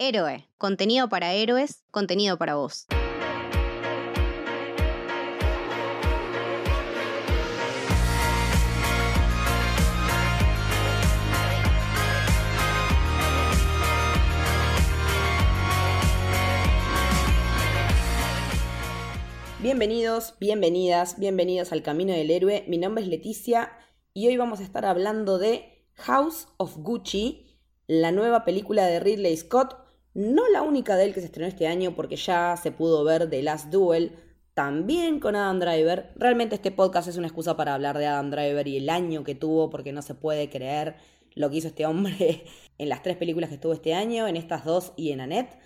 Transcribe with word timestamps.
Héroe, 0.00 0.46
contenido 0.58 1.08
para 1.08 1.32
héroes, 1.32 1.82
contenido 1.90 2.38
para 2.38 2.54
vos. 2.54 2.86
Bienvenidos, 19.60 20.34
bienvenidas, 20.38 21.18
bienvenidos 21.18 21.72
al 21.72 21.82
Camino 21.82 22.12
del 22.12 22.30
Héroe. 22.30 22.64
Mi 22.68 22.78
nombre 22.78 23.02
es 23.02 23.10
Leticia 23.10 23.72
y 24.14 24.28
hoy 24.28 24.36
vamos 24.36 24.60
a 24.60 24.62
estar 24.62 24.84
hablando 24.84 25.38
de 25.38 25.88
House 25.94 26.46
of 26.56 26.76
Gucci, 26.76 27.58
la 27.88 28.12
nueva 28.12 28.44
película 28.44 28.86
de 28.86 29.00
Ridley 29.00 29.36
Scott, 29.36 29.87
no 30.14 30.48
la 30.48 30.62
única 30.62 30.96
de 30.96 31.04
él 31.04 31.14
que 31.14 31.20
se 31.20 31.26
estrenó 31.26 31.48
este 31.48 31.66
año 31.66 31.94
porque 31.94 32.16
ya 32.16 32.56
se 32.56 32.72
pudo 32.72 33.04
ver 33.04 33.28
The 33.30 33.42
Last 33.42 33.70
Duel, 33.70 34.16
también 34.54 35.20
con 35.20 35.36
Adam 35.36 35.60
Driver. 35.60 36.12
Realmente 36.16 36.56
este 36.56 36.72
podcast 36.72 37.08
es 37.08 37.16
una 37.16 37.28
excusa 37.28 37.56
para 37.56 37.74
hablar 37.74 37.96
de 37.98 38.06
Adam 38.06 38.30
Driver 38.30 38.66
y 38.66 38.78
el 38.78 38.90
año 38.90 39.22
que 39.22 39.34
tuvo 39.34 39.70
porque 39.70 39.92
no 39.92 40.02
se 40.02 40.14
puede 40.14 40.50
creer 40.50 40.96
lo 41.34 41.50
que 41.50 41.56
hizo 41.56 41.68
este 41.68 41.86
hombre 41.86 42.44
en 42.78 42.88
las 42.88 43.02
tres 43.02 43.16
películas 43.16 43.48
que 43.48 43.54
estuvo 43.54 43.72
este 43.72 43.94
año, 43.94 44.26
en 44.26 44.36
estas 44.36 44.64
dos 44.64 44.92
y 44.96 45.12
en 45.12 45.20
Annette. 45.20 45.56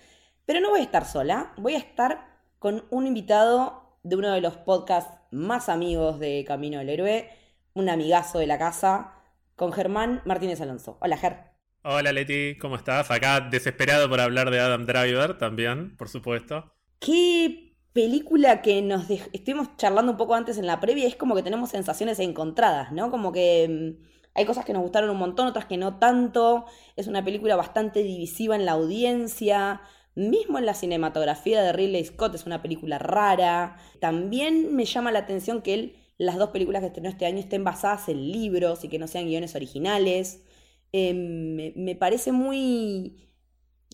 Pero 0.45 0.59
no 0.59 0.69
voy 0.69 0.81
a 0.81 0.83
estar 0.83 1.05
sola, 1.05 1.53
voy 1.57 1.75
a 1.75 1.79
estar 1.79 2.33
con 2.59 2.85
un 2.91 3.07
invitado 3.07 3.97
de 4.03 4.15
uno 4.15 4.31
de 4.31 4.41
los 4.41 4.57
podcasts 4.57 5.11
más 5.31 5.69
amigos 5.69 6.19
de 6.19 6.43
Camino 6.45 6.79
del 6.79 6.89
Héroe, 6.89 7.29
un 7.73 7.89
amigazo 7.89 8.39
de 8.39 8.47
la 8.47 8.59
casa, 8.59 9.15
con 9.55 9.71
Germán 9.71 10.21
Martínez 10.25 10.61
Alonso. 10.61 10.97
Hola, 11.01 11.17
Ger. 11.17 11.52
Hola, 11.85 12.13
Leti, 12.13 12.57
¿cómo 12.59 12.77
estás? 12.77 13.11
Acá 13.11 13.41
desesperado 13.41 14.07
por 14.07 14.21
hablar 14.21 14.49
de 14.51 14.59
Adam 14.61 14.85
Driver 14.85 15.37
también, 15.37 15.97
por 15.97 16.07
supuesto. 16.07 16.71
Qué 16.97 17.75
película 17.91 18.61
que 18.61 18.81
nos 18.81 19.09
estuvimos 19.09 19.75
charlando 19.75 20.13
un 20.13 20.17
poco 20.17 20.33
antes 20.33 20.57
en 20.57 20.65
la 20.65 20.79
previa, 20.79 21.05
es 21.05 21.17
como 21.17 21.35
que 21.35 21.43
tenemos 21.43 21.71
sensaciones 21.71 22.19
encontradas, 22.19 22.93
¿no? 22.93 23.11
Como 23.11 23.33
que 23.33 23.97
mm, 23.99 24.03
hay 24.33 24.45
cosas 24.45 24.63
que 24.63 24.71
nos 24.71 24.81
gustaron 24.81 25.09
un 25.09 25.17
montón, 25.17 25.45
otras 25.45 25.65
que 25.65 25.75
no 25.75 25.97
tanto. 25.99 26.67
Es 26.95 27.07
una 27.07 27.21
película 27.25 27.57
bastante 27.57 28.01
divisiva 28.01 28.55
en 28.55 28.65
la 28.65 28.71
audiencia. 28.71 29.81
Mismo 30.15 30.59
en 30.59 30.65
la 30.65 30.75
cinematografía 30.75 31.61
de 31.61 31.73
Ridley 31.73 32.05
Scott 32.05 32.33
es 32.35 32.45
una 32.45 32.61
película 32.61 32.97
rara. 32.97 33.75
También 33.99 34.73
me 34.73 34.85
llama 34.85 35.11
la 35.11 35.19
atención 35.19 35.61
que 35.61 35.73
él, 35.73 35.95
las 36.17 36.37
dos 36.37 36.51
películas 36.51 36.79
que 36.79 36.87
estrenó 36.87 37.09
este 37.09 37.25
año 37.25 37.39
estén 37.39 37.65
basadas 37.65 38.07
en 38.07 38.31
libros 38.31 38.85
y 38.85 38.87
que 38.87 38.99
no 38.99 39.07
sean 39.07 39.25
guiones 39.25 39.53
originales. 39.53 40.45
Em, 40.95 41.73
me, 41.75 41.95
parece 41.95 42.31
muy, 42.31 43.27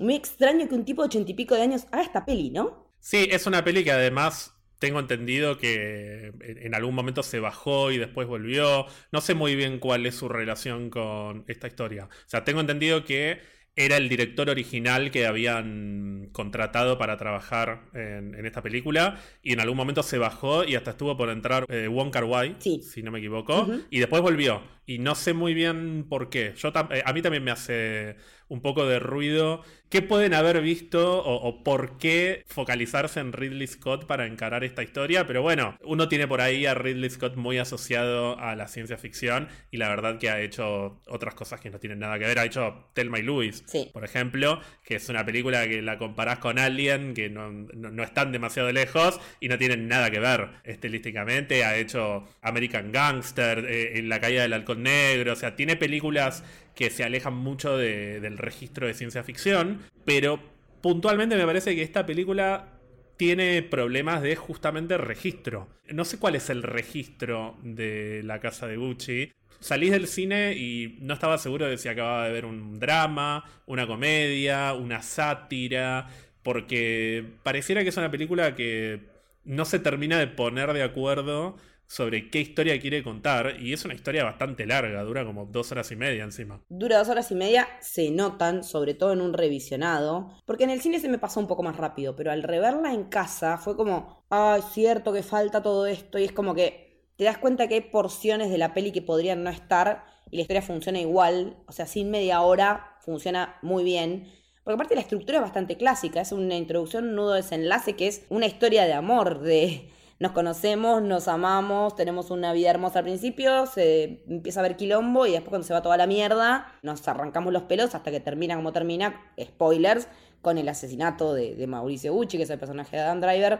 muy 0.01 0.15
extraño 0.15 0.67
que 0.67 0.75
un 0.75 0.83
tipo 0.83 1.01
de 1.01 1.07
ochenta 1.07 1.31
y 1.31 1.33
pico 1.33 1.55
de 1.55 1.61
años 1.61 1.85
haga 1.91 2.03
esta 2.03 2.25
peli, 2.25 2.49
¿no? 2.49 2.93
Sí, 2.99 3.29
es 3.31 3.47
una 3.47 3.63
peli 3.63 3.85
que 3.85 3.91
además 3.91 4.53
tengo 4.79 4.99
entendido 4.99 5.57
que 5.57 6.33
en 6.41 6.75
algún 6.75 6.93
momento 6.93 7.23
se 7.23 7.39
bajó 7.39 7.91
y 7.91 7.97
después 7.97 8.27
volvió. 8.27 8.85
No 9.13 9.21
sé 9.21 9.33
muy 9.33 9.55
bien 9.55 9.79
cuál 9.79 10.05
es 10.05 10.15
su 10.15 10.27
relación 10.27 10.89
con 10.89 11.45
esta 11.47 11.67
historia. 11.67 12.05
O 12.05 12.29
sea, 12.29 12.43
tengo 12.43 12.59
entendido 12.59 13.05
que 13.05 13.39
era 13.77 13.95
el 13.95 14.09
director 14.09 14.49
original 14.49 15.09
que 15.09 15.25
habían 15.25 16.29
contratado 16.33 16.97
para 16.97 17.15
trabajar 17.15 17.89
en, 17.93 18.45
esta 18.45 18.61
película 18.61 19.21
y 19.41 19.53
en 19.53 19.61
algún 19.61 19.77
momento 19.77 20.03
se 20.03 20.17
bajó 20.17 20.65
y 20.65 20.75
hasta 20.75 20.91
estuvo 20.91 21.15
por 21.15 21.29
entrar 21.29 21.65
eh, 21.69 21.87
Wong 21.87 22.11
Kar 22.11 22.25
Wai, 22.25 22.57
si 22.59 23.01
no 23.03 23.11
me 23.11 23.19
equivoco, 23.19 23.67
y 23.89 23.99
después 23.99 24.21
volvió 24.21 24.61
y 24.89 24.97
no 24.97 25.13
sé 25.13 25.33
muy 25.33 25.53
bien 25.53 26.03
por 26.09 26.31
qué. 26.31 26.55
Yo 26.57 26.73
eh, 26.89 27.03
a 27.05 27.13
mí 27.13 27.21
también 27.21 27.43
me 27.43 27.51
hace 27.51 28.15
un 28.47 28.61
poco 28.61 28.87
de 28.87 28.99
ruido. 28.99 29.61
¿Qué 29.89 30.03
pueden 30.03 30.35
haber 30.35 30.61
visto 30.61 31.23
o, 31.23 31.63
por 31.63 31.97
qué 31.97 32.43
focalizarse 32.47 33.19
en 33.19 33.33
Ridley 33.33 33.65
Scott 33.65 34.05
para 34.05 34.27
encarar 34.27 34.63
esta 34.63 34.83
historia? 34.83 35.25
Pero 35.25 35.41
bueno, 35.41 35.77
uno 35.83 36.07
tiene 36.07 36.27
por 36.27 36.41
ahí 36.41 36.67
a 36.67 36.75
Ridley 36.75 37.09
Scott 37.09 37.35
muy 37.37 37.57
asociado 37.57 38.37
a 38.39 38.55
la 38.55 38.67
ciencia 38.67 38.99
ficción 38.99 39.47
y 39.71 39.77
la 39.77 39.89
verdad 39.89 40.19
que 40.19 40.29
ha 40.29 40.41
hecho 40.41 41.01
otras 41.07 41.33
cosas 41.33 41.59
que 41.59 41.71
no 41.71 41.79
tienen 41.79 41.99
nada 41.99 42.19
que 42.19 42.25
ver. 42.25 42.37
Ha 42.37 42.45
hecho 42.45 42.89
Thelma 42.93 43.17
y 43.17 43.23
Louise, 43.23 43.63
por 43.91 44.03
ejemplo, 44.03 44.61
que 44.83 44.95
es 44.95 45.09
una 45.09 45.25
película 45.25 45.67
que 45.67 45.81
la 45.81 45.97
comparás 45.97 46.37
con 46.37 46.59
Alien, 46.59 47.15
que 47.15 47.29
no, 47.29 47.51
no, 47.51 48.03
están 48.03 48.31
demasiado 48.31 48.71
lejos 48.71 49.19
y 49.39 49.47
no 49.47 49.57
tienen 49.57 49.87
nada 49.87 50.11
que 50.11 50.19
ver 50.19 50.49
estilísticamente. 50.65 51.63
Ha 51.63 51.77
hecho 51.77 52.27
American 52.43 52.91
Gangster, 52.91 53.65
eh, 53.65 53.97
en 53.97 54.07
La 54.07 54.19
caída 54.19 54.43
del 54.43 54.53
halcón 54.53 54.78
negro, 54.79 55.33
o 55.33 55.35
sea, 55.35 55.55
tiene 55.55 55.75
películas 55.75 56.43
que 56.75 56.89
se 56.89 57.03
alejan 57.03 57.35
mucho 57.35 57.77
del 57.77 58.37
registro 58.37 58.87
de 58.87 58.93
ciencia 58.93 59.23
ficción, 59.23 59.79
pero 60.05 60.39
puntualmente 60.81 61.35
me 61.35 61.45
parece 61.45 61.75
que 61.75 61.83
esta 61.83 62.05
película 62.05 62.79
tiene 63.17 63.61
problemas 63.63 64.21
de 64.21 64.37
justamente 64.37 64.97
registro. 64.97 65.67
No 65.89 66.05
sé 66.05 66.19
cuál 66.19 66.35
es 66.35 66.49
el 66.49 66.63
registro 66.63 67.57
de 67.63 68.21
la 68.23 68.39
casa 68.39 68.65
de 68.65 68.77
Gucci. 68.77 69.33
Salís 69.59 69.91
del 69.91 70.07
cine 70.07 70.53
y 70.53 70.97
no 71.01 71.15
estaba 71.15 71.37
seguro 71.37 71.65
de 71.67 71.77
si 71.77 71.89
acababa 71.89 72.25
de 72.25 72.31
ver 72.31 72.45
un 72.45 72.79
drama, 72.79 73.43
una 73.65 73.85
comedia, 73.87 74.73
una 74.73 75.01
sátira, 75.01 76.07
porque 76.43 77.25
pareciera 77.43 77.83
que 77.83 77.89
es 77.89 77.97
una 77.97 78.09
película 78.09 78.55
que 78.55 79.01
no 79.43 79.65
se 79.65 79.79
termina 79.79 80.17
de 80.17 80.27
poner 80.27 80.71
de 80.71 80.83
acuerdo 80.83 81.57
sobre 81.89 82.29
qué 82.29 82.39
historia 82.39 82.79
quiere 82.79 83.03
contar. 83.03 83.59
Y 83.59 83.73
es 83.73 83.83
una 83.83 83.95
historia 83.95 84.23
bastante 84.23 84.67
larga, 84.67 85.03
dura 85.03 85.25
como 85.25 85.47
dos 85.47 85.71
horas 85.71 85.91
y 85.91 85.95
media 85.95 86.23
encima. 86.23 86.61
Dura 86.69 86.99
dos 86.99 87.09
horas 87.09 87.31
y 87.31 87.35
media, 87.35 87.67
se 87.81 88.11
notan, 88.11 88.63
sobre 88.63 88.93
todo 88.93 89.11
en 89.11 89.21
un 89.21 89.33
revisionado. 89.33 90.29
Porque 90.45 90.65
en 90.65 90.69
el 90.69 90.81
cine 90.81 90.99
se 90.99 91.09
me 91.09 91.17
pasó 91.17 91.39
un 91.39 91.47
poco 91.47 91.63
más 91.63 91.77
rápido, 91.77 92.15
pero 92.15 92.31
al 92.31 92.43
reverla 92.43 92.93
en 92.93 93.05
casa 93.05 93.57
fue 93.57 93.75
como, 93.75 94.23
ay, 94.29 94.61
cierto 94.71 95.11
que 95.11 95.23
falta 95.23 95.63
todo 95.63 95.87
esto. 95.87 96.19
Y 96.19 96.25
es 96.25 96.31
como 96.31 96.53
que 96.53 97.09
te 97.17 97.23
das 97.23 97.39
cuenta 97.39 97.67
que 97.67 97.73
hay 97.73 97.81
porciones 97.81 98.51
de 98.51 98.59
la 98.59 98.75
peli 98.75 98.91
que 98.91 99.01
podrían 99.01 99.43
no 99.43 99.49
estar 99.49 100.05
y 100.29 100.37
la 100.37 100.43
historia 100.43 100.61
funciona 100.61 100.99
igual. 100.99 101.57
O 101.67 101.71
sea, 101.71 101.87
sin 101.87 102.11
media 102.11 102.41
hora 102.41 102.97
funciona 103.01 103.57
muy 103.63 103.83
bien. 103.83 104.31
Porque 104.63 104.75
aparte 104.75 104.93
la 104.93 105.01
estructura 105.01 105.39
es 105.39 105.43
bastante 105.43 105.75
clásica, 105.75 106.21
es 106.21 106.31
una 106.33 106.55
introducción, 106.55 107.05
un 107.05 107.15
nudo 107.15 107.33
desenlace 107.33 107.95
que 107.95 108.07
es 108.07 108.27
una 108.29 108.45
historia 108.45 108.85
de 108.85 108.93
amor, 108.93 109.39
de 109.39 109.89
nos 110.19 110.33
conocemos, 110.33 111.01
nos 111.01 111.27
amamos, 111.27 111.95
tenemos 111.95 112.29
una 112.29 112.51
vida 112.51 112.69
hermosa 112.69 112.99
al 112.99 113.05
principio, 113.05 113.65
se 113.65 114.21
empieza 114.27 114.59
a 114.59 114.63
ver 114.63 114.75
quilombo 114.75 115.25
y 115.25 115.31
después 115.31 115.49
cuando 115.49 115.65
se 115.65 115.73
va 115.73 115.81
toda 115.81 115.95
la 115.95 116.07
mierda, 116.07 116.73
nos 116.83 117.07
arrancamos 117.07 117.53
los 117.53 117.63
pelos 117.63 117.95
hasta 117.95 118.11
que 118.11 118.19
termina 118.19 118.55
como 118.55 118.73
termina, 118.73 119.21
spoilers, 119.41 120.07
con 120.41 120.57
el 120.57 120.67
asesinato 120.69 121.33
de, 121.33 121.55
de 121.55 121.67
Mauricio 121.67 122.13
Gucci, 122.13 122.37
que 122.37 122.43
es 122.43 122.49
el 122.49 122.59
personaje 122.59 122.97
de 122.97 123.03
Dan 123.03 123.21
Driver, 123.21 123.59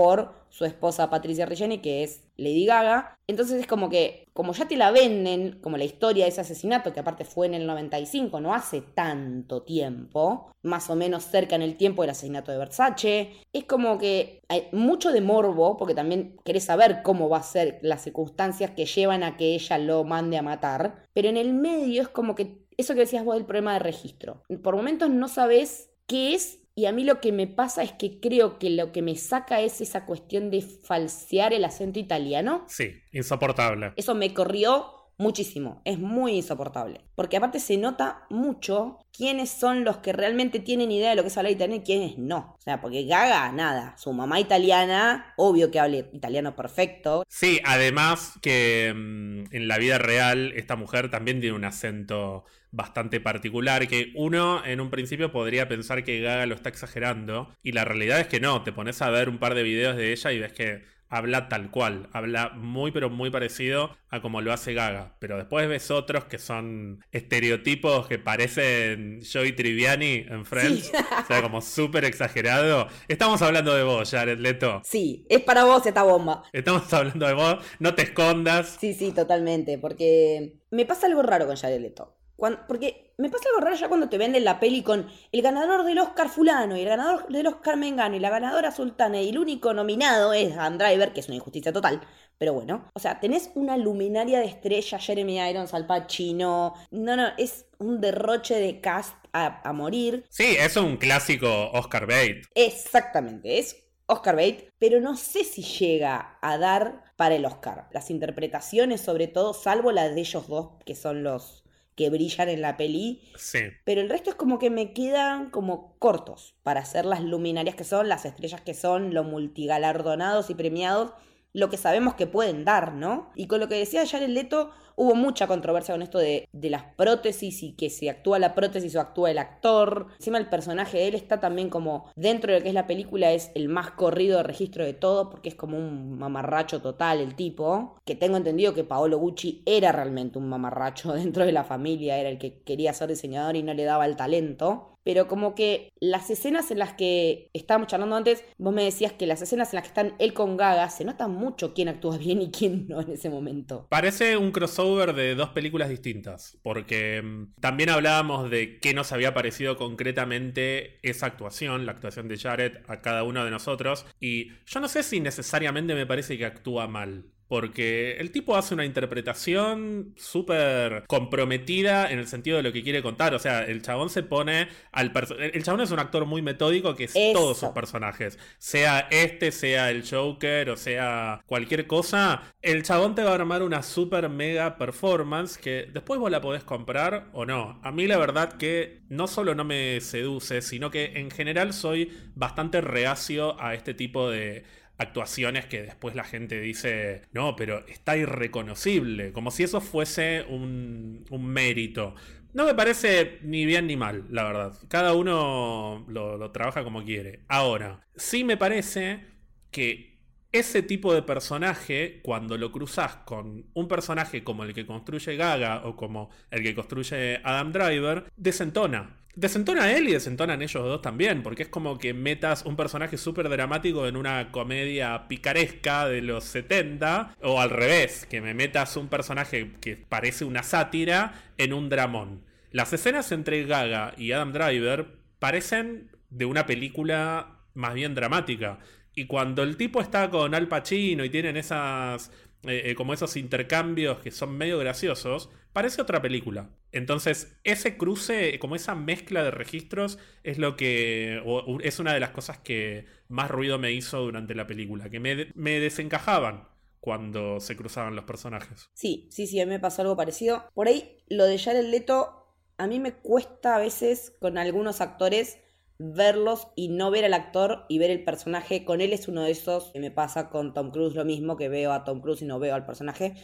por 0.00 0.32
su 0.48 0.64
esposa 0.64 1.10
Patricia 1.10 1.44
Reggiani, 1.44 1.82
que 1.82 2.02
es 2.02 2.24
Lady 2.38 2.64
Gaga. 2.64 3.18
Entonces 3.26 3.60
es 3.60 3.66
como 3.66 3.90
que, 3.90 4.24
como 4.32 4.54
ya 4.54 4.66
te 4.66 4.78
la 4.78 4.90
venden, 4.90 5.60
como 5.60 5.76
la 5.76 5.84
historia 5.84 6.24
de 6.24 6.30
ese 6.30 6.40
asesinato, 6.40 6.94
que 6.94 7.00
aparte 7.00 7.26
fue 7.26 7.46
en 7.46 7.52
el 7.52 7.66
95, 7.66 8.40
no 8.40 8.54
hace 8.54 8.80
tanto 8.80 9.62
tiempo, 9.62 10.52
más 10.62 10.88
o 10.88 10.96
menos 10.96 11.24
cerca 11.24 11.54
en 11.54 11.60
el 11.60 11.76
tiempo 11.76 12.00
del 12.00 12.12
asesinato 12.12 12.50
de 12.50 12.56
Versace, 12.56 13.30
es 13.52 13.64
como 13.64 13.98
que 13.98 14.40
hay 14.48 14.68
mucho 14.72 15.12
de 15.12 15.20
morbo, 15.20 15.76
porque 15.76 15.94
también 15.94 16.38
querés 16.46 16.64
saber 16.64 17.02
cómo 17.02 17.28
va 17.28 17.36
a 17.36 17.42
ser 17.42 17.78
las 17.82 18.02
circunstancias 18.02 18.70
que 18.70 18.86
llevan 18.86 19.22
a 19.22 19.36
que 19.36 19.54
ella 19.54 19.76
lo 19.76 20.04
mande 20.04 20.38
a 20.38 20.42
matar, 20.42 21.04
pero 21.12 21.28
en 21.28 21.36
el 21.36 21.52
medio 21.52 22.00
es 22.00 22.08
como 22.08 22.34
que, 22.34 22.64
eso 22.78 22.94
que 22.94 23.00
decías 23.00 23.26
vos 23.26 23.34
del 23.34 23.44
problema 23.44 23.74
de 23.74 23.80
registro, 23.80 24.44
por 24.62 24.76
momentos 24.76 25.10
no 25.10 25.28
sabes 25.28 25.90
qué 26.06 26.34
es 26.34 26.59
y 26.74 26.86
a 26.86 26.92
mí 26.92 27.04
lo 27.04 27.20
que 27.20 27.32
me 27.32 27.46
pasa 27.46 27.82
es 27.82 27.92
que 27.92 28.20
creo 28.20 28.58
que 28.58 28.70
lo 28.70 28.92
que 28.92 29.02
me 29.02 29.16
saca 29.16 29.60
es 29.60 29.80
esa 29.80 30.06
cuestión 30.06 30.50
de 30.50 30.62
falsear 30.62 31.52
el 31.52 31.64
acento 31.64 31.98
italiano. 31.98 32.64
Sí, 32.68 33.02
insoportable. 33.12 33.92
Eso 33.96 34.14
me 34.14 34.32
corrió 34.32 34.99
muchísimo, 35.20 35.82
es 35.84 35.98
muy 35.98 36.32
insoportable. 36.32 37.02
Porque 37.14 37.36
aparte 37.36 37.60
se 37.60 37.76
nota 37.76 38.24
mucho 38.30 38.98
quiénes 39.12 39.50
son 39.50 39.84
los 39.84 39.98
que 39.98 40.12
realmente 40.12 40.60
tienen 40.60 40.90
idea 40.90 41.10
de 41.10 41.16
lo 41.16 41.22
que 41.22 41.28
es 41.28 41.36
hablar 41.36 41.52
italiano 41.52 41.82
y 41.82 41.84
quiénes 41.84 42.18
no. 42.18 42.56
O 42.58 42.60
sea, 42.60 42.80
porque 42.80 43.04
Gaga, 43.04 43.52
nada, 43.52 43.94
su 43.98 44.12
mamá 44.12 44.40
italiana, 44.40 45.34
obvio 45.36 45.70
que 45.70 45.78
hable 45.78 46.08
italiano 46.12 46.56
perfecto. 46.56 47.22
Sí, 47.28 47.60
además 47.64 48.34
que 48.40 48.92
mm, 48.94 49.54
en 49.54 49.68
la 49.68 49.78
vida 49.78 49.98
real 49.98 50.52
esta 50.56 50.76
mujer 50.76 51.10
también 51.10 51.40
tiene 51.40 51.54
un 51.54 51.64
acento 51.64 52.44
bastante 52.72 53.20
particular 53.20 53.88
que 53.88 54.12
uno 54.14 54.64
en 54.64 54.80
un 54.80 54.90
principio 54.90 55.32
podría 55.32 55.68
pensar 55.68 56.04
que 56.04 56.20
Gaga 56.20 56.46
lo 56.46 56.54
está 56.54 56.68
exagerando 56.68 57.54
y 57.62 57.72
la 57.72 57.84
realidad 57.84 58.20
es 58.20 58.28
que 58.28 58.40
no, 58.40 58.62
te 58.62 58.72
pones 58.72 59.02
a 59.02 59.10
ver 59.10 59.28
un 59.28 59.38
par 59.38 59.54
de 59.54 59.64
videos 59.64 59.96
de 59.96 60.12
ella 60.12 60.32
y 60.32 60.38
ves 60.38 60.52
que 60.52 60.84
habla 61.10 61.48
tal 61.48 61.70
cual, 61.70 62.08
habla 62.12 62.50
muy 62.54 62.92
pero 62.92 63.10
muy 63.10 63.30
parecido 63.30 63.96
a 64.08 64.22
como 64.22 64.40
lo 64.40 64.52
hace 64.52 64.72
Gaga, 64.72 65.16
pero 65.18 65.36
después 65.36 65.68
ves 65.68 65.90
otros 65.90 66.24
que 66.24 66.38
son 66.38 67.04
estereotipos 67.12 68.06
que 68.06 68.18
parecen 68.18 69.20
Joey 69.30 69.52
Triviani 69.52 70.24
en 70.28 70.46
Friends, 70.46 70.90
o 71.22 71.26
sea, 71.26 71.42
como 71.42 71.60
súper 71.60 72.04
exagerado. 72.04 72.88
Estamos 73.08 73.42
hablando 73.42 73.74
de 73.74 73.82
vos, 73.82 74.10
Jared 74.10 74.38
Leto. 74.38 74.80
Sí, 74.84 75.26
es 75.28 75.40
para 75.40 75.64
vos 75.64 75.84
esta 75.84 76.04
bomba. 76.04 76.44
Estamos 76.52 76.92
hablando 76.92 77.26
de 77.26 77.34
vos, 77.34 77.56
no 77.78 77.94
te 77.94 78.02
escondas. 78.02 78.78
Sí, 78.80 78.94
sí, 78.94 79.12
totalmente, 79.12 79.78
porque 79.78 80.54
me 80.70 80.86
pasa 80.86 81.06
algo 81.06 81.22
raro 81.22 81.46
con 81.46 81.56
Jared 81.56 81.80
Leto 81.80 82.19
porque 82.66 83.12
me 83.18 83.28
pasa 83.28 83.44
algo 83.50 83.60
raro 83.60 83.76
ya 83.76 83.88
cuando 83.88 84.08
te 84.08 84.18
venden 84.18 84.44
la 84.44 84.58
peli 84.58 84.82
con 84.82 85.06
el 85.30 85.42
ganador 85.42 85.84
del 85.84 85.98
Oscar 85.98 86.28
fulano 86.28 86.76
y 86.76 86.80
el 86.80 86.88
ganador 86.88 87.28
del 87.28 87.46
Oscar 87.46 87.76
Mengano 87.76 88.16
y 88.16 88.18
la 88.18 88.30
ganadora 88.30 88.72
sultana 88.72 89.20
y 89.20 89.28
el 89.28 89.38
único 89.38 89.74
nominado 89.74 90.32
es 90.32 90.52
Adam 90.56 90.78
Driver, 90.78 91.12
que 91.12 91.20
es 91.20 91.28
una 91.28 91.36
injusticia 91.36 91.72
total. 91.72 92.00
Pero 92.38 92.54
bueno, 92.54 92.88
o 92.94 92.98
sea, 92.98 93.20
tenés 93.20 93.50
una 93.54 93.76
luminaria 93.76 94.38
de 94.40 94.46
estrella, 94.46 94.98
Jeremy 94.98 95.50
Irons, 95.50 95.74
Al 95.74 95.86
Pacino. 95.86 96.74
No, 96.90 97.14
no, 97.14 97.28
es 97.36 97.66
un 97.78 98.00
derroche 98.00 98.54
de 98.54 98.80
cast 98.80 99.14
a, 99.32 99.60
a 99.68 99.72
morir. 99.74 100.24
Sí, 100.30 100.56
es 100.58 100.76
un 100.78 100.96
clásico 100.96 101.70
Oscar 101.72 102.06
Bate. 102.06 102.42
Exactamente, 102.54 103.58
es 103.58 103.76
Oscar 104.06 104.36
Bate, 104.36 104.72
pero 104.78 105.00
no 105.00 105.16
sé 105.16 105.44
si 105.44 105.62
llega 105.62 106.38
a 106.40 106.56
dar 106.56 107.04
para 107.16 107.34
el 107.34 107.44
Oscar. 107.44 107.88
Las 107.92 108.10
interpretaciones, 108.10 109.02
sobre 109.02 109.28
todo, 109.28 109.52
salvo 109.52 109.92
la 109.92 110.08
de 110.08 110.18
ellos 110.18 110.48
dos, 110.48 110.70
que 110.86 110.94
son 110.94 111.22
los 111.22 111.64
que 112.00 112.08
brillan 112.08 112.48
en 112.48 112.62
la 112.62 112.78
peli. 112.78 113.20
Sí. 113.36 113.58
Pero 113.84 114.00
el 114.00 114.08
resto 114.08 114.30
es 114.30 114.36
como 114.36 114.58
que 114.58 114.70
me 114.70 114.94
quedan 114.94 115.50
como 115.50 115.98
cortos 115.98 116.54
para 116.62 116.82
ser 116.86 117.04
las 117.04 117.22
luminarias 117.22 117.74
que 117.76 117.84
son, 117.84 118.08
las 118.08 118.24
estrellas 118.24 118.62
que 118.62 118.72
son, 118.72 119.12
lo 119.12 119.22
multigalardonados 119.22 120.48
y 120.48 120.54
premiados 120.54 121.12
lo 121.52 121.68
que 121.70 121.76
sabemos 121.76 122.14
que 122.14 122.26
pueden 122.26 122.64
dar, 122.64 122.94
¿no? 122.94 123.30
Y 123.34 123.46
con 123.46 123.60
lo 123.60 123.68
que 123.68 123.74
decía 123.74 124.06
Jared 124.06 124.28
Leto, 124.28 124.70
hubo 124.96 125.14
mucha 125.14 125.46
controversia 125.46 125.94
con 125.94 126.02
esto 126.02 126.18
de, 126.18 126.46
de, 126.52 126.70
las 126.70 126.84
prótesis 126.96 127.62
y 127.62 127.72
que 127.72 127.88
si 127.88 128.08
actúa 128.08 128.38
la 128.38 128.54
prótesis 128.54 128.94
o 128.96 129.00
actúa 129.00 129.30
el 129.30 129.38
actor. 129.38 130.08
Encima 130.18 130.38
el 130.38 130.48
personaje 130.48 130.98
de 130.98 131.08
él 131.08 131.14
está 131.14 131.40
también 131.40 131.70
como 131.70 132.10
dentro 132.16 132.52
de 132.52 132.58
lo 132.58 132.62
que 132.62 132.68
es 132.68 132.74
la 132.74 132.86
película 132.86 133.32
es 133.32 133.50
el 133.54 133.68
más 133.68 133.92
corrido 133.92 134.36
de 134.36 134.42
registro 134.42 134.84
de 134.84 134.92
todo 134.92 135.30
porque 135.30 135.48
es 135.48 135.54
como 135.54 135.78
un 135.78 136.18
mamarracho 136.18 136.82
total 136.82 137.20
el 137.20 137.34
tipo. 137.34 137.96
Que 138.04 138.14
tengo 138.14 138.36
entendido 138.36 138.74
que 138.74 138.84
Paolo 138.84 139.18
Gucci 139.18 139.62
era 139.64 139.90
realmente 139.90 140.38
un 140.38 140.48
mamarracho 140.48 141.12
dentro 141.14 141.46
de 141.46 141.52
la 141.52 141.64
familia, 141.64 142.18
era 142.18 142.28
el 142.28 142.38
que 142.38 142.62
quería 142.62 142.92
ser 142.92 143.08
diseñador 143.08 143.56
y 143.56 143.62
no 143.62 143.74
le 143.74 143.84
daba 143.84 144.06
el 144.06 144.16
talento 144.16 144.90
pero 145.10 145.26
como 145.26 145.56
que 145.56 145.92
las 145.98 146.30
escenas 146.30 146.70
en 146.70 146.78
las 146.78 146.92
que 146.92 147.50
estábamos 147.52 147.88
charlando 147.88 148.14
antes, 148.14 148.44
vos 148.58 148.72
me 148.72 148.84
decías 148.84 149.12
que 149.12 149.26
las 149.26 149.42
escenas 149.42 149.72
en 149.72 149.78
las 149.78 149.82
que 149.82 149.88
están 149.88 150.14
él 150.20 150.32
con 150.34 150.56
Gaga, 150.56 150.88
se 150.88 151.04
nota 151.04 151.26
mucho 151.26 151.74
quién 151.74 151.88
actúa 151.88 152.16
bien 152.16 152.40
y 152.40 152.52
quién 152.52 152.86
no 152.86 153.00
en 153.00 153.10
ese 153.10 153.28
momento. 153.28 153.88
Parece 153.88 154.36
un 154.36 154.52
crossover 154.52 155.12
de 155.14 155.34
dos 155.34 155.48
películas 155.48 155.88
distintas, 155.88 156.60
porque 156.62 157.20
mm, 157.22 157.54
también 157.60 157.90
hablábamos 157.90 158.50
de 158.50 158.78
qué 158.78 158.94
nos 158.94 159.10
había 159.10 159.34
parecido 159.34 159.76
concretamente 159.76 161.00
esa 161.02 161.26
actuación, 161.26 161.86
la 161.86 161.90
actuación 161.90 162.28
de 162.28 162.38
Jared 162.38 162.74
a 162.86 163.00
cada 163.00 163.24
uno 163.24 163.44
de 163.44 163.50
nosotros, 163.50 164.06
y 164.20 164.52
yo 164.64 164.78
no 164.78 164.86
sé 164.86 165.02
si 165.02 165.18
necesariamente 165.18 165.96
me 165.96 166.06
parece 166.06 166.38
que 166.38 166.46
actúa 166.46 166.86
mal. 166.86 167.24
Porque 167.50 168.12
el 168.20 168.30
tipo 168.30 168.56
hace 168.56 168.74
una 168.74 168.84
interpretación 168.84 170.14
súper 170.16 171.02
comprometida 171.08 172.08
en 172.08 172.20
el 172.20 172.28
sentido 172.28 172.58
de 172.58 172.62
lo 172.62 172.72
que 172.72 172.84
quiere 172.84 173.02
contar. 173.02 173.34
O 173.34 173.40
sea, 173.40 173.64
el 173.64 173.82
chabón 173.82 174.08
se 174.08 174.22
pone 174.22 174.68
al 174.92 175.12
El 175.52 175.64
chabón 175.64 175.80
es 175.80 175.90
un 175.90 175.98
actor 175.98 176.26
muy 176.26 176.42
metódico 176.42 176.94
que 176.94 177.04
es 177.04 177.12
todos 177.12 177.58
sus 177.58 177.70
personajes. 177.70 178.38
Sea 178.58 179.08
este, 179.10 179.50
sea 179.50 179.90
el 179.90 180.08
Joker 180.08 180.70
o 180.70 180.76
sea 180.76 181.42
cualquier 181.44 181.88
cosa. 181.88 182.54
El 182.62 182.84
chabón 182.84 183.16
te 183.16 183.24
va 183.24 183.32
a 183.32 183.34
armar 183.34 183.64
una 183.64 183.82
super 183.82 184.28
mega 184.28 184.78
performance 184.78 185.58
que 185.58 185.88
después 185.92 186.20
vos 186.20 186.30
la 186.30 186.40
podés 186.40 186.62
comprar 186.62 187.30
o 187.32 187.46
no. 187.46 187.80
A 187.82 187.90
mí 187.90 188.06
la 188.06 188.18
verdad 188.18 188.58
que 188.58 189.00
no 189.08 189.26
solo 189.26 189.56
no 189.56 189.64
me 189.64 190.00
seduce, 190.00 190.62
sino 190.62 190.92
que 190.92 191.14
en 191.16 191.32
general 191.32 191.72
soy 191.72 192.16
bastante 192.36 192.80
reacio 192.80 193.60
a 193.60 193.74
este 193.74 193.92
tipo 193.92 194.30
de 194.30 194.62
actuaciones 195.00 195.64
que 195.64 195.82
después 195.82 196.14
la 196.14 196.24
gente 196.24 196.60
dice, 196.60 197.22
no, 197.32 197.56
pero 197.56 197.86
está 197.86 198.16
irreconocible, 198.16 199.32
como 199.32 199.50
si 199.50 199.62
eso 199.62 199.80
fuese 199.80 200.44
un, 200.48 201.24
mérito. 201.40 202.14
No 202.52 202.66
me 202.66 202.74
parece 202.74 203.38
ni 203.42 203.64
bien 203.64 203.86
ni 203.86 203.96
mal, 203.96 204.26
la 204.28 204.44
verdad. 204.44 204.74
Cada 204.88 205.14
uno 205.14 206.04
lo, 206.08 206.36
lo 206.36 206.50
trabaja 206.50 206.84
como 206.84 207.04
quiere. 207.04 207.44
Ahora, 207.48 208.06
sí 208.14 208.44
me 208.44 208.56
parece 208.56 209.24
que 209.70 210.10
ese 210.52 210.82
tipo 210.82 211.14
de 211.14 211.22
personaje, 211.22 212.20
cuando 212.22 212.58
lo 212.58 212.70
cruzas 212.72 213.16
con 213.24 213.66
un 213.72 213.88
personaje 213.88 214.44
como 214.44 214.64
el 214.64 214.74
que 214.74 214.84
construye 214.84 215.36
Gaga 215.36 215.86
o 215.86 215.96
como 215.96 216.28
el 216.50 216.62
que 216.62 216.74
construye 216.74 217.40
Adam 217.44 217.72
Driver, 217.72 218.24
desentona. 218.36 219.19
Desentona 219.40 219.90
él 219.90 220.06
y 220.06 220.12
desentonan 220.12 220.60
ellos 220.60 220.84
dos 220.84 221.00
también, 221.00 221.42
porque 221.42 221.62
es 221.62 221.70
como 221.70 221.96
que 221.96 222.12
metas 222.12 222.62
un 222.66 222.76
personaje 222.76 223.16
súper 223.16 223.48
dramático 223.48 224.06
en 224.06 224.18
una 224.18 224.52
comedia 224.52 225.28
picaresca 225.28 226.06
de 226.06 226.20
los 226.20 226.44
70, 226.44 227.36
o 227.40 227.58
al 227.58 227.70
revés, 227.70 228.26
que 228.26 228.42
me 228.42 228.52
metas 228.52 228.98
un 228.98 229.08
personaje 229.08 229.72
que 229.80 229.96
parece 229.96 230.44
una 230.44 230.62
sátira 230.62 231.32
en 231.56 231.72
un 231.72 231.88
dramón. 231.88 232.44
Las 232.70 232.92
escenas 232.92 233.32
entre 233.32 233.64
Gaga 233.64 234.12
y 234.18 234.32
Adam 234.32 234.52
Driver 234.52 235.06
parecen 235.38 236.10
de 236.28 236.44
una 236.44 236.66
película 236.66 237.60
más 237.72 237.94
bien 237.94 238.14
dramática. 238.14 238.78
Y 239.14 239.24
cuando 239.24 239.62
el 239.62 239.78
tipo 239.78 240.02
está 240.02 240.28
con 240.28 240.54
Al 240.54 240.68
Pacino 240.68 241.24
y 241.24 241.30
tienen 241.30 241.56
esas 241.56 242.30
eh, 242.64 242.90
eh, 242.90 242.94
como 242.94 243.14
esos 243.14 243.36
intercambios 243.36 244.18
que 244.18 244.30
son 244.30 244.56
medio 244.56 244.78
graciosos, 244.78 245.50
parece 245.72 246.02
otra 246.02 246.20
película. 246.20 246.70
Entonces, 246.92 247.58
ese 247.64 247.96
cruce, 247.96 248.58
como 248.58 248.76
esa 248.76 248.94
mezcla 248.94 249.42
de 249.42 249.50
registros, 249.50 250.18
es 250.42 250.58
lo 250.58 250.76
que. 250.76 251.42
es 251.82 251.98
una 251.98 252.12
de 252.12 252.20
las 252.20 252.30
cosas 252.30 252.58
que 252.58 253.06
más 253.28 253.50
ruido 253.50 253.78
me 253.78 253.92
hizo 253.92 254.20
durante 254.20 254.54
la 254.54 254.66
película. 254.66 255.08
Que 255.08 255.20
me, 255.20 255.52
me 255.54 255.80
desencajaban 255.80 256.68
cuando 257.00 257.60
se 257.60 257.76
cruzaban 257.76 258.14
los 258.14 258.24
personajes. 258.24 258.90
Sí, 258.92 259.28
sí, 259.30 259.46
sí, 259.46 259.60
a 259.60 259.66
mí 259.66 259.70
me 259.70 259.80
pasó 259.80 260.02
algo 260.02 260.16
parecido. 260.16 260.64
Por 260.74 260.88
ahí, 260.88 261.24
lo 261.28 261.44
de 261.46 261.58
Jared 261.58 261.86
Leto, 261.86 262.54
a 262.76 262.86
mí 262.86 263.00
me 263.00 263.14
cuesta 263.14 263.76
a 263.76 263.78
veces 263.78 264.34
con 264.40 264.58
algunos 264.58 265.00
actores 265.00 265.58
verlos 266.02 266.68
y 266.76 266.88
no 266.88 267.10
ver 267.10 267.26
al 267.26 267.34
actor 267.34 267.84
y 267.88 267.98
ver 267.98 268.10
el 268.10 268.24
personaje. 268.24 268.84
Con 268.84 269.02
él 269.02 269.12
es 269.12 269.28
uno 269.28 269.42
de 269.42 269.50
esos 269.50 269.90
que 269.92 270.00
me 270.00 270.10
pasa 270.10 270.48
con 270.48 270.72
Tom 270.72 270.90
Cruise 270.90 271.14
lo 271.14 271.26
mismo, 271.26 271.58
que 271.58 271.68
veo 271.68 271.92
a 271.92 272.04
Tom 272.04 272.22
Cruise 272.22 272.40
y 272.40 272.46
no 272.46 272.58
veo 272.58 272.74
al 272.74 272.86
personaje. 272.86 273.34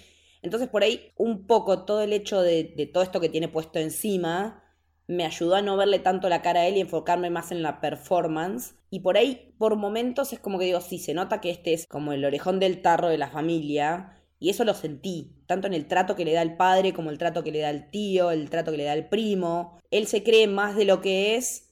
Entonces 0.43 0.69
por 0.69 0.83
ahí 0.83 1.13
un 1.17 1.47
poco 1.47 1.85
todo 1.85 2.01
el 2.01 2.15
hecho 2.15 2.41
de, 2.41 2.91
todo 2.93 3.03
esto 3.03 3.21
que 3.21 3.29
tiene 3.29 3.49
puesto 3.49 3.79
encima 3.79 4.63
me 5.07 5.25
ayudó 5.25 5.55
a 5.55 5.63
no 5.63 5.77
verle 5.77 5.99
tanto 5.99 6.29
la 6.29 6.43
cara 6.43 6.61
a 6.61 6.67
él 6.67 6.79
y 6.79 6.81
enfocarme 6.81 7.31
más 7.31 7.53
en 7.53 7.63
la 7.63 7.81
performance. 7.81 8.75
Y 8.91 9.01
por 9.01 9.17
ahí, 9.17 9.55
por 9.59 9.77
momentos, 9.77 10.33
es 10.33 10.41
como 10.41 10.59
que 10.59 10.65
digo, 10.65 10.81
sí, 10.81 10.99
se 10.99 11.15
nota 11.15 11.41
que 11.41 11.51
este 11.51 11.75
es 11.75 11.87
como 11.87 12.13
el 12.13 12.25
orejón 12.25 12.59
del 12.59 12.83
tarro 12.83 13.09
de 13.09 13.19
la 13.19 13.31
familia. 13.31 14.17
Y 14.41 14.51
eso 14.51 14.65
lo 14.65 14.75
sentí, 14.75 15.45
tanto 15.47 15.69
en 15.69 15.75
el 15.75 15.87
trato 15.87 16.17
que 16.17 16.25
le 16.25 16.33
da 16.33 16.43
el 16.43 16.57
padre 16.57 16.93
como 16.93 17.11
el 17.11 17.19
trato 17.19 17.45
que 17.45 17.53
le 17.53 17.61
da 17.61 17.71
el 17.71 17.89
tío, 17.91 18.33
el 18.33 18.51
trato 18.51 18.73
que 18.73 18.79
le 18.79 18.85
da 18.85 18.95
el 18.95 19.09
primo. 19.09 19.79
Él 19.93 20.09
se 20.09 20.25
cree 20.25 20.49
más 20.49 20.75
de 20.75 20.87
lo 20.87 21.01
que 21.01 21.37
es 21.37 21.66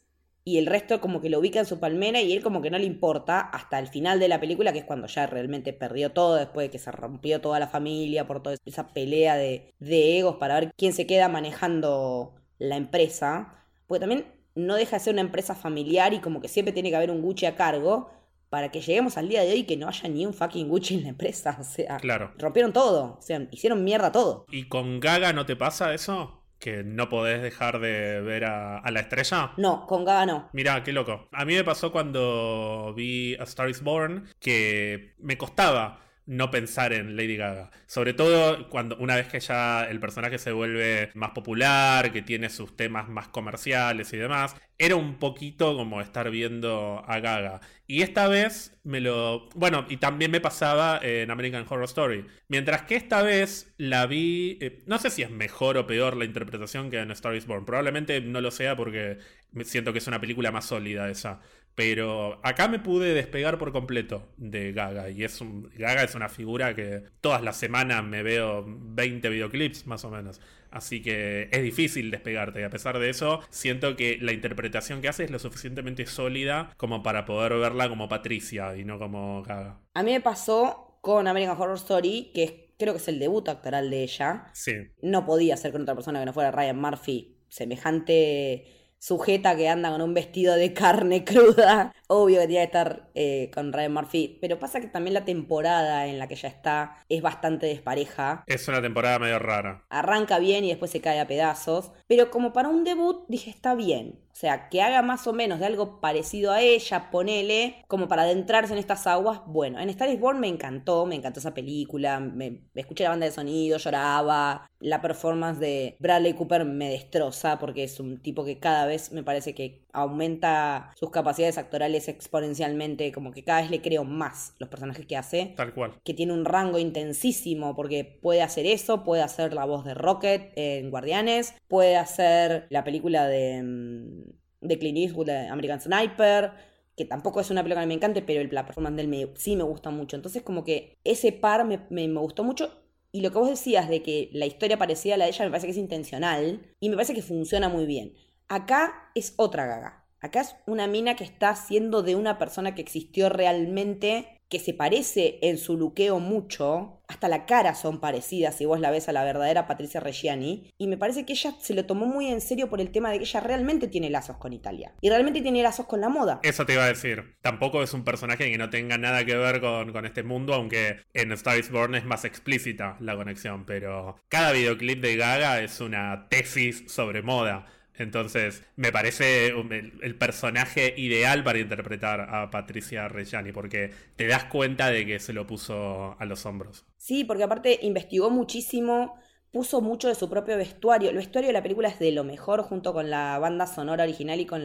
y 0.44 0.58
el 0.58 0.67
resto 0.67 1.00
como 1.00 1.20
que 1.23 1.31
lo 1.31 1.38
ubica 1.38 1.58
en 1.58 1.67
su 1.67 1.81
palmera 1.81 2.20
y 2.20 2.32
él 2.35 2.43
como 2.43 2.61
que 2.61 2.70
no 2.70 2.79
le 2.79 2.85
importa 2.85 3.41
hasta 3.41 3.79
el 3.79 3.89
final 3.89 4.20
de 4.20 4.29
la 4.29 4.41
película, 4.41 4.72
que 4.72 4.81
es 4.81 4.84
cuando 4.84 5.06
ya 5.06 5.27
realmente 5.27 5.72
perdió 5.72 6.13
todo, 6.13 6.34
después 6.36 6.67
de 6.67 6.70
que 6.70 6.79
se 6.79 6.93
rompió 6.93 7.41
toda 7.41 7.58
la 7.58 7.69
familia 7.69 8.27
por 8.27 8.43
toda 8.43 8.56
esa 8.67 8.89
pelea 8.89 9.36
de, 9.36 9.72
de 9.79 10.19
egos 10.19 10.36
para 10.36 10.60
ver 10.60 10.72
quién 10.77 10.93
se 10.93 11.06
queda 11.06 11.29
manejando 11.29 12.34
la 12.58 12.77
empresa, 12.77 13.65
porque 13.86 14.01
también 14.01 14.27
no 14.55 14.74
deja 14.77 14.96
de 14.98 15.05
ser 15.05 15.15
una 15.15 15.22
empresa 15.22 15.55
familiar 15.55 16.13
y 16.13 16.20
como 16.20 16.41
que 16.41 16.48
siempre 16.48 16.72
tiene 16.72 16.91
que 16.91 16.96
haber 16.96 17.10
un 17.10 17.22
Gucci 17.22 17.46
a 17.46 17.56
cargo 17.56 18.10
para 18.51 18.70
que 18.70 18.81
lleguemos 18.81 19.17
al 19.17 19.29
día 19.29 19.43
de 19.43 19.51
hoy 19.51 19.60
y 19.60 19.65
que 19.65 19.77
no 19.77 19.89
haya 19.89 20.08
ni 20.08 20.27
un 20.27 20.34
fucking 20.34 20.69
Gucci 20.69 20.94
en 20.94 21.05
la 21.05 21.08
empresa, 21.08 21.56
o 21.60 21.65
sea, 21.65 21.96
claro. 21.96 22.32
rompieron 22.39 22.72
todo, 22.72 23.17
o 23.19 23.22
sea, 23.22 23.48
hicieron 23.51 23.82
mierda 23.82 24.13
todo. 24.13 24.44
¿Y 24.51 24.69
con 24.69 25.01
Gaga 25.01 25.32
no 25.32 25.46
te 25.46 25.56
pasa 25.56 25.94
eso? 25.94 26.44
Que 26.65 26.83
no 26.83 27.11
podés 27.11 27.43
dejar 27.43 27.79
de 27.79 28.23
ver 28.23 28.47
a, 28.47 28.91
la 28.91 29.01
estrella? 29.01 29.53
No, 29.59 29.87
con 29.87 30.03
Gaga 30.06 30.25
no. 30.25 30.49
Mirá, 30.55 30.83
qué 30.83 30.94
loco. 30.94 31.29
A 31.31 31.44
mí 31.44 31.53
me 31.53 31.63
pasó 31.63 31.93
cuando 31.93 32.94
vi 32.97 33.37
A 33.39 33.43
Star 33.43 33.69
is 33.69 33.83
Born 33.83 34.31
que 34.41 35.13
me 35.19 35.37
costaba 35.37 36.01
no 36.27 36.51
pensar 36.51 36.93
en 36.93 37.17
Lady 37.17 37.37
Gaga. 37.37 37.71
Sobre 37.87 38.15
todo 38.15 38.69
cuando 38.69 38.97
una 38.97 39.17
vez 39.17 39.29
que 39.29 39.41
ya 39.41 39.85
el 39.85 40.01
personaje 40.01 40.39
se 40.39 40.53
vuelve 40.53 41.11
más 41.15 41.31
popular, 41.31 42.13
que 42.13 42.23
tiene 42.23 42.51
sus 42.51 42.77
temas 42.77 43.09
más 43.09 43.29
comerciales 43.29 44.13
y 44.13 44.17
demás, 44.17 44.57
era 44.79 44.97
un 44.97 45.19
poquito 45.19 45.77
como 45.77 46.01
estar 46.01 46.31
viendo 46.31 47.03
a 47.07 47.21
Gaga. 47.21 47.61
Y 47.87 48.03
esta 48.03 48.29
vez 48.29 48.79
me 48.83 49.01
lo... 49.01 49.49
Bueno, 49.55 49.87
y 49.89 49.99
también 49.99 50.31
me 50.31 50.41
pasaba 50.41 50.99
en 51.03 51.31
American 51.31 51.67
Horror 51.69 51.85
Story. 51.85 52.27
Mientras 52.49 52.83
que 52.83 52.97
esta 52.97 53.23
vez 53.23 53.75
la 53.77 54.07
vi... 54.07 54.59
Eh, 54.61 54.83
no 54.87 54.99
sé 54.99 55.11
si 55.11 55.23
es 55.23 55.31
mejor 55.31 55.77
o 55.77 55.87
peor 55.87 56.17
la 56.17 56.25
interpretación 56.25 56.91
que 56.91 56.99
en 56.99 57.11
Star 57.11 57.35
is 57.37 57.47
Born. 57.47 57.67
Probablemente 57.67 58.21
no 58.21 58.41
lo 58.41 58.51
sea 58.51 58.75
porque 58.77 59.19
siento 59.65 59.93
que 59.93 59.99
es 59.99 60.07
una 60.07 60.21
película 60.21 60.51
más 60.51 60.67
sólida 60.67 61.11
esa. 61.11 61.41
Pero 61.75 62.39
acá 62.45 62.69
me 62.69 62.79
pude 62.79 63.15
despegar 63.15 63.59
por 63.59 63.73
completo 63.73 64.29
de 64.37 64.73
Gaga. 64.73 65.11
Y 65.11 65.25
es 65.25 65.41
un, 65.41 65.71
Gaga 65.77 66.05
es 66.05 66.15
una 66.15 66.29
figura 66.29 66.75
que 66.75 67.03
todas 67.21 67.43
las 67.43 67.57
semanas 67.57 68.05
me 68.05 68.23
veo 68.23 68.65
20 68.67 69.29
videoclips 69.29 69.87
más 69.87 70.05
o 70.05 70.11
menos. 70.11 70.41
Así 70.71 71.03
que 71.03 71.49
es 71.51 71.63
difícil 71.63 72.11
despegarte. 72.11 72.61
Y 72.61 72.65
a 72.65 72.71
pesar 72.71 72.99
de 72.99 73.11
eso, 73.11 73.41
siento 73.51 73.97
que 73.97 74.19
la 74.21 74.33
interpretación 74.33 75.01
que 75.01 75.09
hace 75.09 75.25
es 75.25 75.31
lo 75.31 75.39
suficientemente 75.39 76.07
sólida 76.07 76.73
como 76.77 77.03
para 77.03 77.25
poder 77.25 77.55
verla 77.55 77.89
como 77.89 78.09
Patricia 78.09 78.77
y 78.77 78.85
no 78.85 78.99
como 78.99 79.43
Gaga. 79.43 79.81
A 79.95 80.03
mí 80.03 80.13
me 80.13 80.21
pasó 80.21 80.99
con 81.01 81.27
American 81.27 81.61
Horror 81.61 81.77
Story, 81.77 82.31
que 82.35 82.45
es 82.45 82.53
creo 82.79 82.93
que 82.93 82.99
es 82.99 83.09
el 83.09 83.19
debut 83.19 83.49
actoral 83.49 83.91
de 83.91 84.03
ella. 84.03 84.47
Sí. 84.53 84.73
No 85.03 85.27
podía 85.27 85.57
ser 85.57 85.73
con 85.73 85.83
otra 85.83 85.95
persona 85.95 86.21
que 86.21 86.27
no 86.27 86.33
fuera 86.33 86.51
Ryan 86.51 86.81
Murphy, 86.81 87.37
semejante 87.49 88.83
sujeta 89.05 89.55
que 89.55 89.69
anda 89.69 89.91
con 89.91 90.01
un 90.01 90.15
vestido 90.15 90.55
de 90.55 90.73
carne 90.73 91.25
cruda. 91.31 91.93
Obvio 92.06 92.41
que 92.41 92.46
tiene 92.46 92.63
que 92.63 92.79
estar 92.79 93.11
eh, 93.15 93.51
con 93.53 93.73
Ryan 93.73 93.93
Murphy. 93.93 94.39
Pero 94.41 94.58
pasa 94.58 94.81
que 94.81 94.87
también 94.87 95.13
la 95.13 95.27
temporada 95.27 96.06
en 96.06 96.19
la 96.19 96.27
que 96.27 96.34
ella 96.34 96.49
está 96.49 97.05
es 97.11 97.20
bastante 97.20 97.67
despareja. 97.67 98.44
Es 98.46 98.67
una 98.67 98.81
temporada 98.81 99.19
medio 99.19 99.39
rara. 99.39 99.84
Arranca 99.91 100.39
bien 100.39 100.65
y 100.65 100.69
después 100.69 100.91
se 100.91 101.03
cae 101.03 101.20
a 101.20 101.27
pedazos. 101.27 101.93
Pero 102.06 102.31
como 102.31 102.55
para 102.55 102.70
un 102.70 102.82
debut 102.82 103.27
dije, 103.29 103.51
está 103.51 103.75
bien. 103.75 104.24
O 104.34 104.36
sea, 104.36 104.69
que 104.69 104.82
haga 104.82 105.00
más 105.00 105.29
o 105.29 105.32
menos 105.32 105.60
de 105.60 105.67
algo 105.67 106.00
parecido 106.00 106.50
a 106.50 106.60
ella, 106.60 107.08
ponele, 107.12 107.84
como 107.86 108.08
para 108.08 108.22
adentrarse 108.22 108.72
en 108.72 108.81
estas 108.81 109.06
aguas. 109.06 109.43
Bueno, 109.46 109.79
en 109.79 109.88
Star 109.91 110.08
is 110.08 110.19
Born 110.19 110.41
me 110.41 110.48
encantó, 110.48 111.06
me 111.06 111.14
encantó 111.14 111.38
esa 111.38 111.55
película, 111.55 112.19
me, 112.19 112.62
me 112.74 112.81
escuché 112.81 113.05
la 113.05 113.10
banda 113.10 113.26
de 113.26 113.32
sonido, 113.32 113.79
lloraba. 113.79 114.69
La 114.81 115.00
performance 115.00 115.60
de 115.60 115.96
Bradley 116.00 116.34
Cooper 116.34 116.64
me 116.64 116.88
destroza 116.91 117.60
porque 117.60 117.84
es 117.84 118.00
un 118.00 118.20
tipo 118.20 118.44
que 118.44 118.58
cada 118.58 118.86
vez 118.86 119.12
me 119.12 119.22
parece 119.22 119.55
que 119.55 119.83
aumenta 119.94 120.93
sus 120.98 121.10
capacidades 121.10 121.56
actorales 121.58 122.08
exponencialmente, 122.08 123.13
como 123.13 123.32
que 123.32 123.44
cada 123.44 123.63
vez 123.63 123.70
le 123.70 123.81
creo 123.81 124.05
más 124.05 124.55
los 124.58 124.69
personajes 124.69 125.06
que 125.06 125.17
hace. 125.17 125.55
Tal 125.56 125.72
cual. 125.72 125.93
Que 126.05 126.13
tiene 126.15 126.32
un 126.34 126.44
rango 126.44 126.79
intensísimo 126.79 127.74
porque 127.74 128.05
puede 128.05 128.43
hacer 128.43 128.67
eso, 128.67 129.05
puede 129.05 129.22
hacer 129.22 129.55
la 129.55 129.65
voz 129.65 129.84
de 129.84 129.94
Rocket 129.94 130.53
en 130.56 130.91
Guardianes, 130.91 131.55
puede 131.69 131.96
hacer 131.96 132.67
la 132.70 132.84
película 132.84 133.27
de, 133.27 133.63
mm, 133.63 134.67
de 134.67 134.79
Clint 134.79 134.98
Eastwood, 134.98 135.27
de 135.27 135.48
American 135.48 135.81
Sniper, 135.81 136.53
que 136.96 137.05
tampoco 137.05 137.41
es 137.41 137.51
una 137.51 137.63
película 137.63 137.82
que 137.82 137.89
me 137.89 137.94
encante, 137.94 138.22
pero 138.22 138.41
el, 138.41 138.48
la 138.53 138.65
performance 138.67 138.96
de 138.96 139.03
él 139.03 139.08
me- 139.08 139.29
sí 139.36 139.56
me 139.56 139.65
gusta 139.65 139.91
mucho. 139.91 140.17
Entonces 140.17 140.43
como 140.43 140.65
que 140.65 140.96
ese 141.05 141.32
par 141.32 141.65
me, 141.67 141.81
me- 141.91 142.08
me 142.08 142.20
gustó 142.20 142.44
mucho. 142.44 142.81
Y 143.13 143.20
lo 143.20 143.31
que 143.31 143.39
vos 143.39 143.48
decías 143.48 143.89
de 143.89 144.03
que 144.03 144.29
la 144.32 144.46
historia 144.46 144.77
parecida 144.79 145.15
a 145.15 145.17
la 145.19 145.24
de 145.27 145.31
ella 145.31 145.44
me 145.44 145.51
parece 145.51 145.67
que 145.69 145.72
es 145.72 145.77
intencional 145.79 146.60
y 146.81 146.89
me 146.89 146.96
parece 146.96 147.15
que 147.15 147.22
funciona 147.22 147.69
muy 147.69 147.86
bien. 147.86 148.15
Acá 148.48 149.10
es 149.15 149.34
otra 149.36 149.67
gaga. 149.67 150.05
Acá 150.20 150.41
es 150.41 150.56
una 150.67 150.86
mina 150.86 151.17
que 151.17 151.24
está 151.24 151.51
haciendo 151.51 152.03
de 152.03 152.15
una 152.15 152.39
persona 152.39 152.74
que 152.74 152.81
existió 152.81 153.29
realmente, 153.29 154.41
que 154.48 154.58
se 154.58 154.72
parece 154.72 155.39
en 155.43 155.58
su 155.58 155.77
luqueo 155.77 156.19
mucho. 156.19 157.03
Hasta 157.08 157.29
la 157.29 157.44
cara 157.44 157.74
son 157.74 158.01
parecidas 158.01 158.56
si 158.56 158.65
vos 158.65 158.81
la 158.81 158.91
ves 158.91 159.08
a 159.08 159.13
la 159.13 159.24
verdadera 159.24 159.67
Patricia 159.67 160.01
Reggiani. 160.01 160.70
Y 160.79 160.86
me 160.86 160.96
parece 160.96 161.27
que 161.27 161.34
ella 161.34 161.55
se 161.60 161.74
lo 161.74 161.84
tomó 161.84 162.06
muy 162.06 162.29
en 162.29 162.41
serio 162.41 162.70
por 162.70 162.81
el 162.81 162.91
tema 162.91 163.10
de 163.10 163.19
que 163.19 163.24
ella 163.24 163.41
realmente 163.41 163.89
tiene 163.89 164.08
lazos 164.08 164.39
con 164.39 164.53
Italia. 164.53 164.94
Y 165.03 165.10
realmente 165.10 165.43
tiene 165.43 165.63
lazos 165.63 165.86
con 165.86 166.01
la 166.01 166.08
moda. 166.08 166.41
Eso 166.43 166.65
te 166.65 166.72
iba 166.72 166.84
a 166.84 166.89
decir. 166.89 167.36
Tampoco 167.43 167.82
es 167.82 167.93
un 167.93 168.05
personaje 168.05 168.51
que 168.51 168.56
no 168.56 168.70
tenga 168.70 168.96
nada 168.96 169.27
que 169.27 169.36
ver 169.36 169.60
con, 169.60 170.06
este 170.06 170.22
mundo, 170.22 170.55
aunque 170.55 171.01
en 171.13 171.32
Star 171.32 171.58
is 171.58 171.70
Born 171.70 171.94
es 171.96 172.05
más 172.05 172.24
explícita 172.24 172.96
la 173.01 173.17
conexión. 173.17 173.67
Pero 173.67 174.17
cada 174.29 174.53
videoclip 174.53 175.03
de 175.03 175.17
Gaga 175.17 175.60
es 175.60 175.81
una 175.81 176.29
tesis 176.31 176.84
sobre 176.86 177.20
moda. 177.22 177.67
Entonces, 177.96 178.65
me 178.77 178.91
parece 178.91 179.48
el, 179.48 180.17
personaje 180.17 180.94
ideal 180.96 181.44
para 181.44 181.60
interpretar 181.60 182.20
a 182.22 182.51
Patricia 182.51 183.08
Reggiani, 183.08 183.53
porque 183.53 183.93
te 184.17 184.27
das 184.27 184.44
cuenta 184.44 184.91
de 184.91 185.06
que 185.06 185.20
se 185.20 185.32
lo 185.32 185.46
puso 185.46 186.17
a 186.19 186.24
los 186.24 186.44
hombros. 186.44 186.84
Sí, 186.96 187.24
porque 187.24 187.44
aparte 187.44 187.79
investigó 187.82 188.31
muchísimo, 188.31 189.17
puso 189.53 189.81
mucho 189.81 190.08
de 190.08 190.17
su 190.17 190.29
propio 190.29 190.56
vestuario. 190.56 191.10
El 191.10 191.17
vestuario 191.17 191.48
de 191.48 191.53
la 191.53 191.63
película 191.63 191.89
es 191.89 192.01
de 192.01 192.10
lo 192.10 192.24
mejor 192.24 192.63
junto 192.63 192.93
con 192.93 193.10
la 193.10 193.39
banda 193.39 193.67
sonora 193.67 194.03
original 194.03 194.41
y 194.41 194.46
con, 194.46 194.65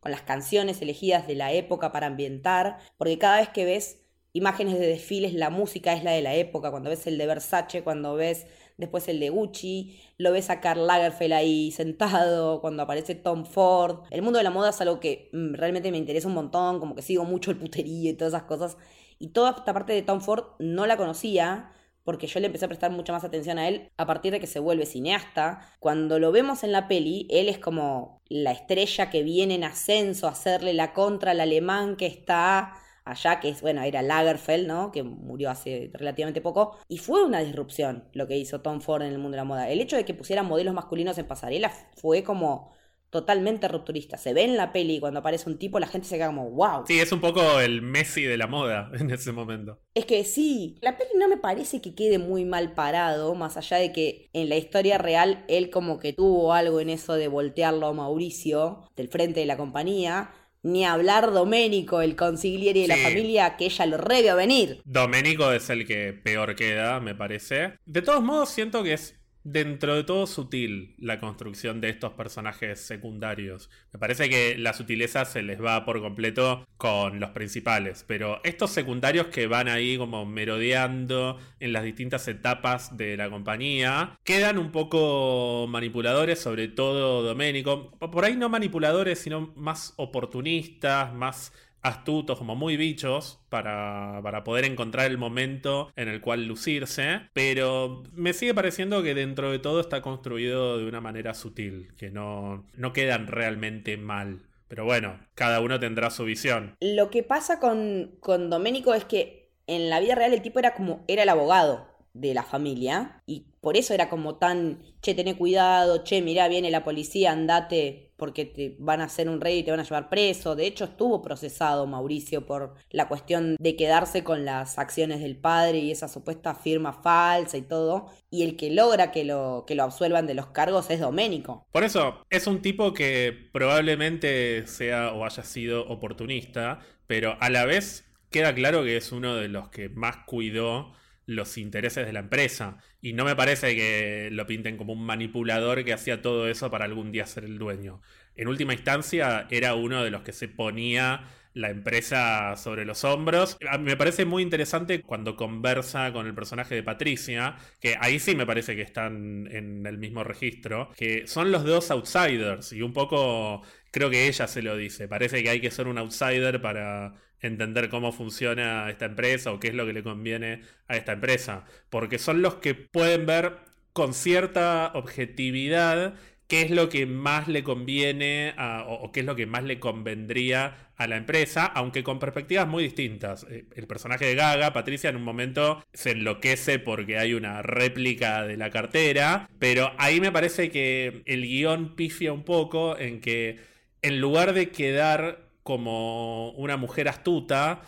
con 0.00 0.10
las 0.10 0.22
canciones 0.22 0.82
elegidas 0.82 1.28
de 1.28 1.36
la 1.36 1.52
época 1.52 1.92
para 1.92 2.08
ambientar, 2.08 2.78
porque 2.96 3.18
cada 3.18 3.38
vez 3.38 3.50
que 3.50 3.64
ves 3.64 4.00
imágenes 4.32 4.78
de 4.80 4.86
desfiles, 4.88 5.32
la 5.32 5.48
música 5.48 5.92
es 5.92 6.02
la 6.02 6.10
de 6.10 6.20
la 6.20 6.34
época, 6.34 6.72
cuando 6.72 6.90
ves 6.90 7.06
el 7.06 7.18
de 7.18 7.26
Versace, 7.26 7.84
cuando 7.84 8.16
ves 8.16 8.48
después 8.76 9.08
el 9.08 9.20
de 9.20 9.30
Gucci, 9.30 10.00
lo 10.18 10.32
ves 10.32 10.50
a 10.50 10.60
Karl 10.60 10.86
Lagerfeld 10.86 11.32
ahí 11.32 11.70
sentado, 11.70 12.60
cuando 12.60 12.82
aparece 12.82 13.14
Tom 13.14 13.44
Ford. 13.44 14.00
El 14.10 14.22
mundo 14.22 14.38
de 14.38 14.44
la 14.44 14.50
moda 14.50 14.70
es 14.70 14.80
algo 14.80 15.00
que 15.00 15.30
mm, 15.32 15.54
realmente 15.54 15.90
me 15.90 15.98
interesa 15.98 16.28
un 16.28 16.34
montón, 16.34 16.80
como 16.80 16.94
que 16.94 17.02
sigo 17.02 17.24
mucho 17.24 17.50
el 17.50 17.58
puterío 17.58 18.10
y 18.10 18.14
todas 18.14 18.34
esas 18.34 18.44
cosas. 18.44 18.76
Y 19.18 19.28
toda 19.28 19.50
esta 19.50 19.72
parte 19.72 19.92
de 19.92 20.02
Tom 20.02 20.20
Ford 20.20 20.44
no 20.58 20.86
la 20.86 20.96
conocía 20.96 21.70
porque 22.04 22.26
yo 22.26 22.38
le 22.38 22.46
empecé 22.46 22.66
a 22.66 22.68
prestar 22.68 22.90
mucha 22.90 23.12
más 23.12 23.24
atención 23.24 23.58
a 23.58 23.66
él 23.66 23.90
a 23.96 24.06
partir 24.06 24.32
de 24.32 24.40
que 24.40 24.46
se 24.46 24.60
vuelve 24.60 24.86
cineasta. 24.86 25.60
Cuando 25.80 26.18
lo 26.18 26.32
vemos 26.32 26.62
en 26.62 26.72
la 26.72 26.86
peli, 26.86 27.26
él 27.30 27.48
es 27.48 27.58
como 27.58 28.20
la 28.28 28.52
estrella 28.52 29.10
que 29.10 29.22
viene 29.22 29.54
en 29.54 29.64
ascenso 29.64 30.26
a 30.26 30.32
hacerle 30.32 30.74
la 30.74 30.92
contra 30.92 31.30
al 31.30 31.40
alemán 31.40 31.96
que 31.96 32.06
está 32.06 32.74
allá, 33.04 33.40
que 33.40 33.48
es, 33.50 33.60
bueno, 33.60 33.82
era 33.82 34.02
Lagerfeld, 34.02 34.66
¿no? 34.66 34.92
Que 34.92 35.02
murió 35.02 35.50
hace 35.50 35.90
relativamente 35.94 36.40
poco. 36.40 36.78
Y 36.88 36.98
fue 36.98 37.24
una 37.24 37.40
disrupción 37.40 38.08
lo 38.12 38.26
que 38.26 38.36
hizo 38.36 38.60
Tom 38.60 38.80
Ford 38.80 39.02
en 39.02 39.12
el 39.12 39.18
mundo 39.18 39.32
de 39.32 39.38
la 39.38 39.44
moda. 39.44 39.68
El 39.70 39.80
hecho 39.80 39.96
de 39.96 40.04
que 40.04 40.14
pusieran 40.14 40.46
modelos 40.46 40.74
masculinos 40.74 41.18
en 41.18 41.26
pasarela 41.26 41.70
fue 41.96 42.22
como 42.22 42.72
totalmente 43.14 43.68
rupturista. 43.68 44.18
Se 44.18 44.34
ve 44.34 44.42
en 44.42 44.56
la 44.56 44.72
peli 44.72 44.98
cuando 44.98 45.20
aparece 45.20 45.48
un 45.48 45.56
tipo, 45.56 45.78
la 45.78 45.86
gente 45.86 46.08
se 46.08 46.16
queda 46.16 46.26
como, 46.26 46.50
wow. 46.50 46.82
Sí, 46.84 46.98
es 46.98 47.12
un 47.12 47.20
poco 47.20 47.60
el 47.60 47.80
Messi 47.80 48.24
de 48.24 48.36
la 48.36 48.48
moda 48.48 48.90
en 48.98 49.08
ese 49.08 49.30
momento. 49.30 49.78
Es 49.94 50.04
que 50.04 50.24
sí, 50.24 50.78
la 50.80 50.98
peli 50.98 51.10
no 51.16 51.28
me 51.28 51.36
parece 51.36 51.80
que 51.80 51.94
quede 51.94 52.18
muy 52.18 52.44
mal 52.44 52.74
parado, 52.74 53.36
más 53.36 53.56
allá 53.56 53.76
de 53.76 53.92
que 53.92 54.30
en 54.32 54.48
la 54.48 54.56
historia 54.56 54.98
real 54.98 55.44
él 55.46 55.70
como 55.70 56.00
que 56.00 56.12
tuvo 56.12 56.52
algo 56.54 56.80
en 56.80 56.90
eso 56.90 57.14
de 57.14 57.28
voltearlo 57.28 57.86
a 57.86 57.92
Mauricio 57.92 58.82
del 58.96 59.06
frente 59.06 59.38
de 59.38 59.46
la 59.46 59.56
compañía. 59.56 60.32
Ni 60.64 60.86
hablar 60.86 61.30
Doménico, 61.30 62.00
el 62.00 62.16
consigliere 62.16 62.80
de 62.80 62.88
la 62.88 62.96
familia, 62.96 63.56
que 63.56 63.66
ella 63.66 63.84
lo 63.84 63.98
revió 63.98 64.34
venir. 64.34 64.80
Doménico 64.84 65.52
es 65.52 65.68
el 65.68 65.86
que 65.86 66.14
peor 66.14 66.56
queda, 66.56 67.00
me 67.00 67.14
parece. 67.14 67.74
De 67.84 68.00
todos 68.00 68.22
modos, 68.22 68.48
siento 68.48 68.82
que 68.82 68.94
es 68.94 69.14
dentro 69.44 69.94
de 69.94 70.04
todo 70.04 70.26
sutil 70.26 70.94
la 70.98 71.20
construcción 71.20 71.80
de 71.80 71.90
estos 71.90 72.14
personajes 72.14 72.80
secundarios. 72.80 73.70
Me 73.92 73.98
parece 73.98 74.28
que 74.30 74.56
la 74.58 74.72
sutileza 74.72 75.24
se 75.26 75.42
les 75.42 75.62
va 75.62 75.84
por 75.84 76.00
completo 76.00 76.66
con 76.78 77.20
los 77.20 77.30
principales, 77.30 78.04
pero 78.08 78.40
estos 78.42 78.70
secundarios 78.70 79.26
que 79.26 79.46
van 79.46 79.68
ahí 79.68 79.98
como 79.98 80.24
merodeando 80.24 81.38
en 81.60 81.72
las 81.72 81.84
distintas 81.84 82.26
etapas 82.26 82.96
de 82.96 83.16
la 83.16 83.30
compañía, 83.30 84.18
quedan 84.24 84.58
un 84.58 84.72
poco 84.72 85.66
manipuladores, 85.68 86.40
sobre 86.40 86.68
todo 86.68 87.22
Doménico. 87.22 87.90
Por 87.98 88.24
ahí 88.24 88.36
no 88.36 88.48
manipuladores, 88.48 89.18
sino 89.18 89.52
más 89.56 89.92
oportunistas, 89.96 91.12
más 91.14 91.52
astutos, 91.84 92.38
como 92.38 92.56
muy 92.56 92.76
bichos, 92.76 93.38
para, 93.50 94.20
para 94.22 94.42
poder 94.42 94.64
encontrar 94.64 95.06
el 95.06 95.18
momento 95.18 95.92
en 95.94 96.08
el 96.08 96.20
cual 96.20 96.46
lucirse. 96.46 97.20
Pero 97.32 98.02
me 98.12 98.32
sigue 98.32 98.54
pareciendo 98.54 99.02
que 99.02 99.14
dentro 99.14 99.52
de 99.52 99.60
todo 99.60 99.80
está 99.80 100.02
construido 100.02 100.78
de 100.78 100.86
una 100.86 101.00
manera 101.00 101.34
sutil, 101.34 101.92
que 101.96 102.10
no, 102.10 102.66
no 102.74 102.92
quedan 102.92 103.28
realmente 103.28 103.96
mal. 103.96 104.40
Pero 104.66 104.84
bueno, 104.84 105.20
cada 105.34 105.60
uno 105.60 105.78
tendrá 105.78 106.10
su 106.10 106.24
visión. 106.24 106.74
Lo 106.80 107.10
que 107.10 107.22
pasa 107.22 107.60
con, 107.60 108.16
con 108.18 108.50
Doménico 108.50 108.94
es 108.94 109.04
que 109.04 109.52
en 109.66 109.90
la 109.90 110.00
vida 110.00 110.14
real 110.14 110.32
el 110.32 110.42
tipo 110.42 110.58
era 110.58 110.74
como, 110.74 111.04
era 111.06 111.22
el 111.22 111.28
abogado 111.28 111.86
de 112.14 112.32
la 112.32 112.44
familia 112.44 113.22
y 113.26 113.46
por 113.64 113.76
eso 113.76 113.94
era 113.94 114.08
como 114.08 114.36
tan, 114.36 114.82
che, 115.02 115.14
tené 115.14 115.36
cuidado, 115.36 116.04
che, 116.04 116.22
mirá, 116.22 116.46
viene 116.46 116.70
la 116.70 116.84
policía, 116.84 117.32
andate 117.32 118.12
porque 118.16 118.44
te 118.44 118.76
van 118.78 119.00
a 119.00 119.04
hacer 119.04 119.28
un 119.28 119.40
rey 119.40 119.58
y 119.58 119.62
te 119.64 119.70
van 119.70 119.80
a 119.80 119.84
llevar 119.84 120.08
preso. 120.08 120.54
De 120.54 120.66
hecho, 120.66 120.84
estuvo 120.84 121.20
procesado 121.20 121.86
Mauricio 121.86 122.46
por 122.46 122.74
la 122.90 123.08
cuestión 123.08 123.56
de 123.58 123.76
quedarse 123.76 124.22
con 124.22 124.44
las 124.44 124.78
acciones 124.78 125.20
del 125.20 125.36
padre 125.36 125.78
y 125.78 125.90
esa 125.90 126.08
supuesta 126.08 126.54
firma 126.54 126.92
falsa 126.92 127.56
y 127.56 127.62
todo. 127.62 128.06
Y 128.30 128.44
el 128.44 128.56
que 128.56 128.70
logra 128.70 129.10
que 129.10 129.24
lo, 129.24 129.64
que 129.66 129.74
lo 129.74 129.82
absuelvan 129.82 130.26
de 130.26 130.34
los 130.34 130.46
cargos 130.48 130.90
es 130.90 131.00
Doménico. 131.00 131.66
Por 131.72 131.84
eso, 131.84 132.24
es 132.30 132.46
un 132.46 132.62
tipo 132.62 132.94
que 132.94 133.48
probablemente 133.52 134.66
sea 134.66 135.12
o 135.12 135.24
haya 135.24 135.42
sido 135.42 135.86
oportunista, 135.88 136.80
pero 137.06 137.36
a 137.40 137.50
la 137.50 137.64
vez 137.64 138.04
queda 138.30 138.54
claro 138.54 138.84
que 138.84 138.96
es 138.96 139.12
uno 139.12 139.36
de 139.36 139.48
los 139.48 139.68
que 139.70 139.88
más 139.88 140.18
cuidó 140.26 140.92
los 141.26 141.58
intereses 141.58 142.06
de 142.06 142.12
la 142.12 142.20
empresa. 142.20 142.78
Y 143.00 143.12
no 143.12 143.24
me 143.24 143.36
parece 143.36 143.74
que 143.74 144.28
lo 144.32 144.46
pinten 144.46 144.76
como 144.76 144.92
un 144.92 145.04
manipulador 145.04 145.84
que 145.84 145.92
hacía 145.92 146.22
todo 146.22 146.48
eso 146.48 146.70
para 146.70 146.84
algún 146.84 147.12
día 147.12 147.26
ser 147.26 147.44
el 147.44 147.58
dueño. 147.58 148.00
En 148.36 148.48
última 148.48 148.72
instancia, 148.74 149.46
era 149.50 149.74
uno 149.74 150.02
de 150.02 150.10
los 150.10 150.22
que 150.22 150.32
se 150.32 150.48
ponía 150.48 151.24
la 151.54 151.70
empresa 151.70 152.56
sobre 152.56 152.84
los 152.84 153.04
hombros. 153.04 153.56
Me 153.80 153.96
parece 153.96 154.24
muy 154.24 154.42
interesante 154.42 155.02
cuando 155.02 155.36
conversa 155.36 156.12
con 156.12 156.26
el 156.26 156.34
personaje 156.34 156.74
de 156.74 156.82
Patricia, 156.82 157.56
que 157.80 157.96
ahí 158.00 158.18
sí 158.18 158.34
me 158.34 158.44
parece 158.44 158.74
que 158.74 158.82
están 158.82 159.48
en 159.50 159.86
el 159.86 159.98
mismo 159.98 160.24
registro, 160.24 160.90
que 160.96 161.26
son 161.28 161.52
los 161.52 161.64
dos 161.64 161.90
outsiders 161.92 162.72
y 162.72 162.82
un 162.82 162.92
poco 162.92 163.62
creo 163.92 164.10
que 164.10 164.26
ella 164.26 164.48
se 164.48 164.62
lo 164.62 164.76
dice, 164.76 165.06
parece 165.06 165.44
que 165.44 165.50
hay 165.50 165.60
que 165.60 165.70
ser 165.70 165.86
un 165.86 165.98
outsider 165.98 166.60
para 166.60 167.14
entender 167.46 167.88
cómo 167.88 168.12
funciona 168.12 168.88
esta 168.90 169.06
empresa 169.06 169.52
o 169.52 169.60
qué 169.60 169.68
es 169.68 169.74
lo 169.74 169.86
que 169.86 169.92
le 169.92 170.02
conviene 170.02 170.62
a 170.88 170.96
esta 170.96 171.12
empresa, 171.12 171.64
porque 171.90 172.18
son 172.18 172.42
los 172.42 172.56
que 172.56 172.74
pueden 172.74 173.26
ver 173.26 173.58
con 173.92 174.14
cierta 174.14 174.90
objetividad 174.94 176.14
qué 176.48 176.62
es 176.62 176.70
lo 176.70 176.88
que 176.88 177.06
más 177.06 177.48
le 177.48 177.64
conviene 177.64 178.54
o, 178.86 179.10
qué 179.12 179.20
es 179.20 179.26
lo 179.26 179.36
que 179.36 179.46
más 179.46 179.64
le 179.64 179.78
convendría 179.80 180.90
a 180.96 181.06
la 181.06 181.16
empresa, 181.16 181.64
aunque 181.64 182.04
con 182.04 182.18
perspectivas 182.18 182.68
muy 182.68 182.84
distintas. 182.84 183.46
Eh, 183.50 183.64
el 183.74 183.86
personaje 183.86 184.26
de 184.26 184.34
Gaga, 184.34 184.72
Patricia, 184.72 185.10
en 185.10 185.16
un 185.16 185.24
momento 185.24 185.82
se 185.92 186.12
enloquece 186.12 186.78
porque 186.78 187.18
hay 187.18 187.34
una 187.34 187.62
réplica 187.62 188.46
de 188.46 188.56
la 188.56 188.70
cartera, 188.70 189.48
pero 189.58 189.92
ahí 189.98 190.20
me 190.20 190.32
parece 190.32 190.70
que 190.70 191.22
el 191.24 191.42
guion 191.42 191.96
pifia 191.96 192.32
un 192.32 192.44
poco 192.44 192.98
en 192.98 193.20
que 193.20 193.58
en 194.02 194.20
lugar 194.20 194.52
de 194.52 194.68
quedar 194.68 195.43
como 195.64 196.50
una 196.52 196.76
mujer 196.76 197.08
astuta, 197.08 197.80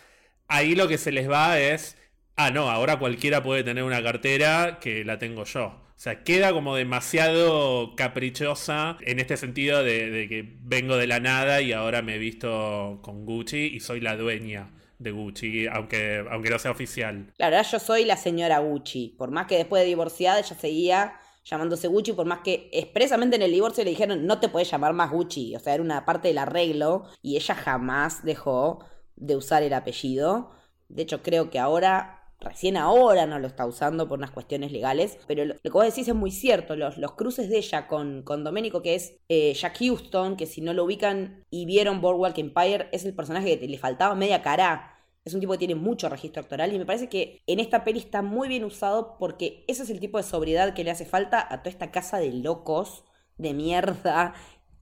ahí 0.48 0.74
lo 0.74 0.88
que 0.88 0.98
se 0.98 1.12
les 1.12 1.30
va 1.30 1.60
es, 1.60 1.96
ah, 2.34 2.50
no, 2.50 2.70
ahora 2.70 2.98
cualquiera 2.98 3.42
puede 3.42 3.62
tener 3.62 3.84
una 3.84 4.02
cartera 4.02 4.78
que 4.80 5.04
la 5.04 5.18
tengo 5.18 5.44
yo. 5.44 5.66
O 5.66 5.98
sea, 5.98 6.24
queda 6.24 6.52
como 6.52 6.76
demasiado 6.76 7.94
caprichosa 7.96 8.98
en 9.00 9.18
este 9.18 9.36
sentido 9.36 9.82
de, 9.82 10.26
que 10.28 10.56
vengo 10.60 10.96
de 10.96 11.06
la 11.06 11.20
nada 11.20 11.62
y 11.62 11.72
ahora 11.72 12.02
me 12.02 12.16
he 12.16 12.18
visto 12.18 12.98
con 13.02 13.24
Gucci 13.24 13.70
y 13.74 13.80
soy 13.80 14.00
la 14.00 14.16
dueña 14.16 14.72
de 14.98 15.10
Gucci, 15.10 15.66
aunque, 15.66 16.24
aunque 16.30 16.50
no 16.50 16.58
sea 16.58 16.70
oficial. 16.70 17.32
Claro, 17.36 17.56
yo 17.62 17.78
soy 17.78 18.04
la 18.04 18.18
señora 18.18 18.58
Gucci. 18.58 19.14
Por 19.16 19.30
más 19.30 19.46
que 19.46 19.56
después 19.56 19.82
de 19.82 19.88
divorciada 19.88 20.38
ella 20.38 20.56
seguía 20.58 21.14
llamándose 21.46 21.88
Gucci, 21.88 22.12
por 22.12 22.26
más 22.26 22.40
que 22.40 22.68
expresamente 22.72 23.36
en 23.36 23.42
el 23.42 23.52
divorcio 23.52 23.84
le 23.84 23.90
dijeron 23.90 24.26
no 24.26 24.40
te 24.40 24.48
puedes 24.48 24.70
llamar 24.70 24.92
más 24.92 25.10
Gucci. 25.10 25.54
O 25.54 25.60
sea, 25.60 25.74
era 25.74 25.82
una 25.82 26.04
parte 26.04 26.28
del 26.28 26.38
arreglo 26.38 27.04
y 27.22 27.36
ella 27.36 27.54
jamás 27.54 28.24
dejó 28.24 28.80
de 29.14 29.36
usar 29.36 29.62
el 29.62 29.72
apellido. 29.72 30.50
De 30.88 31.02
hecho, 31.02 31.22
creo 31.22 31.50
que 31.50 31.58
ahora 31.58 32.16
recién 32.40 32.76
ahora 32.76 33.26
no 33.26 33.38
lo 33.38 33.46
está 33.46 33.66
usando 33.66 34.08
por 34.08 34.18
unas 34.18 34.30
cuestiones 34.30 34.70
legales, 34.70 35.18
pero 35.26 35.44
lo, 35.44 35.56
que 35.56 35.70
vos 35.70 35.84
decís 35.84 36.06
es 36.08 36.14
muy 36.14 36.30
cierto, 36.30 36.76
los, 36.76 36.98
los 36.98 37.12
cruces 37.12 37.48
de 37.48 37.58
ella 37.58 37.86
con, 37.88 38.22
con 38.22 38.44
Domenico, 38.44 38.82
que 38.82 38.94
es 38.94 39.14
eh, 39.28 39.54
Jack 39.54 39.78
Houston, 39.78 40.36
que 40.36 40.46
si 40.46 40.60
no 40.60 40.74
lo 40.74 40.84
ubican 40.84 41.44
y 41.50 41.64
vieron 41.64 42.00
Boardwalk 42.00 42.36
Empire, 42.38 42.88
es 42.92 43.04
el 43.04 43.14
personaje 43.14 43.58
que 43.58 43.68
le 43.68 43.78
faltaba 43.78 44.14
media 44.14 44.42
cara. 44.42 44.92
Es 45.26 45.34
un 45.34 45.40
tipo 45.40 45.52
que 45.52 45.58
tiene 45.58 45.74
mucho 45.74 46.08
registro 46.08 46.40
actoral 46.40 46.72
y 46.72 46.78
me 46.78 46.86
parece 46.86 47.08
que 47.08 47.42
en 47.48 47.58
esta 47.58 47.82
peli 47.82 47.98
está 47.98 48.22
muy 48.22 48.46
bien 48.46 48.62
usado 48.62 49.16
porque 49.18 49.64
ese 49.66 49.82
es 49.82 49.90
el 49.90 49.98
tipo 49.98 50.18
de 50.18 50.22
sobriedad 50.22 50.72
que 50.72 50.84
le 50.84 50.92
hace 50.92 51.04
falta 51.04 51.44
a 51.52 51.64
toda 51.64 51.70
esta 51.70 51.90
casa 51.90 52.18
de 52.18 52.32
locos, 52.32 53.02
de 53.36 53.52
mierda, 53.52 54.34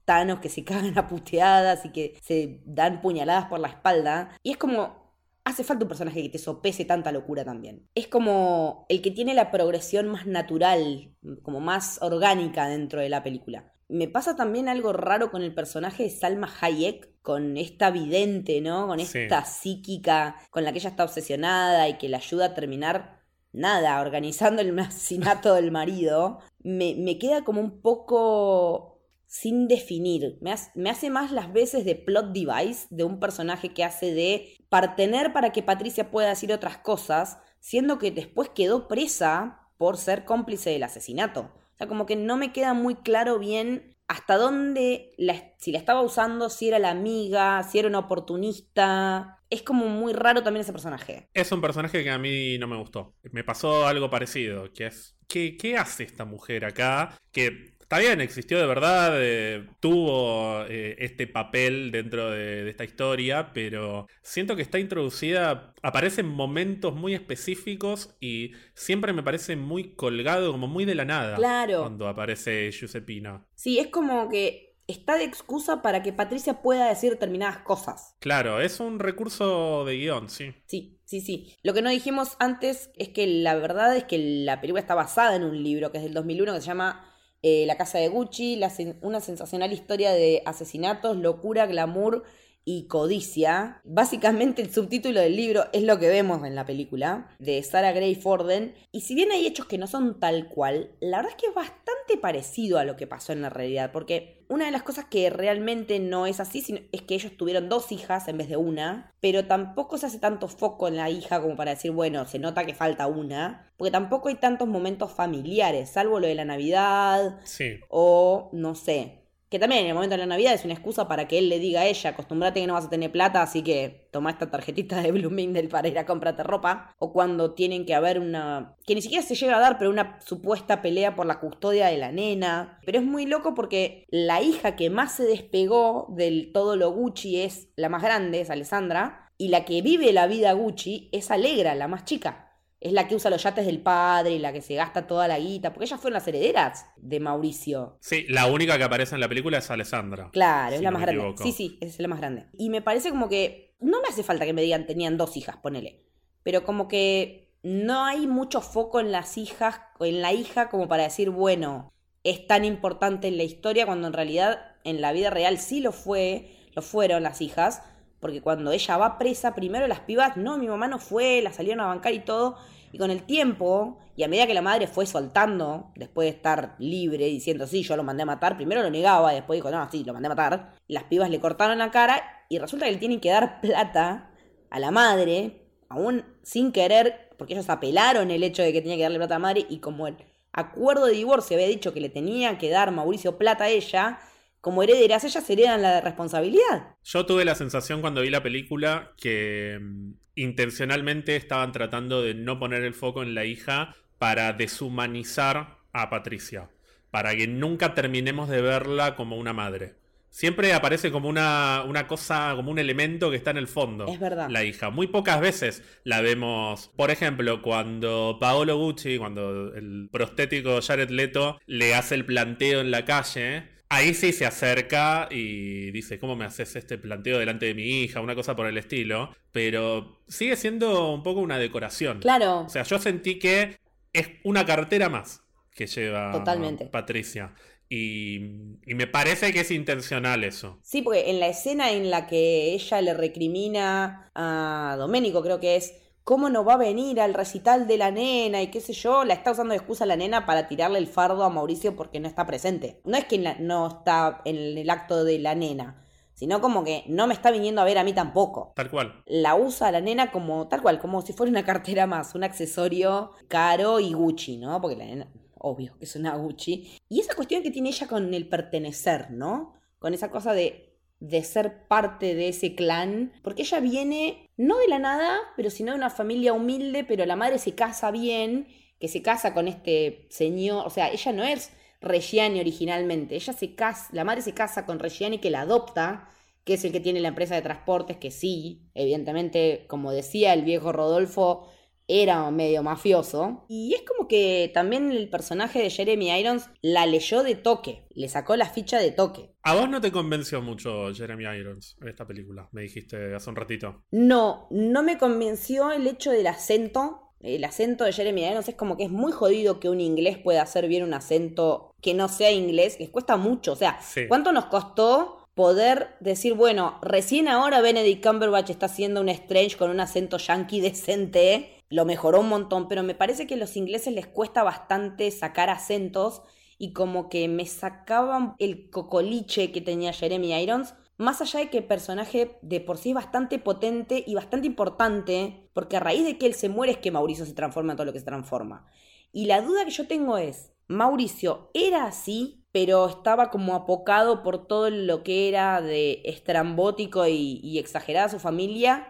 tanos 0.05 0.41
que 0.41 0.49
se 0.49 0.63
cagan 0.63 0.95
a 0.99 1.07
puteadas 1.07 1.83
y 1.85 1.89
que 1.89 2.19
se 2.21 2.61
dan 2.63 3.01
puñaladas 3.01 3.45
por 3.45 3.59
la 3.59 3.69
espalda. 3.69 4.37
Y 4.43 4.51
es 4.51 4.57
como, 4.57 5.17
hace 5.45 5.63
falta 5.63 5.85
un 5.85 5.89
personaje 5.89 6.21
que 6.21 6.29
te 6.29 6.37
sopese 6.37 6.85
tanta 6.85 7.11
locura 7.11 7.43
también. 7.43 7.89
Es 7.95 8.07
como 8.07 8.85
el 8.87 9.01
que 9.01 9.09
tiene 9.09 9.33
la 9.33 9.49
progresión 9.49 10.09
más 10.09 10.27
natural, 10.27 11.15
como 11.41 11.59
más 11.59 11.99
orgánica 12.03 12.67
dentro 12.67 13.01
de 13.01 13.09
la 13.09 13.23
película. 13.23 13.74
Me 13.87 14.07
pasa 14.07 14.35
también 14.35 14.67
algo 14.67 14.93
raro 14.93 15.31
con 15.31 15.43
el 15.43 15.53
personaje 15.53 16.03
de 16.03 16.09
Salma 16.09 16.51
Hayek, 16.59 17.21
con 17.21 17.57
esta 17.57 17.91
vidente, 17.91 18.61
¿no? 18.61 18.87
Con 18.87 18.99
esta 18.99 19.45
psíquica 19.45 20.35
con 20.49 20.63
la 20.63 20.71
que 20.71 20.79
ella 20.79 20.89
está 20.89 21.03
obsesionada 21.03 21.87
y 21.89 21.97
que 21.97 22.09
la 22.09 22.17
ayuda 22.17 22.47
a 22.47 22.53
terminar, 22.53 23.21
nada, 23.51 24.01
organizando 24.01 24.61
el 24.61 24.77
asesinato 24.79 25.53
del 25.53 25.71
marido. 25.71 26.39
Me, 26.63 26.95
me 26.97 27.17
queda 27.19 27.43
como 27.43 27.61
un 27.61 27.81
poco 27.81 28.95
sin 29.27 29.67
definir. 29.67 30.39
Me 30.41 30.89
hace, 30.89 31.09
más 31.09 31.31
las 31.31 31.51
veces 31.51 31.83
de 31.83 31.95
plot 31.95 32.31
device 32.31 32.87
de 32.89 33.03
un 33.03 33.19
personaje 33.19 33.73
que 33.73 33.83
hace 33.83 34.13
de 34.13 34.55
partener 34.69 35.33
para 35.33 35.51
que 35.51 35.61
Patricia 35.61 36.09
pueda 36.09 36.29
decir 36.29 36.53
otras 36.53 36.77
cosas, 36.77 37.37
siendo 37.59 37.97
que 37.97 38.11
después 38.11 38.49
quedó 38.49 38.87
presa 38.87 39.67
por 39.77 39.97
ser 39.97 40.23
cómplice 40.23 40.69
del 40.69 40.83
asesinato. 40.83 41.51
O 41.75 41.77
sea, 41.77 41.87
como 41.87 42.05
que 42.05 42.15
no 42.15 42.37
me 42.37 42.53
queda 42.53 42.73
muy 42.73 42.95
claro 42.95 43.37
bien 43.37 43.95
hasta 44.07 44.37
dónde, 44.37 45.13
si 45.57 45.71
la 45.71 45.77
estaba 45.77 46.01
usando, 46.01 46.49
si 46.49 46.69
era 46.69 46.79
la 46.79 46.91
amiga, 46.91 47.63
si 47.63 47.79
era 47.79 47.87
una 47.87 47.99
oportunista. 47.99 49.39
Es 49.49 49.61
como 49.61 49.87
muy 49.87 50.13
raro 50.13 50.41
también 50.41 50.61
ese 50.61 50.71
personaje. 50.71 51.27
Es 51.33 51.51
un 51.51 51.61
personaje 51.61 52.03
que 52.03 52.11
a 52.11 52.17
mí 52.17 52.57
no 52.57 52.67
me 52.67 52.77
gustó. 52.77 53.15
Me 53.31 53.43
pasó 53.43 53.85
algo 53.87 54.09
parecido, 54.09 54.71
que 54.73 54.87
es, 54.87 55.17
¿qué, 55.27 55.57
qué 55.57 55.77
hace 55.77 56.03
esta 56.03 56.23
mujer 56.23 56.65
acá? 56.65 57.17
Que 57.31 57.74
Está 57.95 58.09
bien, 58.09 58.19
existió 58.19 58.59
de 58.59 58.65
verdad, 58.65 59.13
eh, 59.21 59.69
tuvo 59.79 60.65
eh, 60.67 60.97
este 60.99 61.27
papel 61.27 61.91
dentro 61.93 62.29
de, 62.29 62.69
esta 62.69 62.83
historia, 62.83 63.53
pero 63.53 64.07
siento 64.21 64.57
que 64.57 64.63
está 64.63 64.79
introducida, 64.79 65.73
aparece 65.81 66.19
en 66.19 66.27
momentos 66.27 66.93
muy 66.93 67.13
específicos 67.13 68.13
y 68.19 68.51
siempre 68.73 69.13
me 69.13 69.23
parece 69.23 69.55
muy 69.55 69.95
colgado, 69.95 70.51
como 70.51 70.67
muy 70.67 70.83
de 70.83 70.93
la 70.93 71.05
nada. 71.05 71.37
Claro. 71.37 71.83
Cuando 71.83 72.09
aparece 72.09 72.69
Giuseppina. 72.69 73.45
Sí, 73.55 73.79
es 73.79 73.87
como 73.87 74.27
que 74.27 74.75
está 74.87 75.15
de 75.15 75.23
excusa 75.23 75.81
para 75.81 76.03
que 76.03 76.11
Patricia 76.11 76.61
pueda 76.61 76.89
decir 76.89 77.11
determinadas 77.11 77.59
cosas. 77.59 78.17
Claro, 78.19 78.59
es 78.59 78.81
un 78.81 78.99
recurso 78.99 79.85
de 79.85 79.95
guion, 79.95 80.29
sí. 80.29 80.53
Sí, 80.65 80.99
sí, 81.05 81.21
sí. 81.21 81.55
Lo 81.63 81.73
que 81.73 81.81
no 81.81 81.89
dijimos 81.89 82.35
antes 82.39 82.89
es 82.97 83.07
que 83.07 83.25
la 83.25 83.55
verdad 83.55 83.95
es 83.95 84.03
que 84.03 84.17
la 84.17 84.59
película 84.59 84.81
está 84.81 84.95
basada 84.95 85.37
en 85.37 85.45
un 85.45 85.63
libro 85.63 85.93
que 85.93 85.99
es 85.99 86.03
del 86.03 86.13
2001 86.13 86.55
que 86.55 86.59
se 86.59 86.67
llama 86.67 87.13
eh, 87.47 87.63
la 87.67 87.77
casa 87.77 87.99
de 87.99 88.07
Gucci, 88.07 88.59
una 89.01 89.19
sensacional 89.21 89.71
historia 89.71 90.11
de 90.13 90.41
asesinatos, 90.47 91.15
locura, 91.15 91.67
glamour 91.67 92.23
y 92.65 92.87
codicia. 92.87 93.79
Básicamente 93.85 94.61
el 94.61 94.73
subtítulo 94.73 95.21
del 95.21 95.35
libro 95.35 95.65
es 95.71 95.83
lo 95.83 95.99
que 95.99 96.09
vemos 96.09 96.43
en 96.43 96.55
la 96.55 96.65
película 96.65 97.29
de 97.39 97.61
Sarah 97.63 97.91
Gray 97.91 98.15
Forden. 98.15 98.73
Y 98.91 99.01
si 99.01 99.13
bien 99.13 99.31
hay 99.31 99.45
hechos 99.45 99.67
que 99.67 99.77
no 99.77 99.87
son 99.87 100.19
tal 100.19 100.49
cual, 100.49 100.91
la 100.99 101.17
verdad 101.17 101.31
es 101.31 101.41
que 101.41 101.47
es 101.47 101.53
bastante 101.53 102.17
parecido 102.19 102.79
a 102.79 102.83
lo 102.83 102.95
que 102.95 103.07
pasó 103.07 103.31
en 103.31 103.43
la 103.43 103.49
realidad. 103.49 103.91
Porque 103.91 104.43
una 104.49 104.65
de 104.65 104.71
las 104.71 104.83
cosas 104.83 105.05
que 105.05 105.29
realmente 105.29 105.99
no 105.99 106.25
es 106.25 106.39
así 106.39 106.63
es 106.91 107.01
que 107.03 107.15
ellos 107.15 107.37
tuvieron 107.37 107.69
dos 107.69 107.91
hijas 107.91 108.27
en 108.27 108.39
vez 108.39 108.49
de 108.49 108.57
una. 108.57 109.13
Pero 109.19 109.45
tampoco 109.45 109.99
se 109.99 110.07
hace 110.07 110.19
tanto 110.19 110.47
foco 110.47 110.87
en 110.87 110.97
la 110.97 111.11
hija 111.11 111.41
como 111.41 111.55
para 111.55 111.71
decir, 111.71 111.91
bueno, 111.91 112.25
se 112.25 112.39
nota 112.39 112.65
que 112.65 112.73
falta 112.73 113.05
una. 113.05 113.71
Porque 113.77 113.91
tampoco 113.91 114.29
hay 114.29 114.35
tantos 114.35 114.67
momentos 114.67 115.11
familiares, 115.11 115.91
salvo 115.91 116.19
lo 116.19 116.27
de 116.27 116.35
la 116.35 116.45
Navidad. 116.45 117.39
Sí. 117.43 117.79
O 117.89 118.49
no 118.53 118.73
sé 118.73 119.24
que 119.55 119.59
también 119.59 119.83
en 119.83 119.87
el 119.87 119.93
momento 119.93 120.15
de 120.15 120.17
la 120.17 120.25
Navidad 120.25 120.53
es 120.53 120.65
una 120.65 120.73
excusa 120.73 121.07
para 121.07 121.29
que 121.29 121.37
él 121.37 121.47
le 121.47 121.59
diga 121.59 121.79
a 121.79 121.85
ella, 121.85 122.09
acostúmbrate 122.09 122.59
que 122.59 122.67
no 122.67 122.73
vas 122.73 122.87
a 122.87 122.89
tener 122.89 123.09
plata, 123.09 123.41
así 123.41 123.63
que 123.63 124.09
toma 124.11 124.31
esta 124.31 124.51
tarjetita 124.51 125.01
de 125.01 125.13
Bloomingdale 125.13 125.69
para 125.69 125.87
ir 125.87 125.97
a 125.97 126.05
comprarte 126.05 126.43
ropa. 126.43 126.93
O 126.99 127.13
cuando 127.13 127.53
tienen 127.53 127.85
que 127.85 127.95
haber 127.95 128.19
una... 128.19 128.75
que 128.85 128.95
ni 128.95 129.01
siquiera 129.01 129.23
se 129.23 129.33
llega 129.35 129.55
a 129.55 129.61
dar, 129.61 129.77
pero 129.77 129.91
una 129.91 130.19
supuesta 130.19 130.81
pelea 130.81 131.15
por 131.15 131.25
la 131.25 131.39
custodia 131.39 131.87
de 131.87 131.97
la 131.97 132.11
nena. 132.11 132.81
Pero 132.85 132.99
es 132.99 133.05
muy 133.05 133.25
loco 133.25 133.53
porque 133.53 134.03
la 134.09 134.41
hija 134.41 134.75
que 134.75 134.89
más 134.89 135.13
se 135.13 135.23
despegó 135.23 136.07
del 136.09 136.51
todo 136.51 136.75
lo 136.75 136.91
Gucci 136.91 137.39
es 137.39 137.69
la 137.77 137.87
más 137.87 138.03
grande, 138.03 138.41
es 138.41 138.49
Alessandra. 138.49 139.31
Y 139.37 139.47
la 139.47 139.63
que 139.63 139.81
vive 139.81 140.11
la 140.11 140.27
vida 140.27 140.51
Gucci 140.51 141.07
es 141.13 141.31
Alegra, 141.31 141.75
la 141.75 141.87
más 141.87 142.03
chica 142.03 142.44
es 142.85 142.91
la 142.91 143.07
que 143.07 143.15
usa 143.15 143.31
los 143.31 143.41
yates 143.41 143.65
del 143.65 143.81
padre, 143.81 144.37
la 144.37 144.53
que 144.53 144.61
se 144.61 144.75
gasta 144.75 145.07
toda 145.07 145.27
la 145.27 145.39
guita, 145.39 145.73
porque 145.73 145.85
ellas 145.85 145.99
fueron 145.99 146.13
las 146.13 146.27
herederas 146.27 146.85
de 146.97 147.19
Mauricio. 147.19 147.97
Sí, 147.99 148.27
la 148.29 148.45
única 148.45 148.77
que 148.77 148.83
aparece 148.83 149.15
en 149.15 149.21
la 149.21 149.27
película 149.27 149.57
es 149.57 149.71
Alessandra. 149.71 150.29
Claro, 150.31 150.75
es 150.75 150.83
la 150.83 150.91
más 150.91 151.01
grande. 151.01 151.33
Sí, 151.41 151.51
sí, 151.51 151.79
es 151.81 151.99
la 151.99 152.07
más 152.07 152.19
grande. 152.19 152.45
Y 152.59 152.69
me 152.69 152.83
parece 152.83 153.09
como 153.09 153.27
que 153.27 153.75
no 153.79 154.03
me 154.03 154.07
hace 154.09 154.21
falta 154.21 154.45
que 154.45 154.53
me 154.53 154.61
digan 154.61 154.85
tenían 154.85 155.17
dos 155.17 155.35
hijas, 155.35 155.57
ponele. 155.57 156.05
Pero 156.43 156.63
como 156.63 156.87
que 156.87 157.57
no 157.63 158.05
hay 158.05 158.27
mucho 158.27 158.61
foco 158.61 158.99
en 158.99 159.11
las 159.11 159.39
hijas, 159.39 159.81
en 159.99 160.21
la 160.21 160.33
hija 160.33 160.69
como 160.69 160.87
para 160.87 161.01
decir, 161.01 161.31
bueno, 161.31 161.91
es 162.23 162.45
tan 162.45 162.65
importante 162.65 163.27
en 163.27 163.37
la 163.37 163.43
historia 163.43 163.87
cuando 163.87 164.05
en 164.05 164.13
realidad 164.13 164.59
en 164.83 165.01
la 165.01 165.11
vida 165.11 165.31
real 165.31 165.57
sí 165.57 165.79
lo 165.79 165.91
fue, 165.91 166.51
lo 166.75 166.83
fueron 166.83 167.23
las 167.23 167.41
hijas, 167.41 167.81
porque 168.25 168.41
cuando 168.41 168.71
ella 168.71 168.97
va 168.97 169.19
presa, 169.19 169.53
primero 169.53 169.85
las 169.85 169.99
pibas, 169.99 170.35
no, 170.35 170.57
mi 170.57 170.67
mamá 170.67 170.87
no 170.87 170.97
fue, 170.97 171.43
la 171.43 171.53
salieron 171.53 171.81
a 171.81 171.85
bancar 171.85 172.11
y 172.11 172.21
todo, 172.21 172.57
y 172.91 172.97
con 172.97 173.11
el 173.11 173.21
tiempo, 173.21 173.99
y 174.15 174.23
a 174.23 174.27
medida 174.27 174.47
que 174.47 174.55
la 174.55 174.63
madre 174.63 174.87
fue 174.87 175.05
soltando, 175.05 175.91
después 175.93 176.25
de 176.25 176.35
estar 176.35 176.75
libre, 176.79 177.25
diciendo, 177.25 177.67
sí, 177.67 177.83
yo 177.83 177.95
lo 177.95 178.01
mandé 178.01 178.23
a 178.23 178.25
matar, 178.25 178.57
primero 178.57 178.81
lo 178.81 178.89
negaba, 178.89 179.31
después 179.31 179.57
dijo, 179.57 179.69
no, 179.69 179.87
sí, 179.91 180.03
lo 180.03 180.13
mandé 180.13 180.25
a 180.25 180.29
matar, 180.29 180.73
las 180.87 181.03
pibas 181.03 181.29
le 181.29 181.39
cortaron 181.39 181.77
la 181.77 181.91
cara 181.91 182.19
y 182.49 182.57
resulta 182.57 182.87
que 182.87 182.93
le 182.93 182.97
tienen 182.97 183.19
que 183.19 183.29
dar 183.29 183.61
plata 183.61 184.31
a 184.71 184.79
la 184.79 184.89
madre, 184.89 185.61
aún 185.87 186.25
sin 186.41 186.71
querer, 186.71 187.29
porque 187.37 187.53
ellos 187.53 187.69
apelaron 187.69 188.31
el 188.31 188.41
hecho 188.41 188.63
de 188.63 188.73
que 188.73 188.81
tenía 188.81 188.97
que 188.97 189.03
darle 189.03 189.19
plata 189.19 189.35
a 189.35 189.37
la 189.37 189.43
madre 189.43 189.67
y 189.69 189.77
como 189.77 190.07
el 190.07 190.17
acuerdo 190.51 191.05
de 191.05 191.13
divorcio 191.13 191.57
había 191.57 191.67
dicho 191.67 191.93
que 191.93 192.01
le 192.01 192.09
tenía 192.09 192.57
que 192.57 192.71
dar 192.71 192.91
Mauricio 192.91 193.37
plata 193.37 193.65
a 193.65 193.69
ella, 193.69 194.17
como 194.65 194.81
herederas, 194.81 195.23
ellas 195.23 195.47
heredan 195.47 195.83
la 195.83 196.01
responsabilidad. 196.01 196.95
Yo 197.03 197.27
tuve 197.27 197.45
la 197.45 197.53
sensación 197.53 198.01
cuando 198.01 198.21
vi 198.21 198.31
la 198.31 198.41
película 198.41 199.13
que 199.15 199.77
mm, 199.79 200.13
intencionalmente 200.33 201.35
estaban 201.35 201.71
tratando 201.71 202.23
de 202.23 202.33
no 202.33 202.57
poner 202.57 202.81
el 202.81 202.95
foco 202.95 203.21
en 203.21 203.35
la 203.35 203.45
hija 203.45 203.95
para 204.17 204.53
deshumanizar 204.53 205.77
a 205.93 206.09
Patricia, 206.09 206.71
para 207.11 207.35
que 207.35 207.47
nunca 207.47 207.93
terminemos 207.93 208.49
de 208.49 208.61
verla 208.61 209.15
como 209.15 209.37
una 209.37 209.53
madre. 209.53 209.97
Siempre 210.31 210.73
aparece 210.73 211.11
como 211.11 211.29
una, 211.29 211.83
una, 211.87 212.07
cosa, 212.07 212.53
como 212.55 212.71
un 212.71 212.79
elemento 212.79 213.29
que 213.29 213.37
está 213.37 213.51
en 213.51 213.57
el 213.57 213.67
fondo. 213.67 214.07
Es 214.07 214.19
verdad. 214.19 214.49
La 214.49 214.63
hija. 214.63 214.89
Muy 214.89 215.05
pocas 215.05 215.39
veces 215.41 215.83
la 216.03 216.21
vemos. 216.21 216.91
Por 216.95 217.11
ejemplo, 217.11 217.61
cuando 217.61 218.39
Paolo 218.41 218.77
Gucci, 218.77 219.19
cuando 219.19 219.75
el 219.75 220.09
prostético 220.11 220.81
Jared 220.81 221.11
Leto 221.11 221.59
le 221.67 221.93
hace 221.93 222.15
el 222.15 222.25
planteo 222.25 222.81
en 222.81 222.89
la 222.89 223.05
calle 223.05 223.74
Ahí 223.89 224.13
sí 224.13 224.33
se 224.33 224.45
acerca 224.45 225.27
y 225.29 225.91
dice, 225.91 226.19
¿cómo 226.19 226.35
me 226.35 226.45
haces 226.45 226.75
este 226.75 226.97
planteo 226.97 227.37
delante 227.37 227.67
de 227.67 227.75
mi 227.75 228.01
hija? 228.03 228.19
Una 228.19 228.35
cosa 228.35 228.55
por 228.55 228.67
el 228.67 228.77
estilo. 228.77 229.35
Pero 229.51 230.21
sigue 230.27 230.55
siendo 230.55 231.13
un 231.13 231.23
poco 231.23 231.39
una 231.39 231.57
decoración. 231.57 232.19
Claro. 232.19 232.61
O 232.61 232.69
sea, 232.69 232.83
yo 232.83 232.97
sentí 232.99 233.37
que 233.37 233.77
es 234.11 234.29
una 234.43 234.65
cartera 234.65 235.09
más 235.09 235.43
que 235.73 235.87
lleva 235.87 236.31
Totalmente. 236.31 236.85
Patricia. 236.85 237.53
Y, 237.87 238.37
y 238.85 238.95
me 238.95 239.05
parece 239.05 239.53
que 239.53 239.59
es 239.59 239.69
intencional 239.69 240.43
eso. 240.43 240.79
Sí, 240.81 241.03
porque 241.03 241.29
en 241.29 241.39
la 241.39 241.47
escena 241.47 241.91
en 241.91 242.09
la 242.09 242.25
que 242.25 242.73
ella 242.73 243.01
le 243.01 243.13
recrimina 243.13 244.31
a 244.33 244.95
Doménico, 244.97 245.43
creo 245.43 245.59
que 245.59 245.75
es, 245.75 245.93
¿cómo 246.25 246.49
no 246.49 246.65
va 246.65 246.73
a 246.73 246.77
venir 246.77 247.21
al 247.21 247.33
recital 247.33 247.87
de 247.87 247.97
la 247.97 248.11
nena? 248.11 248.61
Y 248.61 248.67
qué 248.67 248.81
sé 248.81 248.91
yo, 248.91 249.23
la 249.23 249.33
está 249.35 249.51
usando 249.51 249.71
de 249.71 249.77
excusa 249.77 250.05
la 250.05 250.17
nena 250.17 250.45
para 250.45 250.67
tirarle 250.67 250.99
el 250.99 251.07
fardo 251.07 251.43
a 251.45 251.49
Mauricio 251.49 251.95
porque 251.95 252.19
no 252.19 252.27
está 252.27 252.45
presente. 252.45 252.99
No 253.05 253.15
es 253.15 253.23
que 253.25 253.37
la- 253.37 253.55
no 253.59 253.87
está 253.87 254.41
en 254.43 254.77
el 254.77 254.89
acto 254.89 255.23
de 255.23 255.39
la 255.39 255.55
nena, 255.55 256.03
sino 256.33 256.59
como 256.59 256.83
que 256.83 257.03
no 257.07 257.27
me 257.27 257.33
está 257.33 257.51
viniendo 257.51 257.79
a 257.79 257.85
ver 257.85 257.97
a 257.97 258.03
mí 258.03 258.11
tampoco. 258.11 258.73
Tal 258.75 258.89
cual. 258.89 259.23
La 259.27 259.55
usa 259.55 259.91
la 259.91 260.01
nena 260.01 260.31
como 260.31 260.67
tal 260.67 260.81
cual, 260.81 260.99
como 260.99 261.21
si 261.21 261.31
fuera 261.31 261.49
una 261.51 261.63
cartera 261.63 262.07
más, 262.07 262.35
un 262.35 262.43
accesorio 262.43 263.31
caro 263.47 263.99
y 264.01 264.11
Gucci, 264.13 264.57
¿no? 264.57 264.81
Porque 264.81 264.97
la 264.97 265.05
nena, 265.05 265.31
obvio 265.59 265.95
que 265.97 266.05
es 266.05 266.15
una 266.15 266.35
Gucci. 266.35 266.99
Y 267.07 267.19
esa 267.21 267.35
cuestión 267.35 267.63
que 267.63 267.71
tiene 267.71 267.89
ella 267.89 268.07
con 268.07 268.33
el 268.33 268.49
pertenecer, 268.49 269.31
¿no? 269.31 269.75
Con 269.99 270.13
esa 270.13 270.29
cosa 270.29 270.53
de, 270.53 270.97
de 271.19 271.43
ser 271.43 271.87
parte 271.87 272.35
de 272.35 272.49
ese 272.49 272.75
clan. 272.75 273.31
Porque 273.43 273.61
ella 273.61 273.79
viene, 273.79 274.44
no 274.57 274.77
de 274.77 274.87
la 274.87 274.99
nada, 274.99 275.39
pero 275.55 275.69
sino 275.69 275.91
de 275.91 275.97
una 275.97 276.09
familia 276.09 276.53
humilde, 276.53 277.03
pero 277.03 277.25
la 277.25 277.35
madre 277.35 277.57
se 277.57 277.75
casa 277.75 278.11
bien, 278.11 278.67
que 278.99 279.07
se 279.07 279.21
casa 279.21 279.53
con 279.53 279.67
este 279.67 280.27
señor. 280.29 280.85
O 280.85 280.89
sea, 280.89 281.11
ella 281.11 281.31
no 281.33 281.43
es 281.43 281.71
Reggiani 282.01 282.59
originalmente. 282.59 283.35
Ella 283.35 283.53
se 283.53 283.75
casa, 283.75 284.09
la 284.11 284.23
madre 284.23 284.41
se 284.41 284.53
casa 284.53 284.85
con 284.85 284.99
Reggiani 284.99 285.39
que 285.39 285.49
la 285.49 285.61
adopta, 285.61 286.29
que 286.63 286.75
es 286.75 286.85
el 286.85 286.91
que 286.91 286.99
tiene 286.99 287.19
la 287.19 287.29
empresa 287.29 287.55
de 287.55 287.61
transportes, 287.61 288.17
que 288.17 288.31
sí, 288.31 288.89
evidentemente, 288.93 289.85
como 289.87 290.11
decía 290.11 290.53
el 290.53 290.63
viejo 290.63 290.91
Rodolfo, 290.91 291.67
era 292.07 292.49
medio 292.51 292.83
mafioso. 292.83 293.65
Y 293.67 293.93
es 293.95 294.03
como 294.03 294.27
que 294.27 294.71
también 294.73 295.11
el 295.11 295.29
personaje 295.29 295.79
de 295.81 295.89
Jeremy 295.89 296.29
Irons 296.39 296.69
la 296.81 297.05
leyó 297.05 297.43
de 297.43 297.55
toque, 297.55 298.05
le 298.11 298.29
sacó 298.29 298.55
la 298.55 298.69
ficha 298.69 298.99
de 298.99 299.11
toque. 299.11 299.51
A 299.63 299.75
vos 299.75 299.89
no 299.89 300.01
te 300.01 300.11
convenció 300.11 300.61
mucho 300.61 301.13
Jeremy 301.13 301.45
Irons 301.59 301.97
en 302.01 302.07
esta 302.07 302.25
película, 302.27 302.69
me 302.71 302.83
dijiste 302.83 303.33
hace 303.35 303.49
un 303.49 303.55
ratito. 303.55 304.03
No, 304.11 304.67
no 304.69 305.03
me 305.03 305.17
convenció 305.17 305.91
el 305.91 306.05
hecho 306.07 306.31
del 306.31 306.47
acento. 306.47 307.21
El 307.41 307.63
acento 307.63 308.05
de 308.05 308.13
Jeremy 308.13 308.43
Irons 308.45 308.69
es 308.69 308.75
como 308.75 308.97
que 308.97 309.03
es 309.03 309.11
muy 309.11 309.31
jodido 309.31 309.79
que 309.79 309.89
un 309.89 310.01
inglés 310.01 310.37
pueda 310.37 310.63
hacer 310.63 310.87
bien 310.87 311.03
un 311.03 311.13
acento 311.13 311.91
que 312.01 312.13
no 312.15 312.27
sea 312.27 312.51
inglés. 312.51 312.97
Les 312.99 313.09
cuesta 313.09 313.37
mucho. 313.37 313.73
O 313.73 313.75
sea, 313.75 313.99
Sí. 314.01 314.27
¿cuánto 314.27 314.51
nos 314.51 314.65
costó 314.65 315.45
poder 315.53 316.15
decir, 316.21 316.53
bueno, 316.53 316.97
recién 317.01 317.47
ahora 317.47 317.81
Benedict 317.81 318.25
Cumberbatch 318.25 318.71
está 318.71 318.87
haciendo 318.87 319.21
un 319.21 319.29
Strange 319.29 319.77
con 319.77 319.89
un 319.91 319.99
acento 319.99 320.37
yankee 320.37 320.81
decente? 320.81 321.74
Lo 321.95 322.03
mejoró 322.03 322.41
un 322.41 322.49
montón, 322.49 322.89
pero 322.89 323.03
me 323.03 323.15
parece 323.15 323.47
que 323.47 323.53
a 323.53 323.57
los 323.57 323.77
ingleses 323.77 324.13
les 324.13 324.27
cuesta 324.27 324.63
bastante 324.63 325.31
sacar 325.31 325.69
acentos 325.69 326.41
y 326.77 326.91
como 326.91 327.29
que 327.29 327.47
me 327.47 327.65
sacaban 327.65 328.53
el 328.59 328.89
cocoliche 328.89 329.71
que 329.71 329.79
tenía 329.79 330.11
Jeremy 330.11 330.61
Irons. 330.61 330.93
Más 331.17 331.39
allá 331.39 331.61
de 331.61 331.69
que 331.69 331.77
el 331.77 331.85
personaje 331.85 332.59
de 332.61 332.81
por 332.81 332.97
sí 332.97 333.11
es 333.11 333.15
bastante 333.15 333.59
potente 333.59 334.25
y 334.27 334.35
bastante 334.35 334.67
importante, 334.67 335.69
porque 335.71 335.95
a 335.95 336.01
raíz 336.01 336.25
de 336.25 336.37
que 336.37 336.47
él 336.47 336.53
se 336.53 336.67
muere 336.67 336.91
es 336.91 336.97
que 336.97 337.11
Mauricio 337.11 337.45
se 337.45 337.53
transforma 337.53 337.93
en 337.93 337.95
todo 337.95 338.07
lo 338.07 338.11
que 338.11 338.19
se 338.19 338.25
transforma. 338.25 338.85
Y 339.31 339.45
la 339.45 339.61
duda 339.61 339.85
que 339.85 339.91
yo 339.91 340.05
tengo 340.05 340.37
es, 340.37 340.73
Mauricio 340.89 341.71
era 341.73 342.03
así, 342.03 342.65
pero 342.73 343.07
estaba 343.07 343.49
como 343.49 343.73
apocado 343.73 344.43
por 344.43 344.67
todo 344.67 344.89
lo 344.89 345.23
que 345.23 345.47
era 345.47 345.79
de 345.79 346.23
estrambótico 346.25 347.25
y, 347.25 347.61
y 347.63 347.79
exagerada 347.79 348.27
su 348.27 348.39
familia, 348.39 349.07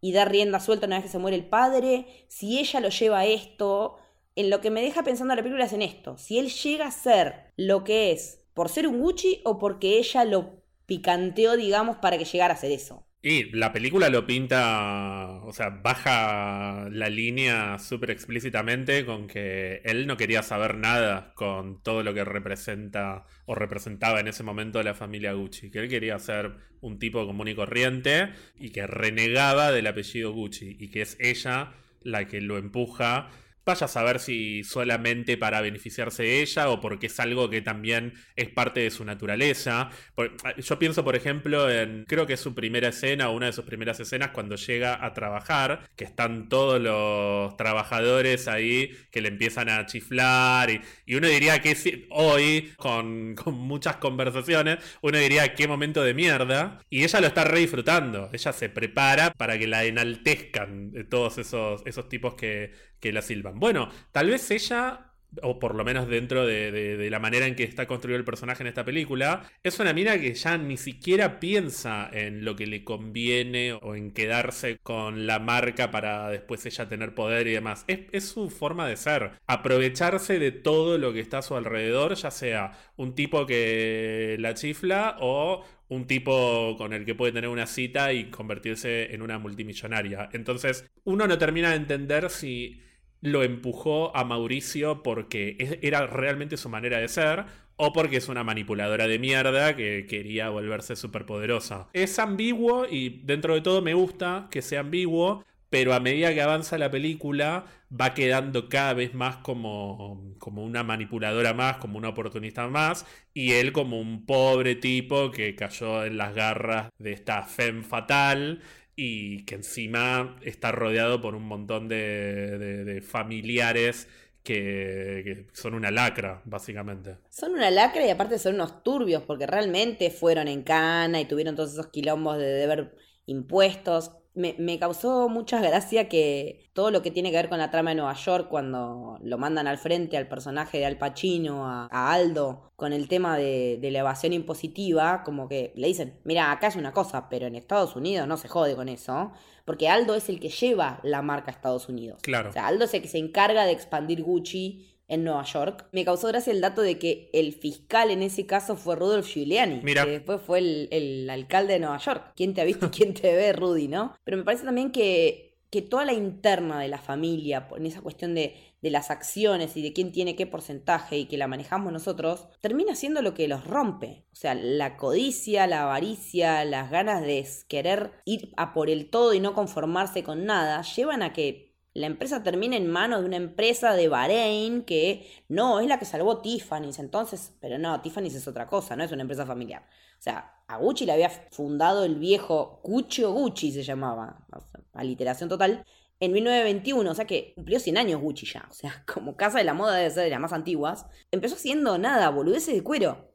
y 0.00 0.12
dar 0.12 0.30
rienda 0.30 0.60
suelta 0.60 0.86
una 0.86 0.96
vez 0.96 1.04
que 1.06 1.10
se 1.10 1.18
muere 1.18 1.36
el 1.36 1.46
padre, 1.46 2.06
si 2.28 2.58
ella 2.58 2.80
lo 2.80 2.88
lleva 2.90 3.20
a 3.20 3.26
esto, 3.26 3.96
en 4.36 4.50
lo 4.50 4.60
que 4.60 4.70
me 4.70 4.82
deja 4.82 5.02
pensando 5.02 5.34
la 5.34 5.42
película 5.42 5.64
es 5.64 5.72
en 5.72 5.82
esto, 5.82 6.16
si 6.16 6.38
él 6.38 6.50
llega 6.50 6.86
a 6.86 6.92
ser 6.92 7.52
lo 7.56 7.82
que 7.82 8.12
es, 8.12 8.40
por 8.54 8.68
ser 8.68 8.86
un 8.86 9.00
Gucci 9.00 9.40
o 9.44 9.58
porque 9.58 9.98
ella 9.98 10.24
lo 10.24 10.62
picanteó, 10.86 11.56
digamos, 11.56 11.96
para 11.96 12.18
que 12.18 12.24
llegara 12.24 12.54
a 12.54 12.56
ser 12.56 12.70
eso. 12.70 13.07
Y 13.30 13.50
la 13.52 13.74
película 13.74 14.08
lo 14.08 14.24
pinta, 14.24 15.42
o 15.42 15.52
sea, 15.52 15.68
baja 15.68 16.88
la 16.90 17.10
línea 17.10 17.78
súper 17.78 18.10
explícitamente 18.10 19.04
con 19.04 19.26
que 19.26 19.82
él 19.84 20.06
no 20.06 20.16
quería 20.16 20.42
saber 20.42 20.78
nada 20.78 21.34
con 21.34 21.82
todo 21.82 22.02
lo 22.02 22.14
que 22.14 22.24
representa 22.24 23.26
o 23.44 23.54
representaba 23.54 24.20
en 24.20 24.28
ese 24.28 24.44
momento 24.44 24.82
la 24.82 24.94
familia 24.94 25.34
Gucci, 25.34 25.70
que 25.70 25.80
él 25.80 25.90
quería 25.90 26.18
ser 26.18 26.54
un 26.80 26.98
tipo 26.98 27.26
común 27.26 27.48
y 27.48 27.54
corriente 27.54 28.30
y 28.58 28.70
que 28.70 28.86
renegaba 28.86 29.72
del 29.72 29.88
apellido 29.88 30.32
Gucci 30.32 30.78
y 30.80 30.88
que 30.88 31.02
es 31.02 31.18
ella 31.20 31.74
la 32.00 32.26
que 32.28 32.40
lo 32.40 32.56
empuja. 32.56 33.28
Vaya 33.68 33.84
a 33.84 33.88
saber 33.88 34.18
si 34.18 34.64
solamente 34.64 35.36
para 35.36 35.60
beneficiarse 35.60 36.22
de 36.22 36.40
ella 36.40 36.70
o 36.70 36.80
porque 36.80 37.08
es 37.08 37.20
algo 37.20 37.50
que 37.50 37.60
también 37.60 38.14
es 38.34 38.48
parte 38.48 38.80
de 38.80 38.90
su 38.90 39.04
naturaleza. 39.04 39.90
Por- 40.14 40.34
yo 40.56 40.78
pienso, 40.78 41.04
por 41.04 41.14
ejemplo, 41.16 41.70
en 41.70 42.06
creo 42.08 42.26
que 42.26 42.32
es 42.32 42.40
su 42.40 42.54
primera 42.54 42.88
escena 42.88 43.28
o 43.28 43.36
una 43.36 43.44
de 43.44 43.52
sus 43.52 43.66
primeras 43.66 44.00
escenas 44.00 44.30
cuando 44.30 44.56
llega 44.56 45.04
a 45.04 45.12
trabajar, 45.12 45.86
que 45.96 46.04
están 46.04 46.48
todos 46.48 46.80
los 46.80 47.58
trabajadores 47.58 48.48
ahí 48.48 48.96
que 49.10 49.20
le 49.20 49.28
empiezan 49.28 49.68
a 49.68 49.84
chiflar 49.84 50.70
y, 51.06 51.14
uno 51.14 51.28
diría 51.28 51.60
que 51.60 52.06
hoy, 52.10 52.72
con, 52.78 53.34
con 53.34 53.52
muchas 53.54 53.96
conversaciones, 53.96 54.78
uno 55.02 55.18
diría 55.18 55.54
qué 55.54 55.68
momento 55.68 56.02
de 56.02 56.14
mierda 56.14 56.78
y 56.88 57.04
ella 57.04 57.20
lo 57.20 57.26
está 57.26 57.44
re 57.44 57.60
disfrutando. 57.60 58.30
Ella 58.32 58.52
se 58.54 58.70
prepara 58.70 59.34
para 59.34 59.58
que 59.58 59.66
la 59.66 59.84
enaltezcan 59.84 60.92
eh, 60.94 61.04
todos 61.04 61.36
esos, 61.36 61.82
esos 61.84 62.08
tipos 62.08 62.34
que, 62.34 62.72
que 63.00 63.12
la 63.12 63.22
silban. 63.22 63.58
Bueno, 63.58 63.90
tal 64.12 64.30
vez 64.30 64.50
ella, 64.50 65.12
o 65.42 65.58
por 65.58 65.74
lo 65.74 65.84
menos 65.84 66.08
dentro 66.08 66.46
de, 66.46 67.08
la 67.10 67.18
manera 67.18 67.46
en 67.46 67.54
que 67.54 67.64
está 67.64 67.86
construido 67.86 68.18
el 68.18 68.24
personaje 68.24 68.62
en 68.62 68.68
esta 68.68 68.84
película, 68.84 69.50
es 69.62 69.78
una 69.78 69.92
mina 69.92 70.18
que 70.18 70.34
ya 70.34 70.58
ni 70.58 70.76
siquiera 70.76 71.40
piensa 71.40 72.08
en 72.12 72.44
lo 72.44 72.56
que 72.56 72.66
le 72.66 72.84
conviene 72.84 73.72
o 73.72 73.94
en 73.94 74.10
quedarse 74.10 74.78
con 74.78 75.26
la 75.26 75.38
marca 75.38 75.90
para 75.90 76.30
después 76.30 76.64
ella 76.66 76.88
tener 76.88 77.14
poder 77.14 77.46
y 77.46 77.52
demás. 77.52 77.84
Es, 77.86 78.00
es 78.12 78.28
su 78.28 78.50
forma 78.50 78.88
de 78.88 78.96
ser. 78.96 79.32
Aprovecharse 79.46 80.38
de 80.38 80.52
todo 80.52 80.98
lo 80.98 81.12
que 81.12 81.20
está 81.20 81.38
a 81.38 81.42
su 81.42 81.56
alrededor, 81.56 82.14
ya 82.14 82.30
sea 82.30 82.72
un 82.96 83.14
tipo 83.14 83.46
que 83.46 84.36
la 84.38 84.54
chifla 84.54 85.16
o 85.20 85.64
un 85.88 86.06
tipo 86.06 86.76
con 86.76 86.92
el 86.92 87.04
que 87.04 87.14
puede 87.14 87.32
tener 87.32 87.48
una 87.48 87.66
cita 87.66 88.12
y 88.12 88.30
convertirse 88.30 89.14
en 89.14 89.22
una 89.22 89.38
multimillonaria. 89.38 90.28
Entonces, 90.32 90.84
uno 91.04 91.26
no 91.26 91.38
termina 91.38 91.70
de 91.70 91.76
entender 91.76 92.30
si 92.30 92.82
lo 93.20 93.42
empujó 93.42 94.16
a 94.16 94.24
Mauricio 94.24 95.02
porque 95.02 95.78
era 95.82 96.06
realmente 96.06 96.56
su 96.56 96.68
manera 96.68 96.98
de 96.98 97.08
ser 97.08 97.46
o 97.76 97.92
porque 97.92 98.16
es 98.16 98.28
una 98.28 98.42
manipuladora 98.42 99.06
de 99.06 99.18
mierda 99.18 99.76
que 99.76 100.06
quería 100.08 100.48
volverse 100.50 100.96
superpoderosa. 100.96 101.88
Es 101.92 102.18
ambiguo 102.18 102.86
y 102.90 103.20
dentro 103.24 103.54
de 103.54 103.60
todo 103.60 103.82
me 103.82 103.94
gusta 103.94 104.48
que 104.50 104.62
sea 104.62 104.80
ambiguo, 104.80 105.44
pero 105.70 105.94
a 105.94 106.00
medida 106.00 106.34
que 106.34 106.42
avanza 106.42 106.76
la 106.76 106.90
película 106.90 107.66
va 107.88 108.14
quedando 108.14 108.68
cada 108.68 108.94
vez 108.94 109.14
más 109.14 109.36
como, 109.38 110.34
como 110.38 110.64
una 110.64 110.82
manipuladora 110.82 111.54
más, 111.54 111.76
como 111.76 111.98
una 111.98 112.08
oportunista 112.08 112.66
más, 112.68 113.06
y 113.32 113.52
él 113.52 113.72
como 113.72 114.00
un 114.00 114.26
pobre 114.26 114.74
tipo 114.74 115.30
que 115.30 115.54
cayó 115.54 116.04
en 116.04 116.16
las 116.16 116.34
garras 116.34 116.90
de 116.98 117.12
esta 117.12 117.44
femme 117.44 117.84
fatal 117.84 118.60
y 119.00 119.44
que 119.44 119.54
encima 119.54 120.36
está 120.42 120.72
rodeado 120.72 121.20
por 121.20 121.36
un 121.36 121.44
montón 121.44 121.86
de, 121.86 123.00
familiares 123.06 124.08
que, 124.42 125.22
que 125.24 125.46
son 125.52 125.74
una 125.74 125.92
lacra, 125.92 126.42
básicamente. 126.44 127.18
Son 127.30 127.52
una 127.52 127.70
lacra 127.70 128.04
y 128.04 128.10
aparte 128.10 128.40
son 128.40 128.56
unos 128.56 128.82
turbios 128.82 129.22
porque 129.22 129.46
realmente 129.46 130.10
fueron 130.10 130.48
en 130.48 130.64
cana 130.64 131.20
y 131.20 131.26
tuvieron 131.26 131.54
todos 131.54 131.74
esos 131.74 131.86
quilombos 131.86 132.38
de 132.38 132.46
deber 132.46 132.96
impuestos. 133.26 134.10
Me, 134.38 134.54
me 134.58 134.78
causó 134.78 135.28
mucha 135.28 135.60
gracia 135.60 136.08
que 136.08 136.70
todo 136.72 136.90
lo 136.90 137.02
que 137.02 137.10
tiene 137.10 137.30
que 137.30 137.36
ver 137.36 137.48
con 137.48 137.58
la 137.58 137.70
trama 137.70 137.90
de 137.90 137.96
Nueva 137.96 138.14
York, 138.14 138.48
cuando 138.48 139.18
lo 139.20 139.38
mandan 139.38 139.66
al 139.66 139.78
frente 139.78 140.16
al 140.16 140.28
personaje 140.28 140.78
de 140.78 140.86
Al 140.86 140.96
Pacino, 140.96 141.66
a, 141.66 141.88
a 141.90 142.12
Aldo, 142.12 142.70
con 142.76 142.92
el 142.92 143.08
tema 143.08 143.36
de, 143.36 143.78
de 143.80 143.90
la 143.90 143.98
evasión 143.98 144.32
impositiva, 144.32 145.22
como 145.24 145.48
que 145.48 145.72
le 145.74 145.88
dicen, 145.88 146.20
mira, 146.24 146.52
acá 146.52 146.68
es 146.68 146.76
una 146.76 146.92
cosa, 146.92 147.28
pero 147.28 147.46
en 147.46 147.56
Estados 147.56 147.96
Unidos 147.96 148.28
no 148.28 148.36
se 148.36 148.48
jode 148.48 148.76
con 148.76 148.88
eso, 148.88 149.32
porque 149.64 149.88
Aldo 149.88 150.14
es 150.14 150.28
el 150.28 150.38
que 150.38 150.48
lleva 150.50 151.00
la 151.02 151.20
marca 151.20 151.50
a 151.50 151.54
Estados 151.54 151.88
Unidos. 151.88 152.20
Claro. 152.22 152.50
O 152.50 152.52
sea, 152.52 152.68
Aldo 152.68 152.84
es 152.84 152.94
el 152.94 153.02
que 153.02 153.08
se 153.08 153.18
encarga 153.18 153.66
de 153.66 153.72
expandir 153.72 154.22
Gucci 154.22 154.97
en 155.08 155.24
Nueva 155.24 155.42
York. 155.44 155.86
Me 155.92 156.04
causó 156.04 156.28
gracia 156.28 156.52
el 156.52 156.60
dato 156.60 156.82
de 156.82 156.98
que 156.98 157.30
el 157.32 157.52
fiscal 157.52 158.10
en 158.10 158.22
ese 158.22 158.46
caso 158.46 158.76
fue 158.76 158.94
Rudolf 158.94 159.26
Giuliani, 159.26 159.80
Mira. 159.82 160.04
que 160.04 160.10
después 160.10 160.40
fue 160.40 160.58
el, 160.58 160.88
el 160.90 161.30
alcalde 161.30 161.74
de 161.74 161.80
Nueva 161.80 161.98
York. 161.98 162.32
¿Quién 162.36 162.54
te 162.54 162.60
ha 162.60 162.64
visto 162.64 162.86
y 162.86 162.90
quién 162.90 163.14
te 163.14 163.34
ve, 163.34 163.52
Rudy, 163.52 163.88
no? 163.88 164.14
Pero 164.24 164.36
me 164.36 164.44
parece 164.44 164.64
también 164.64 164.92
que 164.92 165.48
que 165.70 165.82
toda 165.82 166.04
la 166.04 166.14
interna 166.14 166.80
de 166.80 166.88
la 166.88 166.98
familia, 166.98 167.68
en 167.76 167.84
esa 167.84 168.00
cuestión 168.00 168.34
de, 168.34 168.56
de, 168.80 168.90
las 168.90 169.10
acciones 169.10 169.76
y 169.76 169.82
de 169.82 169.92
quién 169.92 170.12
tiene 170.12 170.34
qué 170.34 170.46
porcentaje 170.46 171.18
y 171.18 171.26
que 171.26 171.36
la 171.36 171.46
manejamos 171.46 171.92
nosotros, 171.92 172.48
termina 172.60 172.94
siendo 172.94 173.20
lo 173.20 173.34
que 173.34 173.48
los 173.48 173.66
rompe. 173.66 174.24
O 174.32 174.36
sea, 174.36 174.54
la 174.54 174.96
codicia, 174.96 175.66
la 175.66 175.82
avaricia, 175.82 176.64
las 176.64 176.90
ganas 176.90 177.22
de 177.22 177.46
querer 177.68 178.12
ir 178.24 178.52
a 178.56 178.72
por 178.72 178.88
el 178.88 179.10
todo 179.10 179.34
y 179.34 179.40
no 179.40 179.52
conformarse 179.52 180.22
con 180.22 180.46
nada, 180.46 180.80
llevan 180.82 181.22
a 181.22 181.34
que 181.34 181.67
la 181.98 182.06
empresa 182.06 182.42
termine 182.42 182.76
en 182.76 182.88
manos 182.88 183.20
de 183.20 183.26
una 183.26 183.36
empresa 183.36 183.94
de 183.94 184.08
Bahrein 184.08 184.82
que 184.82 185.28
no, 185.48 185.80
es 185.80 185.88
la 185.88 185.98
que 185.98 186.04
salvó 186.04 186.38
Tiffany's. 186.38 186.98
Entonces, 186.98 187.52
pero 187.60 187.78
no, 187.78 188.00
Tiffany's 188.00 188.34
es 188.34 188.48
otra 188.48 188.66
cosa, 188.66 188.96
no 188.96 189.04
es 189.04 189.12
una 189.12 189.22
empresa 189.22 189.44
familiar. 189.44 189.82
O 190.18 190.22
sea, 190.22 190.54
a 190.66 190.76
Gucci 190.78 191.06
le 191.06 191.12
había 191.12 191.30
fundado 191.30 192.04
el 192.04 192.16
viejo 192.16 192.80
Gucci 192.84 193.24
o 193.24 193.32
Gucci 193.32 193.72
se 193.72 193.82
llamaba, 193.82 194.46
aliteración 194.92 195.48
total, 195.48 195.84
en 196.20 196.32
1921, 196.32 197.10
o 197.10 197.14
sea 197.14 197.26
que 197.26 197.52
cumplió 197.54 197.78
100 197.78 197.98
años 197.98 198.20
Gucci 198.20 198.46
ya, 198.46 198.66
o 198.68 198.74
sea, 198.74 199.04
como 199.12 199.36
casa 199.36 199.58
de 199.58 199.64
la 199.64 199.74
moda 199.74 199.94
debe 199.96 200.10
ser 200.10 200.24
de 200.24 200.30
las 200.30 200.40
más 200.40 200.52
antiguas, 200.52 201.06
empezó 201.30 201.54
haciendo 201.54 201.98
nada, 201.98 202.30
boludeces 202.30 202.74
de 202.74 202.82
cuero, 202.82 203.27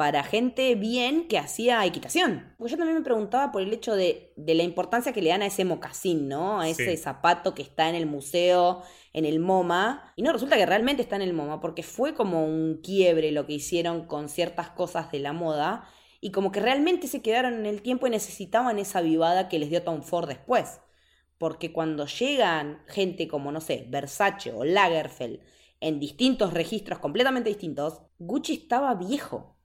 para 0.00 0.24
gente 0.24 0.76
bien 0.76 1.28
que 1.28 1.36
hacía 1.36 1.84
equitación. 1.84 2.54
Porque 2.56 2.70
yo 2.70 2.78
también 2.78 2.96
me 2.96 3.04
preguntaba 3.04 3.52
por 3.52 3.60
el 3.60 3.70
hecho 3.70 3.94
de, 3.94 4.32
de 4.34 4.54
la 4.54 4.62
importancia 4.62 5.12
que 5.12 5.20
le 5.20 5.28
dan 5.28 5.42
a 5.42 5.46
ese 5.46 5.66
mocasín, 5.66 6.26
¿no? 6.26 6.58
A 6.58 6.70
ese 6.70 6.96
zapato 6.96 7.54
que 7.54 7.60
está 7.60 7.86
en 7.90 7.94
el 7.94 8.06
museo, 8.06 8.82
en 9.12 9.26
el 9.26 9.40
MoMA. 9.40 10.14
Y 10.16 10.22
no, 10.22 10.32
resulta 10.32 10.56
que 10.56 10.64
realmente 10.64 11.02
está 11.02 11.16
en 11.16 11.22
el 11.22 11.34
MoMA, 11.34 11.60
porque 11.60 11.82
fue 11.82 12.14
como 12.14 12.46
un 12.46 12.80
quiebre 12.82 13.30
lo 13.30 13.44
que 13.44 13.52
hicieron 13.52 14.06
con 14.06 14.30
ciertas 14.30 14.70
cosas 14.70 15.12
de 15.12 15.18
la 15.18 15.34
moda 15.34 15.86
y 16.22 16.30
como 16.30 16.50
que 16.50 16.60
realmente 16.60 17.06
se 17.06 17.20
quedaron 17.20 17.52
en 17.52 17.66
el 17.66 17.82
tiempo 17.82 18.06
y 18.06 18.10
necesitaban 18.10 18.78
esa 18.78 19.02
vivada 19.02 19.50
que 19.50 19.58
les 19.58 19.68
dio 19.68 19.82
Tom 19.82 20.00
Ford 20.00 20.28
después. 20.28 20.80
Porque 21.36 21.74
cuando 21.74 22.06
llegan 22.06 22.82
gente 22.86 23.28
como, 23.28 23.52
no 23.52 23.60
sé, 23.60 23.84
Versace 23.90 24.50
o 24.50 24.64
Lagerfeld 24.64 25.40
en 25.78 26.00
distintos 26.00 26.54
registros 26.54 27.00
completamente 27.00 27.50
distintos, 27.50 28.00
Gucci 28.18 28.54
estaba 28.54 28.94
viejo. 28.94 29.59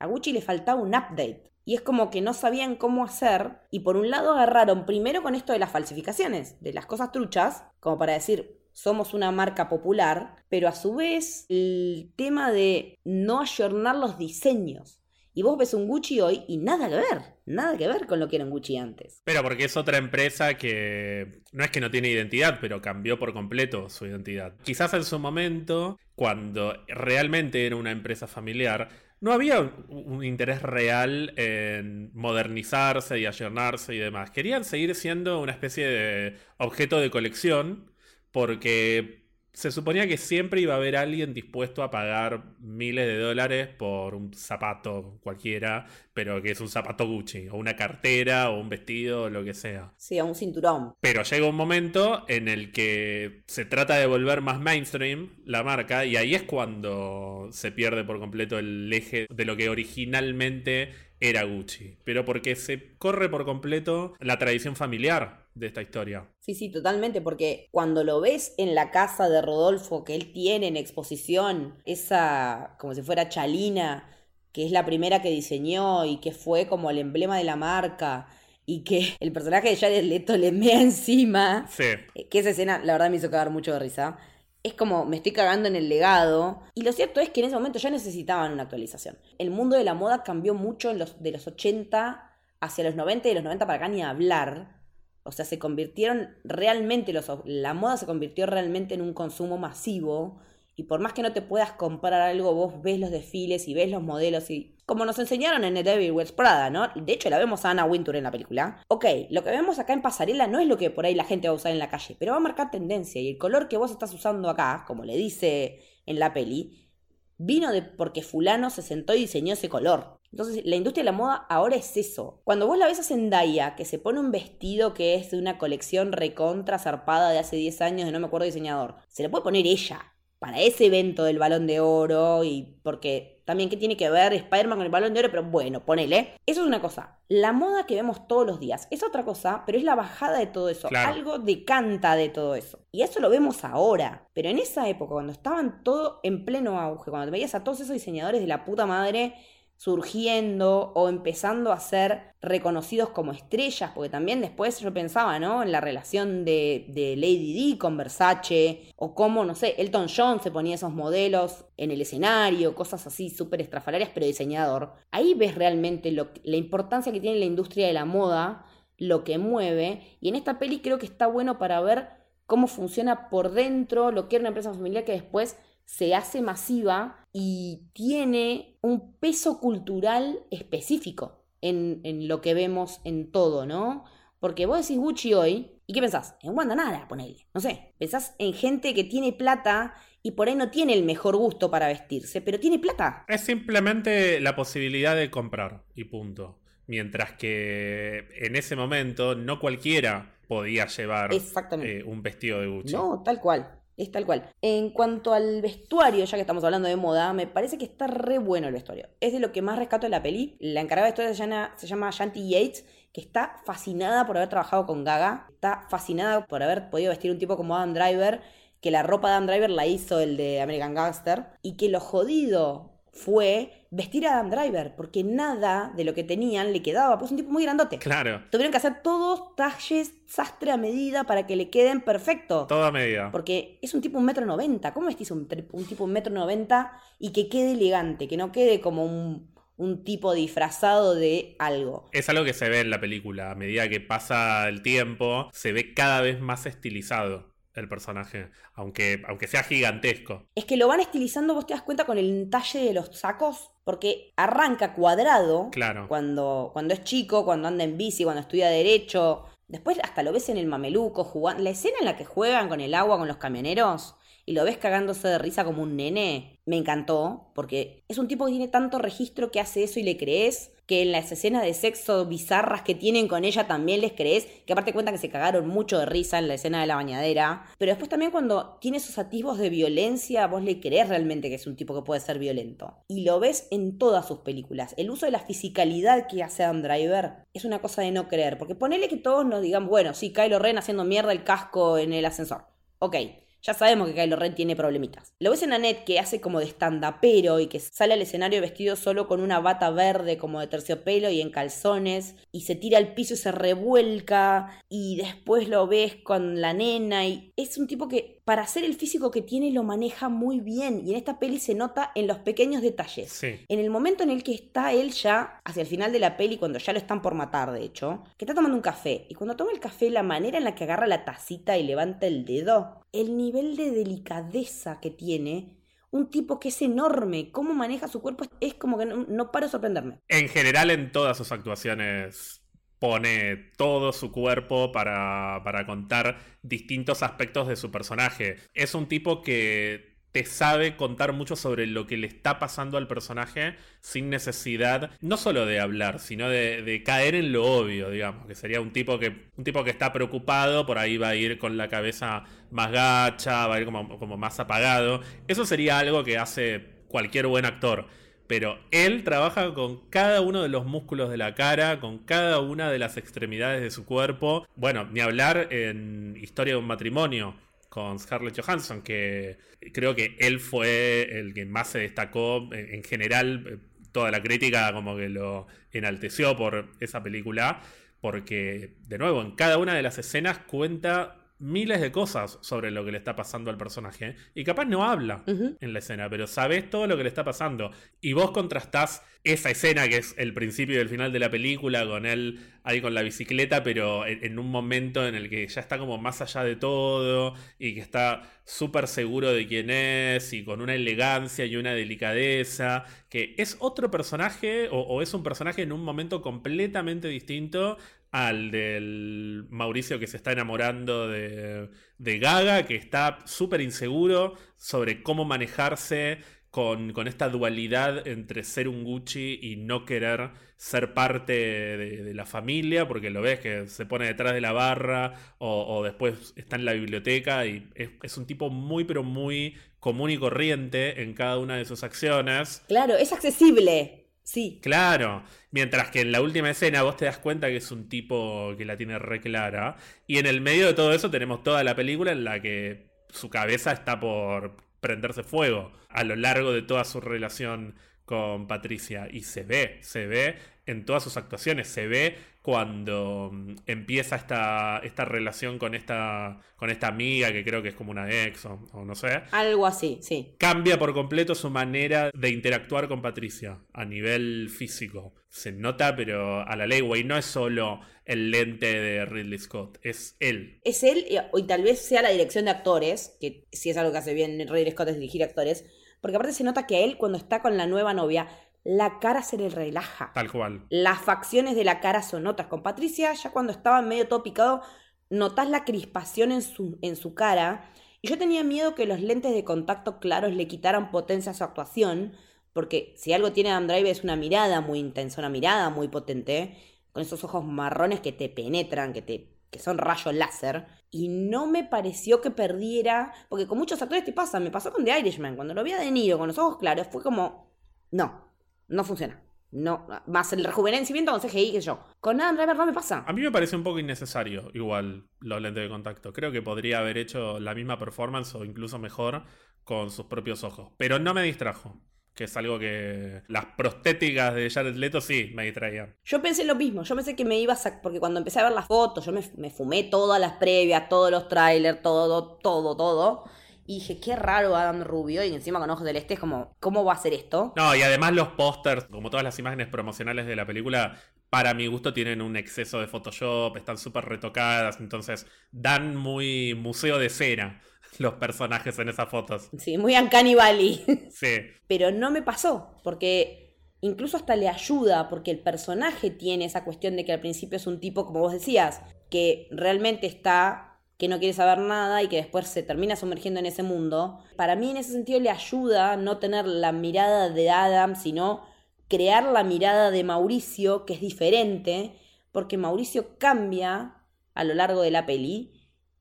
A 0.00 0.06
Gucci 0.06 0.32
le 0.32 0.42
faltaba 0.42 0.80
un 0.80 0.88
update. 0.88 1.52
Y 1.64 1.74
es 1.74 1.82
como 1.82 2.10
que 2.10 2.22
no 2.22 2.34
sabían 2.34 2.74
cómo 2.74 3.04
hacer. 3.04 3.58
Y 3.70 3.80
por 3.80 3.96
un 3.96 4.10
lado 4.10 4.32
agarraron 4.32 4.86
primero 4.86 5.22
con 5.22 5.36
esto 5.36 5.52
de 5.52 5.60
las 5.60 5.70
falsificaciones, 5.70 6.60
de 6.60 6.72
las 6.72 6.86
cosas 6.86 7.12
truchas, 7.12 7.64
como 7.78 7.98
para 7.98 8.14
decir, 8.14 8.58
somos 8.72 9.14
una 9.14 9.30
marca 9.30 9.68
popular, 9.68 10.36
pero 10.48 10.68
a 10.68 10.72
su 10.72 10.94
vez 10.94 11.44
el 11.48 12.12
tema 12.16 12.50
de 12.50 12.98
no 13.04 13.40
ayornar 13.40 13.96
los 13.96 14.18
diseños. 14.18 15.00
Y 15.32 15.42
vos 15.42 15.56
ves 15.56 15.74
un 15.74 15.86
Gucci 15.86 16.20
hoy 16.20 16.42
y 16.48 16.56
nada 16.56 16.88
que 16.88 16.96
ver, 16.96 17.22
nada 17.46 17.76
que 17.76 17.86
ver 17.86 18.06
con 18.06 18.18
lo 18.18 18.28
que 18.28 18.36
era 18.36 18.44
un 18.44 18.50
Gucci 18.50 18.76
antes. 18.76 19.22
Pero 19.24 19.42
porque 19.42 19.64
es 19.64 19.76
otra 19.76 19.98
empresa 19.98 20.54
que 20.54 21.42
no 21.52 21.62
es 21.62 21.70
que 21.70 21.80
no 21.80 21.90
tiene 21.90 22.08
identidad, 22.08 22.58
pero 22.60 22.82
cambió 22.82 23.18
por 23.18 23.32
completo 23.32 23.88
su 23.90 24.06
identidad. 24.06 24.54
Quizás 24.64 24.92
en 24.94 25.04
su 25.04 25.18
momento, 25.18 25.98
cuando 26.16 26.74
realmente 26.88 27.64
era 27.64 27.76
una 27.76 27.92
empresa 27.92 28.26
familiar, 28.26 28.88
no 29.20 29.32
había 29.32 29.60
un 29.60 30.24
interés 30.24 30.62
real 30.62 31.34
en 31.36 32.10
modernizarse 32.14 33.18
y 33.18 33.26
ayornarse 33.26 33.94
y 33.94 33.98
demás. 33.98 34.30
Querían 34.30 34.64
seguir 34.64 34.94
siendo 34.94 35.40
una 35.40 35.52
especie 35.52 35.86
de 35.86 36.36
objeto 36.56 37.00
de 37.00 37.10
colección 37.10 37.92
porque 38.32 39.19
se 39.52 39.70
suponía 39.70 40.06
que 40.06 40.16
siempre 40.16 40.60
iba 40.60 40.74
a 40.74 40.76
haber 40.76 40.96
alguien 40.96 41.34
dispuesto 41.34 41.82
a 41.82 41.90
pagar 41.90 42.44
miles 42.60 43.06
de 43.06 43.18
dólares 43.18 43.68
por 43.68 44.14
un 44.14 44.32
zapato 44.32 45.18
cualquiera, 45.22 45.86
pero 46.14 46.40
que 46.40 46.52
es 46.52 46.60
un 46.60 46.68
zapato 46.68 47.06
Gucci, 47.06 47.48
o 47.48 47.56
una 47.56 47.76
cartera, 47.76 48.50
o 48.50 48.60
un 48.60 48.68
vestido, 48.68 49.24
o 49.24 49.30
lo 49.30 49.44
que 49.44 49.54
sea. 49.54 49.92
Sí, 49.96 50.18
a 50.18 50.24
un 50.24 50.34
cinturón. 50.34 50.94
Pero 51.00 51.22
llega 51.22 51.48
un 51.48 51.56
momento 51.56 52.24
en 52.28 52.48
el 52.48 52.72
que 52.72 53.42
se 53.46 53.64
trata 53.64 53.96
de 53.96 54.06
volver 54.06 54.40
más 54.40 54.60
mainstream 54.60 55.30
la 55.44 55.62
marca, 55.62 56.04
y 56.04 56.16
ahí 56.16 56.34
es 56.34 56.42
cuando 56.42 57.48
se 57.50 57.72
pierde 57.72 58.04
por 58.04 58.20
completo 58.20 58.58
el 58.58 58.92
eje 58.92 59.26
de 59.28 59.44
lo 59.44 59.56
que 59.56 59.68
originalmente 59.68 60.90
era 61.20 61.44
Gucci, 61.44 61.98
pero 62.04 62.24
porque 62.24 62.56
se 62.56 62.96
corre 62.96 63.28
por 63.28 63.44
completo 63.44 64.14
la 64.20 64.38
tradición 64.38 64.74
familiar 64.74 65.46
de 65.54 65.66
esta 65.66 65.82
historia. 65.82 66.26
Sí, 66.40 66.54
sí, 66.54 66.70
totalmente, 66.70 67.20
porque 67.20 67.68
cuando 67.70 68.02
lo 68.04 68.20
ves 68.20 68.54
en 68.56 68.74
la 68.74 68.90
casa 68.90 69.28
de 69.28 69.42
Rodolfo 69.42 70.04
que 70.04 70.14
él 70.14 70.32
tiene 70.32 70.68
en 70.68 70.76
exposición, 70.76 71.74
esa 71.84 72.76
como 72.78 72.94
si 72.94 73.02
fuera 73.02 73.28
Chalina, 73.28 74.08
que 74.52 74.64
es 74.64 74.72
la 74.72 74.84
primera 74.84 75.22
que 75.22 75.30
diseñó 75.30 76.04
y 76.06 76.18
que 76.18 76.32
fue 76.32 76.66
como 76.66 76.90
el 76.90 76.98
emblema 76.98 77.36
de 77.36 77.44
la 77.44 77.56
marca, 77.56 78.26
y 78.66 78.84
que 78.84 79.16
el 79.18 79.32
personaje 79.32 79.70
de 79.70 79.76
Jared 79.76 80.04
Leto 80.04 80.36
le 80.36 80.52
mea 80.52 80.80
encima, 80.80 81.66
sí. 81.68 81.84
Eh, 82.14 82.28
que 82.28 82.38
esa 82.38 82.50
escena 82.50 82.80
la 82.84 82.92
verdad 82.92 83.10
me 83.10 83.16
hizo 83.16 83.30
cagar 83.30 83.50
mucho 83.50 83.72
de 83.72 83.80
risa. 83.80 84.18
Es 84.62 84.74
como 84.74 85.06
me 85.06 85.16
estoy 85.16 85.32
cagando 85.32 85.68
en 85.68 85.76
el 85.76 85.88
legado. 85.88 86.62
Y 86.74 86.82
lo 86.82 86.92
cierto 86.92 87.20
es 87.20 87.30
que 87.30 87.40
en 87.40 87.46
ese 87.46 87.56
momento 87.56 87.78
ya 87.78 87.90
necesitaban 87.90 88.52
una 88.52 88.64
actualización. 88.64 89.18
El 89.38 89.50
mundo 89.50 89.76
de 89.76 89.84
la 89.84 89.94
moda 89.94 90.22
cambió 90.22 90.54
mucho 90.54 90.90
en 90.90 90.98
los, 90.98 91.22
de 91.22 91.32
los 91.32 91.46
80 91.46 92.30
hacia 92.60 92.84
los 92.84 92.94
90 92.94 93.28
y 93.28 93.30
de 93.30 93.34
los 93.36 93.44
90 93.44 93.66
para 93.66 93.76
acá 93.78 93.88
ni 93.88 94.02
hablar. 94.02 94.80
O 95.22 95.32
sea, 95.32 95.44
se 95.44 95.58
convirtieron 95.58 96.34
realmente, 96.44 97.12
los, 97.12 97.30
la 97.44 97.74
moda 97.74 97.96
se 97.96 98.06
convirtió 98.06 98.46
realmente 98.46 98.94
en 98.94 99.02
un 99.02 99.14
consumo 99.14 99.58
masivo. 99.58 100.40
Y 100.80 100.84
por 100.84 100.98
más 100.98 101.12
que 101.12 101.20
no 101.20 101.34
te 101.34 101.42
puedas 101.42 101.72
comprar 101.72 102.22
algo, 102.22 102.54
vos 102.54 102.80
ves 102.80 102.98
los 102.98 103.10
desfiles 103.10 103.68
y 103.68 103.74
ves 103.74 103.90
los 103.90 104.02
modelos 104.02 104.48
y... 104.48 104.78
Como 104.86 105.04
nos 105.04 105.18
enseñaron 105.18 105.62
en 105.62 105.74
The 105.74 105.82
Devil 105.82 106.12
Wears 106.12 106.32
Prada, 106.32 106.70
¿no? 106.70 106.88
De 106.96 107.12
hecho, 107.12 107.28
la 107.28 107.36
vemos 107.36 107.66
a 107.66 107.70
Anna 107.70 107.84
Wintour 107.84 108.16
en 108.16 108.24
la 108.24 108.30
película. 108.30 108.82
Ok, 108.88 109.04
lo 109.28 109.44
que 109.44 109.50
vemos 109.50 109.78
acá 109.78 109.92
en 109.92 110.00
pasarela 110.00 110.46
no 110.46 110.58
es 110.58 110.66
lo 110.66 110.78
que 110.78 110.88
por 110.88 111.04
ahí 111.04 111.14
la 111.14 111.24
gente 111.24 111.48
va 111.48 111.52
a 111.52 111.56
usar 111.56 111.72
en 111.72 111.78
la 111.78 111.90
calle, 111.90 112.16
pero 112.18 112.32
va 112.32 112.38
a 112.38 112.40
marcar 112.40 112.70
tendencia. 112.70 113.20
Y 113.20 113.28
el 113.28 113.36
color 113.36 113.68
que 113.68 113.76
vos 113.76 113.90
estás 113.90 114.14
usando 114.14 114.48
acá, 114.48 114.84
como 114.86 115.04
le 115.04 115.18
dice 115.18 115.82
en 116.06 116.18
la 116.18 116.32
peli, 116.32 116.88
vino 117.36 117.72
de 117.72 117.82
porque 117.82 118.22
fulano 118.22 118.70
se 118.70 118.80
sentó 118.80 119.12
y 119.12 119.20
diseñó 119.20 119.52
ese 119.52 119.68
color. 119.68 120.18
Entonces, 120.32 120.62
la 120.64 120.76
industria 120.76 121.02
de 121.02 121.10
la 121.10 121.16
moda 121.16 121.34
ahora 121.50 121.76
es 121.76 121.94
eso. 121.98 122.40
Cuando 122.44 122.66
vos 122.66 122.78
la 122.78 122.86
ves 122.86 123.00
a 123.00 123.02
Zendaya, 123.02 123.76
que 123.76 123.84
se 123.84 123.98
pone 123.98 124.18
un 124.18 124.30
vestido 124.30 124.94
que 124.94 125.14
es 125.14 125.30
de 125.30 125.38
una 125.38 125.58
colección 125.58 126.12
recontra 126.12 126.78
zarpada 126.78 127.28
de 127.28 127.38
hace 127.38 127.56
10 127.56 127.82
años 127.82 128.06
de 128.06 128.12
no 128.12 128.18
me 128.18 128.28
acuerdo 128.28 128.46
diseñador, 128.46 128.96
se 129.08 129.22
le 129.22 129.28
puede 129.28 129.44
poner 129.44 129.66
ella 129.66 130.14
para 130.40 130.58
ese 130.58 130.86
evento 130.86 131.22
del 131.22 131.38
balón 131.38 131.66
de 131.66 131.80
oro 131.80 132.42
y 132.44 132.78
porque 132.82 133.42
también 133.44 133.68
qué 133.68 133.76
tiene 133.76 133.96
que 133.96 134.08
ver 134.08 134.32
Spider-Man 134.32 134.78
con 134.78 134.86
el 134.86 134.90
balón 134.90 135.12
de 135.12 135.20
oro, 135.20 135.30
pero 135.30 135.44
bueno, 135.44 135.84
ponele. 135.84 136.34
Eso 136.46 136.62
es 136.62 136.66
una 136.66 136.80
cosa. 136.80 137.18
La 137.28 137.52
moda 137.52 137.84
que 137.84 137.94
vemos 137.94 138.26
todos 138.26 138.46
los 138.46 138.58
días 138.58 138.88
es 138.90 139.02
otra 139.02 139.22
cosa, 139.24 139.64
pero 139.66 139.76
es 139.76 139.84
la 139.84 139.94
bajada 139.94 140.38
de 140.38 140.46
todo 140.46 140.70
eso. 140.70 140.88
Algo 140.96 141.38
decanta 141.38 142.16
de 142.16 142.30
todo 142.30 142.54
eso. 142.54 142.80
Y 142.90 143.02
eso 143.02 143.20
lo 143.20 143.28
vemos 143.28 143.64
ahora. 143.64 144.28
Pero 144.32 144.48
en 144.48 144.58
esa 144.58 144.88
época, 144.88 145.12
cuando 145.12 145.32
estaban 145.32 145.84
todo 145.84 146.20
en 146.22 146.46
pleno 146.46 146.80
auge, 146.80 147.10
cuando 147.10 147.26
te 147.26 147.32
veías 147.32 147.54
a 147.54 147.62
todos 147.62 147.80
esos 147.80 147.92
diseñadores 147.92 148.40
de 148.40 148.46
la 148.46 148.64
puta 148.64 148.86
madre 148.86 149.34
surgiendo 149.80 150.92
o 150.94 151.08
empezando 151.08 151.72
a 151.72 151.80
ser 151.80 152.34
reconocidos 152.42 153.08
como 153.08 153.32
estrellas, 153.32 153.92
porque 153.94 154.10
también 154.10 154.42
después 154.42 154.78
yo 154.78 154.92
pensaba, 154.92 155.38
¿no? 155.38 155.62
En 155.62 155.72
la 155.72 155.80
relación 155.80 156.44
de, 156.44 156.84
de 156.88 157.16
Lady 157.16 157.72
D 157.72 157.78
con 157.78 157.96
Versace, 157.96 158.82
o 158.96 159.14
cómo, 159.14 159.42
no 159.46 159.54
sé, 159.54 159.76
Elton 159.78 160.08
John 160.14 160.42
se 160.42 160.50
ponía 160.50 160.74
esos 160.74 160.92
modelos 160.92 161.64
en 161.78 161.90
el 161.92 162.02
escenario, 162.02 162.74
cosas 162.74 163.06
así 163.06 163.30
súper 163.30 163.62
estrafalarias, 163.62 164.10
pero 164.12 164.26
diseñador. 164.26 164.92
Ahí 165.12 165.32
ves 165.32 165.54
realmente 165.54 166.12
lo, 166.12 166.28
la 166.42 166.58
importancia 166.58 167.10
que 167.10 167.20
tiene 167.20 167.38
la 167.38 167.46
industria 167.46 167.86
de 167.86 167.94
la 167.94 168.04
moda, 168.04 168.66
lo 168.98 169.24
que 169.24 169.38
mueve, 169.38 170.02
y 170.20 170.28
en 170.28 170.34
esta 170.34 170.58
peli 170.58 170.80
creo 170.80 170.98
que 170.98 171.06
está 171.06 171.26
bueno 171.26 171.58
para 171.58 171.80
ver 171.80 172.10
cómo 172.44 172.66
funciona 172.66 173.30
por 173.30 173.52
dentro 173.52 174.10
lo 174.10 174.28
que 174.28 174.36
era 174.36 174.42
una 174.42 174.48
empresa 174.48 174.74
familiar 174.74 175.04
que 175.04 175.12
después 175.12 175.56
se 175.86 176.14
hace 176.14 176.42
masiva 176.42 177.19
y 177.32 177.82
tiene 177.92 178.76
un 178.80 179.14
peso 179.16 179.60
cultural 179.60 180.40
específico 180.50 181.44
en, 181.60 182.28
lo 182.28 182.40
que 182.40 182.54
vemos 182.54 183.00
en 183.04 183.30
todo, 183.30 183.66
¿no? 183.66 184.04
Porque 184.40 184.66
vos 184.66 184.80
decís 184.80 184.98
Gucci 184.98 185.34
hoy, 185.34 185.72
¿y 185.86 185.92
qué 185.92 186.00
pensás? 186.00 186.36
En 186.42 186.54
Guandanara, 186.54 187.06
ponele. 187.08 187.46
No 187.52 187.60
sé, 187.60 187.94
pensás 187.98 188.34
en 188.38 188.54
gente 188.54 188.94
que 188.94 189.04
tiene 189.04 189.32
plata 189.32 189.94
y 190.22 190.32
por 190.32 190.48
ahí 190.48 190.54
no 190.54 190.70
tiene 190.70 190.94
el 190.94 191.04
mejor 191.04 191.36
gusto 191.36 191.70
para 191.70 191.88
vestirse, 191.88 192.40
pero 192.40 192.58
tiene 192.58 192.78
plata. 192.78 193.24
Es 193.28 193.42
simplemente 193.42 194.40
la 194.40 194.56
posibilidad 194.56 195.14
de 195.14 195.30
comprar 195.30 195.84
y 195.94 196.04
punto. 196.04 196.58
Mientras 196.86 197.32
que 197.32 198.26
en 198.34 198.56
ese 198.56 198.74
momento 198.74 199.36
no 199.36 199.60
cualquiera 199.60 200.34
podía 200.48 200.86
llevar 200.86 201.30
eh, 201.32 202.02
un 202.04 202.22
vestido 202.22 202.60
de 202.60 202.66
Gucci. 202.66 202.92
No, 202.92 203.22
tal 203.24 203.40
cual. 203.40 203.79
Es 204.00 204.10
tal 204.10 204.24
cual. 204.24 204.50
En 204.62 204.88
cuanto 204.92 205.34
al 205.34 205.60
vestuario, 205.60 206.24
ya 206.24 206.34
que 206.38 206.40
estamos 206.40 206.64
hablando 206.64 206.88
de 206.88 206.96
moda, 206.96 207.34
me 207.34 207.46
parece 207.46 207.76
que 207.76 207.84
está 207.84 208.06
re 208.06 208.38
bueno 208.38 208.66
el 208.66 208.72
vestuario. 208.72 209.10
Es 209.20 209.34
de 209.34 209.40
lo 209.40 209.52
que 209.52 209.60
más 209.60 209.78
rescato 209.78 210.06
de 210.06 210.08
la 210.08 210.22
peli. 210.22 210.56
La 210.58 210.80
encargada 210.80 211.04
de 211.04 211.10
vestuario 211.10 211.34
se 211.34 211.38
llama, 211.38 211.74
se 211.76 211.86
llama 211.86 212.10
Shanti 212.10 212.48
Yates, 212.48 212.86
que 213.12 213.20
está 213.20 213.60
fascinada 213.66 214.26
por 214.26 214.38
haber 214.38 214.48
trabajado 214.48 214.86
con 214.86 215.04
Gaga. 215.04 215.48
Está 215.50 215.86
fascinada 215.90 216.46
por 216.46 216.62
haber 216.62 216.88
podido 216.88 217.10
vestir 217.10 217.30
un 217.30 217.36
tipo 217.36 217.58
como 217.58 217.76
Adam 217.76 217.92
Driver, 217.92 218.40
que 218.80 218.90
la 218.90 219.02
ropa 219.02 219.28
de 219.28 219.34
Adam 219.34 219.46
Driver 219.46 219.68
la 219.68 219.86
hizo 219.86 220.18
el 220.18 220.38
de 220.38 220.62
American 220.62 220.94
Gangster. 220.94 221.48
Y 221.60 221.76
que 221.76 221.90
lo 221.90 222.00
jodido 222.00 222.99
fue 223.20 223.86
vestir 223.90 224.26
a 224.26 224.34
Adam 224.34 224.50
Driver, 224.50 224.94
porque 224.96 225.22
nada 225.22 225.92
de 225.96 226.04
lo 226.04 226.14
que 226.14 226.24
tenían 226.24 226.72
le 226.72 226.82
quedaba, 226.82 227.18
pues 227.18 227.28
es 227.28 227.32
un 227.32 227.36
tipo 227.38 227.50
muy 227.50 227.64
grandote. 227.64 227.98
Claro. 227.98 228.42
Tuvieron 228.50 228.70
que 228.70 228.78
hacer 228.78 229.02
todos 229.02 229.54
talles, 229.56 230.12
sastre 230.26 230.70
a 230.70 230.76
medida 230.76 231.24
para 231.24 231.46
que 231.46 231.56
le 231.56 231.70
queden 231.70 232.00
perfecto. 232.00 232.66
Toda 232.66 232.90
medida. 232.90 233.30
Porque 233.30 233.78
es 233.82 233.94
un 233.94 234.00
tipo 234.00 234.18
un 234.18 234.24
metro 234.24 234.46
noventa. 234.46 234.94
¿Cómo 234.94 235.06
vestís 235.06 235.30
un, 235.30 235.48
un 235.72 235.84
tipo 235.84 236.04
un 236.04 236.12
metro 236.12 236.32
noventa 236.32 236.92
y 237.18 237.32
que 237.32 237.48
quede 237.48 237.72
elegante? 237.72 238.28
Que 238.28 238.36
no 238.36 238.52
quede 238.52 238.80
como 238.80 239.04
un, 239.04 239.50
un 239.76 240.04
tipo 240.04 240.32
disfrazado 240.34 241.14
de 241.14 241.56
algo. 241.58 242.08
Es 242.12 242.28
algo 242.28 242.44
que 242.44 242.52
se 242.52 242.68
ve 242.68 242.80
en 242.80 242.90
la 242.90 243.00
película. 243.00 243.50
A 243.50 243.54
medida 243.54 243.88
que 243.88 244.00
pasa 244.00 244.68
el 244.68 244.82
tiempo, 244.82 245.48
se 245.52 245.72
ve 245.72 245.94
cada 245.94 246.20
vez 246.20 246.40
más 246.40 246.66
estilizado 246.66 247.49
el 247.74 247.88
personaje. 247.88 248.50
Aunque, 248.74 249.22
aunque 249.28 249.46
sea 249.46 249.62
gigantesco. 249.62 250.46
Es 250.54 250.64
que 250.64 250.76
lo 250.76 250.88
van 250.88 251.00
estilizando, 251.00 251.54
vos 251.54 251.66
te 251.66 251.74
das 251.74 251.82
cuenta 251.82 252.04
con 252.04 252.18
el 252.18 252.48
talle 252.50 252.80
de 252.80 252.92
los 252.92 253.16
sacos, 253.16 253.70
porque 253.84 254.32
arranca 254.36 254.94
cuadrado 254.94 255.70
Claro. 255.70 256.06
cuando, 256.08 256.70
cuando 256.72 256.94
es 256.94 257.04
chico, 257.04 257.44
cuando 257.44 257.68
anda 257.68 257.84
en 257.84 257.96
bici, 257.96 258.24
cuando 258.24 258.40
estudia 258.42 258.68
derecho. 258.68 259.44
Después 259.68 259.98
hasta 260.02 260.22
lo 260.22 260.32
ves 260.32 260.48
en 260.48 260.56
el 260.56 260.66
mameluco 260.66 261.24
jugando. 261.24 261.62
La 261.62 261.70
escena 261.70 261.96
en 262.00 262.06
la 262.06 262.16
que 262.16 262.24
juegan 262.24 262.68
con 262.68 262.80
el 262.80 262.94
agua 262.94 263.18
con 263.18 263.28
los 263.28 263.36
camioneros 263.36 264.16
y 264.46 264.52
lo 264.52 264.64
ves 264.64 264.78
cagándose 264.78 265.28
de 265.28 265.38
risa 265.38 265.64
como 265.64 265.82
un 265.82 265.94
nene, 265.96 266.58
me 266.64 266.76
encantó, 266.76 267.52
porque 267.54 268.02
es 268.08 268.18
un 268.18 268.26
tipo 268.26 268.46
que 268.46 268.52
tiene 268.52 268.66
tanto 268.68 268.98
registro 268.98 269.52
que 269.52 269.60
hace 269.60 269.84
eso 269.84 270.00
y 270.00 270.02
le 270.02 270.16
crees, 270.16 270.72
que 270.90 271.02
en 271.02 271.12
las 271.12 271.30
escenas 271.30 271.62
de 271.62 271.72
sexo 271.72 272.26
bizarras 272.26 272.82
que 272.82 272.96
tienen 272.96 273.28
con 273.28 273.44
ella 273.44 273.68
también 273.68 274.00
les 274.00 274.10
crees, 274.10 274.46
que 274.66 274.72
aparte 274.72 274.92
cuentan 274.92 275.14
que 275.14 275.20
se 275.20 275.30
cagaron 275.30 275.68
mucho 275.68 276.00
de 276.00 276.04
risa 276.04 276.40
en 276.40 276.48
la 276.48 276.54
escena 276.54 276.80
de 276.80 276.88
la 276.88 276.96
bañadera, 276.96 277.64
pero 277.78 277.92
después 277.92 278.08
también 278.08 278.32
cuando 278.32 278.76
tiene 278.80 278.96
esos 278.96 279.16
atisbos 279.16 279.58
de 279.58 279.70
violencia, 279.70 280.48
vos 280.48 280.64
le 280.64 280.80
crees 280.80 281.08
realmente 281.08 281.48
que 281.48 281.54
es 281.54 281.68
un 281.68 281.76
tipo 281.76 281.94
que 281.94 282.02
puede 282.02 282.20
ser 282.20 282.40
violento. 282.40 283.04
Y 283.06 283.22
lo 283.22 283.38
ves 283.38 283.68
en 283.70 283.98
todas 283.98 284.26
sus 284.26 284.38
películas. 284.38 284.94
El 284.96 285.12
uso 285.12 285.26
de 285.26 285.30
la 285.30 285.38
fisicalidad 285.38 286.26
que 286.26 286.42
hace 286.42 286.64
Adam 286.64 286.82
Driver 286.82 287.34
es 287.54 287.64
una 287.64 287.78
cosa 287.78 288.02
de 288.02 288.10
no 288.10 288.26
creer, 288.26 288.58
porque 288.58 288.74
ponele 288.74 289.06
que 289.06 289.16
todos 289.16 289.46
nos 289.46 289.62
digan, 289.62 289.86
bueno, 289.86 290.12
sí, 290.12 290.32
Kylo 290.32 290.58
Ren 290.58 290.78
haciendo 290.78 291.04
mierda 291.04 291.30
el 291.30 291.44
casco 291.44 291.98
en 291.98 292.12
el 292.12 292.24
ascensor. 292.24 292.64
Ok, 292.98 293.14
ya 293.62 293.74
sabemos 293.74 294.08
que 294.08 294.14
Kylo 294.14 294.36
Ren 294.36 294.54
tiene 294.54 294.76
problemitas. 294.76 295.34
Lo 295.38 295.50
ves 295.50 295.62
en 295.62 295.72
Annette 295.72 296.04
que 296.04 296.18
hace 296.18 296.40
como 296.40 296.60
de 296.60 296.66
stand-upero 296.66 297.60
y 297.60 297.66
que 297.66 297.80
sale 297.80 298.14
al 298.14 298.22
escenario 298.22 298.60
vestido 298.60 298.96
solo 298.96 299.28
con 299.28 299.40
una 299.40 299.60
bata 299.60 299.90
verde 299.90 300.38
como 300.38 300.60
de 300.60 300.66
terciopelo 300.66 301.30
y 301.30 301.40
en 301.40 301.50
calzones 301.50 302.36
y 302.52 302.62
se 302.62 302.74
tira 302.74 302.98
al 302.98 303.14
piso 303.14 303.34
y 303.34 303.38
se 303.38 303.52
revuelca 303.52 304.80
y 304.88 305.16
después 305.16 305.68
lo 305.68 305.86
ves 305.86 306.16
con 306.16 306.60
la 306.60 306.72
nena 306.72 307.26
y 307.26 307.52
es 307.56 307.78
un 307.78 307.86
tipo 307.86 308.08
que 308.08 308.39
para 308.50 308.62
hacer 308.62 308.82
el 308.82 308.96
físico 308.96 309.30
que 309.30 309.42
tiene 309.42 309.70
lo 309.70 309.84
maneja 309.84 310.28
muy 310.28 310.58
bien 310.58 311.06
y 311.06 311.12
en 311.12 311.16
esta 311.16 311.38
peli 311.38 311.60
se 311.60 311.76
nota 311.76 312.10
en 312.16 312.26
los 312.26 312.38
pequeños 312.38 312.82
detalles. 312.82 313.30
Sí. 313.30 313.64
En 313.68 313.78
el 313.78 313.90
momento 313.90 314.24
en 314.24 314.30
el 314.30 314.42
que 314.42 314.52
está 314.52 314.92
él 314.92 315.12
ya, 315.12 315.60
hacia 315.64 315.82
el 315.82 315.86
final 315.86 316.10
de 316.10 316.18
la 316.18 316.36
peli, 316.36 316.58
cuando 316.58 316.80
ya 316.80 316.92
lo 316.92 316.98
están 316.98 317.22
por 317.22 317.34
matar, 317.34 317.70
de 317.70 317.84
hecho, 317.84 318.24
que 318.36 318.44
está 318.44 318.52
tomando 318.52 318.76
un 318.76 318.82
café, 318.82 319.24
y 319.28 319.36
cuando 319.36 319.54
toma 319.54 319.70
el 319.70 319.78
café, 319.78 320.10
la 320.10 320.24
manera 320.24 320.58
en 320.58 320.64
la 320.64 320.74
que 320.74 320.82
agarra 320.82 321.06
la 321.06 321.24
tacita 321.24 321.78
y 321.78 321.84
levanta 321.84 322.26
el 322.26 322.44
dedo, 322.44 323.06
el 323.12 323.36
nivel 323.36 323.76
de 323.76 323.92
delicadeza 323.92 324.98
que 324.98 325.12
tiene, 325.12 325.76
un 326.10 326.28
tipo 326.28 326.58
que 326.58 326.70
es 326.70 326.82
enorme, 326.82 327.52
cómo 327.52 327.72
maneja 327.72 328.08
su 328.08 328.20
cuerpo, 328.20 328.46
es 328.58 328.74
como 328.74 328.98
que 328.98 329.06
no, 329.06 329.26
no 329.28 329.52
paro 329.52 329.66
de 329.66 329.70
sorprenderme. 329.70 330.18
En 330.26 330.48
general, 330.48 330.90
en 330.90 331.12
todas 331.12 331.36
sus 331.36 331.52
actuaciones 331.52 332.59
pone 333.00 333.56
todo 333.76 334.12
su 334.12 334.30
cuerpo 334.30 334.92
para, 334.92 335.62
para 335.64 335.86
contar 335.86 336.38
distintos 336.62 337.24
aspectos 337.24 337.66
de 337.66 337.74
su 337.74 337.90
personaje. 337.90 338.58
Es 338.74 338.94
un 338.94 339.08
tipo 339.08 339.42
que 339.42 340.10
te 340.32 340.44
sabe 340.44 340.96
contar 340.96 341.32
mucho 341.32 341.56
sobre 341.56 341.86
lo 341.86 342.06
que 342.06 342.16
le 342.16 342.26
está 342.26 342.58
pasando 342.58 342.98
al 342.98 343.08
personaje 343.08 343.74
sin 344.00 344.30
necesidad 344.30 345.10
no 345.20 345.36
solo 345.36 345.66
de 345.66 345.80
hablar, 345.80 346.20
sino 346.20 346.48
de, 346.48 347.02
caer 347.04 347.34
en 347.34 347.52
lo 347.52 347.64
obvio, 347.64 348.10
digamos, 348.10 348.46
que 348.46 348.54
sería 348.54 348.80
un 348.80 348.92
tipo 348.92 349.18
que 349.18 349.48
un 349.56 349.64
tipo 349.64 349.82
que 349.82 349.90
está 349.90 350.12
preocupado, 350.12 350.86
por 350.86 350.98
ahí 350.98 351.16
va 351.16 351.30
a 351.30 351.36
ir 351.36 351.58
con 351.58 351.76
la 351.76 351.88
cabeza 351.88 352.44
más 352.70 352.92
gacha, 352.92 353.66
va 353.66 353.76
a 353.76 353.80
ir 353.80 353.86
como, 353.86 354.18
como 354.18 354.36
más 354.36 354.60
apagado. 354.60 355.20
Eso 355.48 355.66
sería 355.66 355.98
algo 355.98 356.22
que 356.22 356.38
hace 356.38 356.84
cualquier 357.08 357.46
buen 357.46 357.64
actor. 357.64 358.06
Pero 358.50 358.80
él 358.90 359.22
trabaja 359.22 359.74
con 359.74 360.00
cada 360.10 360.40
uno 360.40 360.60
de 360.60 360.68
los 360.68 360.84
músculos 360.84 361.30
de 361.30 361.36
la 361.36 361.54
cara, 361.54 362.00
con 362.00 362.18
cada 362.18 362.58
una 362.58 362.90
de 362.90 362.98
las 362.98 363.16
extremidades 363.16 363.80
de 363.80 363.92
su 363.92 364.04
cuerpo. 364.04 364.66
Bueno, 364.74 365.04
ni 365.04 365.20
hablar 365.20 365.68
en 365.70 366.36
Historia 366.36 366.74
de 366.74 366.80
un 366.80 366.86
matrimonio 366.88 367.54
con 367.88 368.18
Scarlett 368.18 368.60
Johansson, 368.60 369.02
que 369.02 369.56
creo 369.92 370.16
que 370.16 370.36
él 370.40 370.58
fue 370.58 371.38
el 371.38 371.54
que 371.54 371.64
más 371.64 371.90
se 371.90 372.00
destacó 372.00 372.68
en, 372.72 372.96
en 372.96 373.04
general. 373.04 373.82
Toda 374.10 374.32
la 374.32 374.42
crítica 374.42 374.92
como 374.92 375.16
que 375.16 375.28
lo 375.28 375.68
enalteció 375.92 376.56
por 376.56 376.90
esa 376.98 377.22
película, 377.22 377.80
porque 378.20 378.94
de 379.06 379.18
nuevo, 379.18 379.42
en 379.42 379.52
cada 379.52 379.78
una 379.78 379.94
de 379.94 380.02
las 380.02 380.18
escenas 380.18 380.58
cuenta 380.58 381.39
miles 381.60 382.00
de 382.00 382.10
cosas 382.10 382.58
sobre 382.62 382.90
lo 382.90 383.04
que 383.04 383.12
le 383.12 383.18
está 383.18 383.36
pasando 383.36 383.70
al 383.70 383.76
personaje 383.76 384.36
y 384.54 384.64
capaz 384.64 384.86
no 384.86 385.04
habla 385.04 385.44
en 385.46 385.92
la 385.92 385.98
escena, 385.98 386.28
pero 386.28 386.46
sabes 386.46 386.88
todo 386.90 387.06
lo 387.06 387.16
que 387.16 387.22
le 387.22 387.28
está 387.28 387.44
pasando. 387.44 387.90
Y 388.20 388.32
vos 388.32 388.50
contrastás 388.50 389.22
esa 389.44 389.70
escena 389.70 390.08
que 390.08 390.18
es 390.18 390.34
el 390.36 390.52
principio 390.52 390.96
y 390.96 390.98
el 390.98 391.08
final 391.08 391.32
de 391.32 391.38
la 391.38 391.50
película 391.50 392.06
con 392.06 392.26
él 392.26 392.60
ahí 392.82 393.00
con 393.00 393.14
la 393.14 393.22
bicicleta, 393.22 393.82
pero 393.82 394.26
en, 394.26 394.44
en 394.44 394.58
un 394.58 394.70
momento 394.70 395.26
en 395.26 395.34
el 395.34 395.48
que 395.48 395.66
ya 395.66 395.80
está 395.80 395.98
como 395.98 396.18
más 396.18 396.40
allá 396.40 396.64
de 396.64 396.76
todo 396.76 397.54
y 397.78 397.94
que 397.94 398.00
está 398.00 398.42
súper 398.64 399.06
seguro 399.06 399.52
de 399.52 399.66
quién 399.66 399.90
es 399.90 400.52
y 400.52 400.64
con 400.64 400.80
una 400.80 400.94
elegancia 400.94 401.64
y 401.66 401.76
una 401.76 401.92
delicadeza, 401.94 403.04
que 403.28 403.54
es 403.58 403.76
otro 403.80 404.10
personaje 404.10 404.88
o, 404.90 405.00
o 405.00 405.22
es 405.22 405.34
un 405.34 405.42
personaje 405.42 405.82
en 405.82 405.92
un 405.92 406.02
momento 406.02 406.42
completamente 406.42 407.28
distinto 407.28 407.98
al 408.32 408.70
del 408.70 409.66
Mauricio 409.70 410.18
que 410.18 410.26
se 410.26 410.36
está 410.36 410.52
enamorando 410.52 411.28
de, 411.28 411.88
de 412.18 412.38
Gaga, 412.38 412.84
que 412.86 412.96
está 412.96 413.38
súper 413.44 413.80
inseguro 413.80 414.54
sobre 414.76 415.22
cómo 415.22 415.44
manejarse 415.44 416.38
con, 416.70 417.12
con 417.12 417.26
esta 417.26 417.48
dualidad 417.48 418.26
entre 418.28 418.62
ser 418.62 418.88
un 418.88 419.02
Gucci 419.02 419.58
y 419.60 419.76
no 419.76 420.04
querer 420.04 420.50
ser 420.76 421.12
parte 421.12 421.52
de, 421.52 422.32
la 422.32 422.46
familia, 422.46 423.06
porque 423.06 423.28
lo 423.28 423.42
ves 423.42 423.60
que 423.60 423.86
se 423.88 424.06
pone 424.06 424.26
detrás 424.26 424.54
de 424.54 424.60
la 424.60 424.72
barra 424.72 425.34
o, 425.58 426.02
después 426.02 426.54
está 426.56 426.76
en 426.76 426.84
la 426.84 426.92
biblioteca 426.92 427.66
y 427.66 427.90
es 427.94 428.36
un 428.38 428.46
tipo 428.46 428.70
muy 428.70 429.04
pero 429.04 429.22
muy 429.22 429.76
común 429.98 430.30
y 430.30 430.38
corriente 430.38 431.22
en 431.22 431.34
cada 431.34 431.58
una 431.58 431.76
de 431.76 431.84
sus 431.84 432.02
acciones. 432.02 432.82
Claro, 432.88 433.16
es 433.16 433.32
accesible. 433.32 434.29
Sí. 434.52 434.80
Claro, 434.82 435.44
mientras 435.70 436.10
que 436.10 436.22
en 436.22 436.32
la 436.32 436.40
última 436.42 436.70
escena 436.70 437.02
vos 437.02 437.16
te 437.16 437.24
das 437.24 437.38
cuenta 437.38 437.68
que 437.68 437.76
es 437.76 437.92
un 437.92 438.08
tipo 438.08 438.74
que 438.76 438.84
la 438.84 438.96
tiene 438.96 439.16
re 439.20 439.40
clara. 439.40 439.96
Y 440.26 440.38
en 440.38 440.46
el 440.46 440.60
medio 440.60 440.88
de 440.88 440.94
todo 440.94 441.12
eso 441.12 441.30
tenemos 441.30 441.62
toda 441.62 441.84
la 441.84 441.94
película 441.94 442.32
en 442.32 442.42
la 442.42 442.60
que 442.60 443.06
su 443.28 443.48
cabeza 443.48 443.92
está 443.92 444.18
por 444.18 444.76
prenderse 445.00 445.44
fuego 445.44 445.92
a 446.08 446.24
lo 446.24 446.34
largo 446.34 446.72
de 446.72 446.82
toda 446.82 447.04
su 447.04 447.20
relación 447.20 447.94
con 448.30 448.68
Patricia. 448.68 449.26
Y 449.28 449.42
se 449.42 449.64
ve, 449.64 449.98
se 450.02 450.28
ve 450.28 450.54
en 450.86 451.04
todas 451.04 451.24
sus 451.24 451.36
actuaciones, 451.36 451.88
se 451.88 452.06
ve 452.06 452.36
cuando 452.62 453.50
mm, 453.52 453.74
empieza 453.86 454.36
esta, 454.36 455.00
esta 455.02 455.24
relación 455.24 455.78
con 455.80 455.96
esta, 455.96 456.60
con 456.76 456.90
esta 456.90 457.08
amiga 457.08 457.52
que 457.52 457.64
creo 457.64 457.82
que 457.82 457.88
es 457.88 457.94
como 457.96 458.12
una 458.12 458.30
ex 458.30 458.66
o, 458.66 458.78
o 458.92 459.04
no 459.04 459.16
sé 459.16 459.42
Algo 459.50 459.84
así, 459.84 460.18
sí. 460.22 460.54
cambia 460.58 460.96
por 460.96 461.12
completo 461.12 461.56
su 461.56 461.70
manera 461.70 462.30
de 462.32 462.50
interactuar 462.50 463.08
con 463.08 463.20
Patricia 463.20 463.80
a 463.92 464.04
nivel 464.04 464.68
físico. 464.70 465.34
Se 465.48 465.72
nota, 465.72 466.14
pero 466.14 466.60
a 466.60 466.76
la 466.76 466.86
ley, 466.86 467.00
güey, 467.00 467.24
no 467.24 467.36
es 467.36 467.46
solo 467.46 468.00
el 468.24 468.52
lente 468.52 468.86
de 468.86 469.24
Ridley 469.24 469.58
Scott, 469.58 469.98
es 470.02 470.36
él. 470.38 470.78
Es 470.84 471.02
él, 471.02 471.26
y, 471.28 471.36
y 471.58 471.62
tal 471.64 471.82
vez 471.82 471.98
sea 471.98 472.22
la 472.22 472.30
dirección 472.30 472.66
de 472.66 472.70
actores, 472.70 473.36
que 473.40 473.66
si 473.72 473.90
es 473.90 473.96
algo 473.96 474.12
que 474.12 474.18
hace 474.18 474.34
bien 474.34 474.56
Ridley 474.68 474.92
Scott 474.92 475.08
es 475.08 475.16
dirigir 475.16 475.42
actores, 475.42 475.84
porque 476.20 476.36
aparte 476.36 476.54
se 476.54 476.64
nota 476.64 476.86
que 476.86 477.04
él 477.04 477.16
cuando 477.16 477.38
está 477.38 477.62
con 477.62 477.76
la 477.76 477.86
nueva 477.86 478.14
novia, 478.14 478.48
la 478.84 479.18
cara 479.18 479.42
se 479.42 479.58
le 479.58 479.68
relaja. 479.68 480.32
Tal 480.34 480.50
cual. 480.50 480.86
Las 480.90 481.20
facciones 481.20 481.76
de 481.76 481.84
la 481.84 482.00
cara 482.00 482.22
son 482.22 482.46
otras. 482.46 482.68
Con 482.68 482.82
Patricia, 482.82 483.32
ya 483.34 483.50
cuando 483.50 483.72
estaba 483.72 484.02
medio 484.02 484.28
todo 484.28 484.42
picado, 484.42 484.82
notás 485.28 485.68
la 485.68 485.84
crispación 485.84 486.52
en 486.52 486.62
su, 486.62 486.98
en 487.02 487.16
su 487.16 487.34
cara. 487.34 487.90
Y 488.22 488.28
yo 488.28 488.38
tenía 488.38 488.64
miedo 488.64 488.94
que 488.94 489.06
los 489.06 489.20
lentes 489.20 489.54
de 489.54 489.64
contacto 489.64 490.18
claros 490.18 490.52
le 490.54 490.66
quitaran 490.66 491.10
potencia 491.10 491.52
a 491.52 491.54
su 491.54 491.64
actuación, 491.64 492.34
porque 492.72 493.14
si 493.16 493.32
algo 493.32 493.52
tiene 493.52 493.70
Adam 493.70 493.86
Driver 493.86 494.10
es 494.10 494.24
una 494.24 494.36
mirada 494.36 494.80
muy 494.80 494.98
intensa, 494.98 495.40
una 495.40 495.48
mirada 495.48 495.90
muy 495.90 496.08
potente, 496.08 496.76
con 497.12 497.22
esos 497.22 497.44
ojos 497.44 497.64
marrones 497.64 498.20
que 498.20 498.32
te 498.32 498.48
penetran, 498.48 499.12
que 499.12 499.22
te 499.22 499.60
que 499.70 499.78
son 499.78 499.98
rayos 499.98 500.34
láser, 500.34 500.86
y 501.10 501.28
no 501.28 501.66
me 501.66 501.84
pareció 501.84 502.40
que 502.40 502.50
perdiera, 502.50 503.32
porque 503.48 503.66
con 503.66 503.78
muchos 503.78 504.00
actores 504.00 504.24
te 504.24 504.32
pasa, 504.32 504.60
me 504.60 504.70
pasó 504.70 504.92
con 504.92 505.04
The 505.04 505.18
Irishman, 505.18 505.56
cuando 505.56 505.74
lo 505.74 505.82
vi 505.82 505.92
a 505.92 505.98
De 505.98 506.10
Niro 506.10 506.38
con 506.38 506.48
los 506.48 506.58
ojos 506.58 506.78
claros, 506.78 507.08
fue 507.10 507.22
como, 507.22 507.72
no, 508.10 508.48
no 508.88 509.04
funciona. 509.04 509.42
No, 509.72 510.08
más 510.26 510.52
el 510.52 510.64
rejuvenecimiento 510.64 511.30
con 511.30 511.40
CGI 511.40 511.72
que 511.72 511.80
yo. 511.80 512.00
Con 512.18 512.40
Adam 512.40 512.56
Driver 512.56 512.76
no 512.76 512.86
me 512.86 512.92
pasa. 512.92 513.24
A 513.24 513.32
mí 513.32 513.40
me 513.40 513.52
parece 513.52 513.76
un 513.76 513.84
poco 513.84 514.00
innecesario, 514.00 514.68
igual, 514.74 515.28
los 515.38 515.62
lentes 515.62 515.84
de 515.84 515.88
contacto. 515.88 516.32
Creo 516.32 516.50
que 516.50 516.60
podría 516.60 516.98
haber 516.98 517.18
hecho 517.18 517.60
la 517.60 517.74
misma 517.74 517.96
performance 517.96 518.52
o 518.56 518.64
incluso 518.64 518.98
mejor 518.98 519.44
con 519.84 520.10
sus 520.10 520.26
propios 520.26 520.64
ojos. 520.64 520.92
Pero 520.98 521.20
no 521.20 521.34
me 521.34 521.42
distrajo. 521.44 522.00
Que 522.40 522.44
es 522.44 522.56
algo 522.56 522.78
que 522.78 523.42
las 523.48 523.66
prostéticas 523.76 524.54
de 524.54 524.70
Jared 524.70 524.94
Leto 524.94 525.20
sí 525.20 525.52
me 525.54 525.66
distraían. 525.66 526.16
Yo 526.24 526.40
pensé 526.40 526.64
lo 526.64 526.74
mismo, 526.74 527.02
yo 527.02 527.14
pensé 527.14 527.36
que 527.36 527.44
me 527.44 527.58
ibas 527.58 527.84
a... 527.84 528.00
Porque 528.00 528.18
cuando 528.18 528.38
empecé 528.38 528.60
a 528.60 528.62
ver 528.62 528.72
las 528.72 528.86
fotos, 528.86 529.26
yo 529.26 529.30
me, 529.30 529.42
me 529.58 529.68
fumé 529.68 530.04
todas 530.04 530.40
las 530.40 530.52
previas, 530.52 531.10
todos 531.10 531.30
los 531.30 531.48
trailers, 531.48 532.00
todo, 532.00 532.56
todo, 532.62 532.96
todo. 532.96 533.44
Y 533.84 533.96
dije, 533.96 534.18
qué 534.20 534.36
raro 534.36 534.74
Adam 534.74 535.02
Rubio. 535.02 535.44
Y 535.44 535.52
encima 535.52 535.80
con 535.80 535.90
ojos 535.90 536.02
del 536.02 536.16
este 536.16 536.32
es 536.32 536.40
como, 536.40 536.74
¿cómo 536.80 537.04
va 537.04 537.12
a 537.12 537.18
ser 537.18 537.34
esto? 537.34 537.74
No, 537.76 537.94
y 537.94 538.00
además 538.00 538.32
los 538.32 538.48
pósters, 538.48 539.04
como 539.04 539.28
todas 539.28 539.44
las 539.44 539.58
imágenes 539.58 539.88
promocionales 539.88 540.46
de 540.46 540.56
la 540.56 540.64
película, 540.64 541.20
para 541.50 541.74
mi 541.74 541.88
gusto 541.88 542.14
tienen 542.14 542.40
un 542.40 542.56
exceso 542.56 543.00
de 543.00 543.06
Photoshop, 543.06 543.76
están 543.76 543.98
súper 543.98 544.24
retocadas, 544.24 544.98
entonces 544.98 545.46
dan 545.72 546.16
muy 546.16 546.74
museo 546.74 547.18
de 547.18 547.28
cera 547.28 547.82
los 548.18 548.34
personajes 548.34 548.98
en 548.98 549.08
esas 549.08 549.28
fotos. 549.28 549.68
Sí, 549.78 549.98
muy 549.98 550.16
Uncanny 550.16 550.54
Valley. 550.54 551.04
Sí. 551.30 551.58
Pero 551.86 552.10
no 552.10 552.30
me 552.30 552.42
pasó, 552.42 552.96
porque 553.02 553.78
incluso 554.00 554.36
hasta 554.36 554.56
le 554.56 554.68
ayuda, 554.68 555.28
porque 555.28 555.50
el 555.50 555.60
personaje 555.60 556.30
tiene 556.30 556.64
esa 556.64 556.84
cuestión 556.84 557.16
de 557.16 557.24
que 557.24 557.32
al 557.32 557.40
principio 557.40 557.76
es 557.76 557.86
un 557.86 558.00
tipo, 558.00 558.26
como 558.26 558.40
vos 558.40 558.52
decías, 558.52 559.00
que 559.30 559.68
realmente 559.70 560.26
está 560.26 560.90
que 561.20 561.28
no 561.28 561.38
quiere 561.38 561.52
saber 561.52 561.78
nada 561.78 562.22
y 562.22 562.28
que 562.28 562.36
después 562.36 562.66
se 562.66 562.82
termina 562.82 563.14
sumergiendo 563.14 563.60
en 563.60 563.66
ese 563.66 563.82
mundo. 563.82 564.38
Para 564.56 564.74
mí 564.74 564.90
en 564.90 564.96
ese 564.96 565.12
sentido 565.12 565.38
le 565.38 565.50
ayuda 565.50 566.16
no 566.16 566.38
tener 566.38 566.66
la 566.66 566.92
mirada 566.92 567.50
de 567.50 567.68
Adam, 567.68 568.16
sino 568.16 568.62
crear 569.06 569.44
la 569.44 569.62
mirada 569.62 570.10
de 570.10 570.24
Mauricio, 570.24 571.04
que 571.04 571.12
es 571.12 571.20
diferente, 571.20 572.14
porque 572.52 572.78
Mauricio 572.78 573.36
cambia 573.36 574.24
a 574.54 574.64
lo 574.64 574.72
largo 574.72 575.02
de 575.02 575.10
la 575.10 575.26
peli 575.26 575.79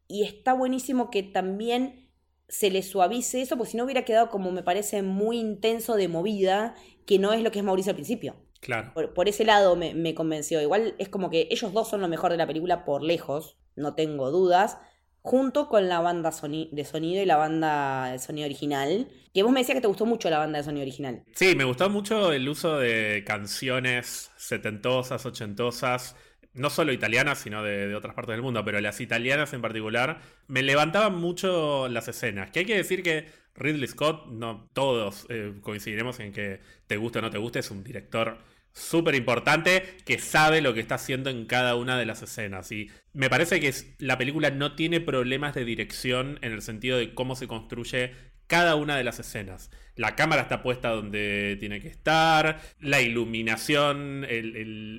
y 0.09 0.23
está 0.23 0.51
buenísimo 0.51 1.09
que 1.09 1.23
también 1.23 2.09
se 2.49 2.69
le 2.69 2.83
suavice 2.83 3.41
eso, 3.41 3.55
porque 3.55 3.71
si 3.71 3.77
no 3.77 3.85
hubiera 3.85 4.03
quedado 4.03 4.29
como 4.29 4.51
me 4.51 4.63
parece 4.63 5.03
muy 5.03 5.37
intenso 5.37 5.95
de 5.95 6.09
movida, 6.09 6.75
que 7.05 7.19
no 7.19 7.31
es 7.31 7.41
lo 7.41 7.51
que 7.51 7.59
es 7.59 7.65
Mauricio 7.65 7.91
al 7.91 7.95
principio. 7.95 8.35
Claro. 8.59 8.91
Por, 9.13 9.29
ese 9.29 9.45
lado 9.45 9.77
me, 9.77 9.93
me, 9.93 10.13
convenció. 10.13 10.61
Igual 10.61 10.95
es 10.97 11.07
como 11.07 11.29
que 11.29 11.47
ellos 11.49 11.71
dos 11.71 11.87
son 11.87 12.01
lo 12.01 12.09
mejor 12.09 12.31
de 12.31 12.37
la 12.37 12.47
película 12.47 12.83
por 12.83 13.03
lejos, 13.03 13.57
no 13.77 13.95
tengo 13.95 14.31
dudas 14.31 14.79
junto 15.21 15.67
con 15.67 15.89
la 15.89 15.99
banda 15.99 16.31
de 16.71 16.85
sonido 16.85 17.21
y 17.21 17.25
la 17.25 17.37
banda 17.37 18.11
de 18.11 18.19
sonido 18.19 18.45
original. 18.45 19.07
Que 19.33 19.43
vos 19.43 19.51
me 19.51 19.59
decías 19.59 19.75
que 19.75 19.81
te 19.81 19.87
gustó 19.87 20.05
mucho 20.05 20.29
la 20.29 20.39
banda 20.39 20.57
de 20.59 20.63
sonido 20.63 20.81
original. 20.81 21.23
Sí, 21.35 21.55
me 21.55 21.65
gustó 21.65 21.89
mucho 21.89 22.31
el 22.31 22.47
uso 22.47 22.77
de 22.77 23.23
canciones 23.25 24.31
setentosas, 24.37 25.25
ochentosas, 25.25 26.15
no 26.53 26.69
solo 26.69 26.91
italianas, 26.91 27.39
sino 27.39 27.63
de, 27.63 27.93
otras 27.95 28.15
partes 28.15 28.33
del 28.33 28.41
mundo, 28.41 28.63
pero 28.65 28.79
las 28.81 29.01
italianas 29.01 29.53
en 29.53 29.61
particular, 29.61 30.21
me 30.47 30.63
levantaban 30.63 31.15
mucho 31.15 31.87
las 31.89 32.07
escenas. 32.07 32.51
Que 32.51 32.59
hay 32.59 32.65
que 32.65 32.75
decir 32.75 33.03
que 33.03 33.27
Ridley 33.55 33.87
Scott, 33.87 34.27
no 34.27 34.69
todos 34.73 35.25
eh, 35.29 35.53
coincidiremos 35.61 36.19
en 36.19 36.31
que 36.31 36.59
te 36.87 36.97
guste 36.97 37.19
o 37.19 37.21
no 37.21 37.29
te 37.29 37.37
guste, 37.37 37.59
es 37.59 37.71
un 37.71 37.83
director 37.83 38.37
súper 38.71 39.15
importante 39.15 39.83
que 40.05 40.19
sabe 40.19 40.61
lo 40.61 40.73
que 40.73 40.79
está 40.79 40.95
haciendo 40.95 41.29
en 41.29 41.45
cada 41.45 41.75
una 41.75 41.97
de 41.97 42.05
las 42.05 42.21
escenas. 42.21 42.71
Y 42.71 42.89
me 43.13 43.29
parece 43.29 43.59
que 43.59 43.73
la 43.97 44.17
película 44.17 44.51
no 44.51 44.75
tiene 44.75 45.01
problemas 45.01 45.55
de 45.55 45.65
dirección 45.65 46.39
en 46.41 46.51
el 46.51 46.61
sentido 46.61 46.97
de 46.97 47.13
cómo 47.13 47.35
se 47.35 47.47
construye 47.47 48.13
cada 48.49 48.75
una 48.75 48.97
de 48.97 49.03
las 49.05 49.19
escenas. 49.19 49.69
La 49.95 50.15
cámara 50.15 50.41
está 50.41 50.63
puesta 50.63 50.89
donde 50.89 51.55
tiene 51.59 51.79
que 51.81 51.87
estar, 51.87 52.59
la 52.79 52.99
iluminación, 52.99 54.25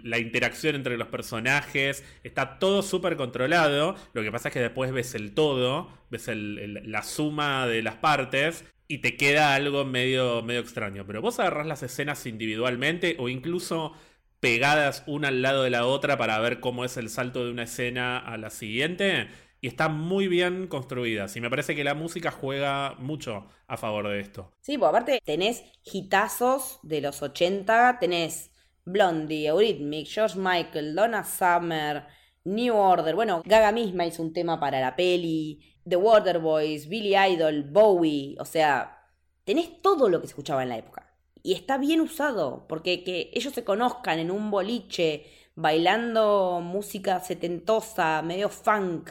la 0.05 0.19
interacción 0.19 0.77
entre 0.77 0.97
los 0.97 1.09
personajes, 1.09 2.05
está 2.23 2.59
todo 2.59 2.83
súper 2.83 3.17
controlado. 3.17 3.97
Lo 4.13 4.23
que 4.23 4.31
pasa 4.31 4.49
es 4.49 4.55
que 4.55 4.61
después 4.61 4.93
ves 4.93 5.15
el 5.15 5.33
todo, 5.35 5.93
ves 6.11 6.31
la 6.33 7.03
suma 7.03 7.67
de 7.67 7.83
las 7.83 7.97
partes 7.97 8.65
y 8.87 8.99
te 8.99 9.17
queda 9.17 9.55
algo 9.55 9.85
medio, 9.85 10.43
medio 10.43 10.61
extraño. 10.61 11.05
Pero 11.07 11.21
vos 11.21 11.41
agarrás 11.41 11.67
las 11.67 11.83
escenas 11.83 12.27
individualmente 12.27 13.17
o 13.19 13.29
incluso 13.29 13.95
pegadas 14.39 15.03
una 15.07 15.29
al 15.29 15.43
lado 15.43 15.65
de 15.65 15.71
la 15.71 15.87
otra 15.87 16.19
para 16.19 16.39
ver 16.41 16.61
cómo 16.61 16.85
es 16.85 16.97
el 16.97 17.09
salto 17.09 17.45
de 17.45 17.51
una 17.51 17.65
escena 17.65 18.19
a 18.19 18.37
la 18.37 18.51
siguiente. 18.51 19.29
Y 19.61 19.69
están 19.69 19.99
muy 19.99 20.27
bien 20.27 20.69
construidas. 20.69 21.37
Y 21.37 21.41
me 21.41 21.51
parece 21.51 21.77
que 21.77 21.85
la 21.85 21.95
música 21.95 22.31
juega 22.31 22.95
mucho 22.99 23.47
a 23.67 23.77
favor 23.77 24.09
de 24.09 24.21
esto. 24.21 24.53
Sí, 24.61 24.79
pues 24.79 24.89
aparte 24.89 25.21
tenés 25.25 25.65
hitazos 25.85 26.79
de 26.83 27.01
los 27.01 27.21
80, 27.23 27.99
tenés 28.01 28.51
Blondie, 28.85 29.47
Eurythmic, 29.47 30.07
George 30.07 30.39
Michael, 30.39 30.95
Donna 30.95 31.25
Summer, 31.25 32.07
New 32.45 32.75
Order. 32.75 33.15
Bueno, 33.15 33.43
Gaga 33.45 33.73
misma 33.73 34.07
hizo 34.07 34.23
un 34.23 34.33
tema 34.33 34.59
para 34.59 34.81
la 34.81 34.97
peli. 34.97 35.61
The 35.89 35.97
Waterboys, 35.97 36.89
Billy 36.89 37.17
Idol, 37.17 37.65
Bowie, 37.65 38.37
o 38.39 38.45
sea, 38.45 39.09
tenés 39.45 39.81
todo 39.83 40.09
lo 40.09 40.21
que 40.21 40.27
se 40.27 40.33
escuchaba 40.33 40.63
en 40.63 40.69
la 40.69 40.79
época. 40.79 41.07
Y 41.43 41.55
está 41.55 41.79
bien 41.79 42.01
usado, 42.01 42.67
porque 42.69 43.03
que 43.03 43.31
ellos 43.33 43.55
se 43.55 43.65
conozcan 43.65 44.19
en 44.19 44.31
un 44.31 44.51
boliche, 44.51 45.27
bailando 45.55 46.61
música 46.63 47.19
setentosa, 47.21 48.23
medio 48.23 48.49
funk. 48.51 49.11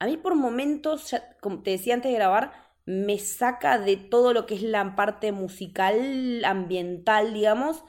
A 0.00 0.06
mí 0.06 0.16
por 0.16 0.34
momentos, 0.34 1.14
como 1.40 1.62
te 1.62 1.72
decía 1.72 1.92
antes 1.92 2.10
de 2.10 2.16
grabar, 2.16 2.52
me 2.86 3.18
saca 3.18 3.78
de 3.78 3.96
todo 3.96 4.32
lo 4.32 4.46
que 4.46 4.54
es 4.54 4.62
la 4.62 4.96
parte 4.96 5.30
musical, 5.30 6.42
ambiental, 6.44 7.34
digamos, 7.34 7.84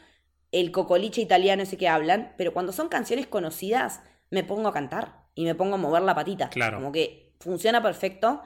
el 0.52 0.72
cocoliche 0.72 1.22
italiano 1.22 1.64
ese 1.64 1.78
que 1.78 1.88
hablan, 1.88 2.34
pero 2.38 2.54
cuando 2.54 2.74
son 2.74 2.90
canciones 2.90 3.28
conocidas, 3.28 4.04
me 4.30 4.44
pongo 4.44 4.68
a 4.68 4.74
cantar 4.74 5.24
y 5.36 5.46
me 5.46 5.56
pongo 5.56 5.76
a 5.76 5.78
mover 5.78 6.02
la 6.02 6.14
patita. 6.14 6.50
Claro. 6.50 6.78
Como 6.78 6.92
que 6.92 7.34
funciona 7.40 7.82
perfecto. 7.82 8.42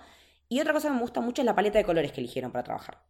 Y 0.47 0.61
otra 0.61 0.73
cosa 0.73 0.89
que 0.89 0.93
me 0.93 1.01
gusta 1.01 1.19
mucho 1.19 1.41
es 1.41 1.45
la 1.47 1.55
paleta 1.55 1.79
de 1.79 1.85
colores 1.85 2.11
que 2.11 2.21
eligieron 2.21 2.51
para 2.51 2.63
trabajar. 2.63 3.01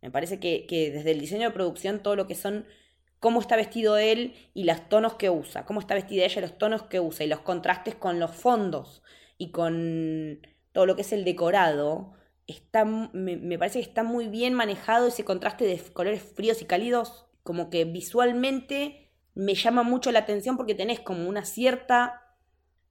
Me 0.00 0.12
parece 0.12 0.38
que, 0.38 0.64
desde 0.94 1.10
el 1.10 1.20
diseño 1.20 1.48
de 1.48 1.54
producción, 1.54 2.04
todo 2.04 2.14
lo 2.14 2.28
que 2.28 2.36
son 2.36 2.66
cómo 3.18 3.40
está 3.40 3.56
vestido 3.56 3.96
él 3.96 4.34
y 4.54 4.62
los 4.62 4.88
tonos 4.88 5.14
que 5.14 5.28
usa, 5.28 5.64
cómo 5.66 5.80
está 5.80 5.94
vestida 5.94 6.24
ella 6.24 6.38
y 6.38 6.42
los 6.42 6.56
tonos 6.56 6.84
que 6.84 7.00
usa 7.00 7.24
y 7.24 7.28
los 7.28 7.40
contrastes 7.40 7.96
con 7.96 8.20
los 8.20 8.30
fondos 8.30 9.02
y 9.38 9.50
con 9.50 10.40
todo 10.72 10.86
lo 10.86 10.96
que 10.96 11.02
es 11.02 11.12
el 11.12 11.24
decorado, 11.24 12.12
está, 12.46 12.84
me, 12.84 13.36
me, 13.36 13.58
parece 13.58 13.80
que 13.80 13.88
está 13.88 14.02
muy 14.02 14.28
bien 14.28 14.54
manejado 14.54 15.06
ese 15.06 15.24
contraste 15.24 15.64
de 15.64 15.78
colores 15.92 16.22
fríos 16.22 16.60
y 16.62 16.66
cálidos, 16.66 17.26
como 17.42 17.70
que 17.70 17.84
visualmente 17.84 19.12
me 19.34 19.54
llama 19.54 19.82
mucho 19.82 20.12
la 20.12 20.20
atención 20.20 20.56
porque 20.56 20.74
tenés 20.74 21.00
como 21.00 21.28
una 21.28 21.44
cierta 21.44 22.24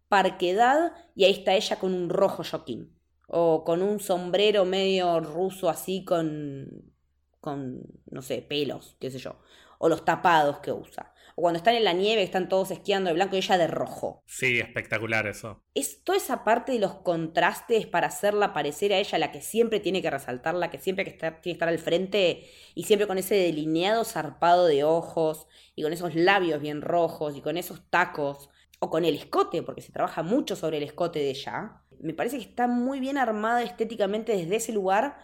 parquedad 0.10 0.94
y 1.16 1.24
ahí 1.24 1.32
está 1.32 1.54
ella 1.54 1.80
con 1.80 1.94
un 1.94 2.10
rojo 2.10 2.44
joaquín. 2.44 2.96
O 3.28 3.64
con 3.64 3.82
un 3.82 4.00
sombrero 4.00 4.66
medio 4.66 5.20
ruso 5.20 5.70
así 5.70 6.06
con, 6.06 6.94
con, 7.40 7.82
no 8.12 8.22
sé, 8.22 8.42
pelos, 8.42 8.96
qué 9.00 9.10
sé 9.10 9.18
yo. 9.18 9.40
O 9.80 9.90
los 9.90 10.06
tapados 10.06 10.60
que 10.60 10.72
usa. 10.72 11.13
O 11.36 11.42
cuando 11.42 11.58
están 11.58 11.76
en 11.76 11.84
la 11.84 11.94
nieve, 11.94 12.24
están 12.24 12.50
todos 12.50 12.72
esquiando 12.72 13.10
de 13.10 13.16
blanco 13.16 13.36
y 13.36 13.40
ella 13.40 13.58
de 13.58 13.68
rojo. 13.68 14.24
Sí, 14.26 14.60
espectacular 14.60 15.28
eso. 15.28 15.64
Es 15.74 16.04
toda 16.04 16.18
esa 16.18 16.44
parte 16.44 16.72
de 16.72 16.80
los 16.80 16.96
contrastes 16.96 17.88
para 17.88 18.08
hacerla 18.08 18.54
parecer 18.54 18.94
a 18.94 19.00
ella 19.00 19.18
la 19.18 19.32
que 19.32 19.42
siempre 19.42 19.80
tiene 19.80 20.02
que 20.02 20.10
resaltar, 20.10 20.56
la 20.56 20.70
que 20.70 20.80
siempre 20.80 21.06
que 21.06 21.12
tiene 21.12 21.40
que 21.42 21.52
estar 21.52 21.70
al 21.70 21.80
frente 21.80 22.46
y 22.76 22.84
siempre 22.84 23.08
con 23.08 23.18
ese 23.18 23.36
delineado 23.36 24.06
zarpado 24.06 24.68
de 24.68 24.84
ojos 24.84 25.48
y 25.76 25.84
con 25.84 25.94
esos 25.94 26.16
labios 26.16 26.62
bien 26.62 26.82
rojos 26.82 27.36
y 27.36 27.42
con 27.42 27.58
esos 27.58 27.90
tacos 27.90 28.50
o 28.80 28.90
con 28.90 29.06
el 29.06 29.16
escote, 29.16 29.64
porque 29.64 29.82
se 29.82 29.92
trabaja 29.92 30.24
mucho 30.24 30.56
sobre 30.56 30.78
el 30.78 30.84
escote 30.84 31.20
de 31.20 31.30
ella, 31.30 31.84
me 32.02 32.14
parece 32.14 32.38
que 32.38 32.44
está 32.44 32.68
muy 32.68 33.00
bien 33.00 33.18
armada 33.18 33.64
estéticamente 33.64 34.36
desde 34.36 34.58
ese 34.58 34.74
lugar, 34.74 35.18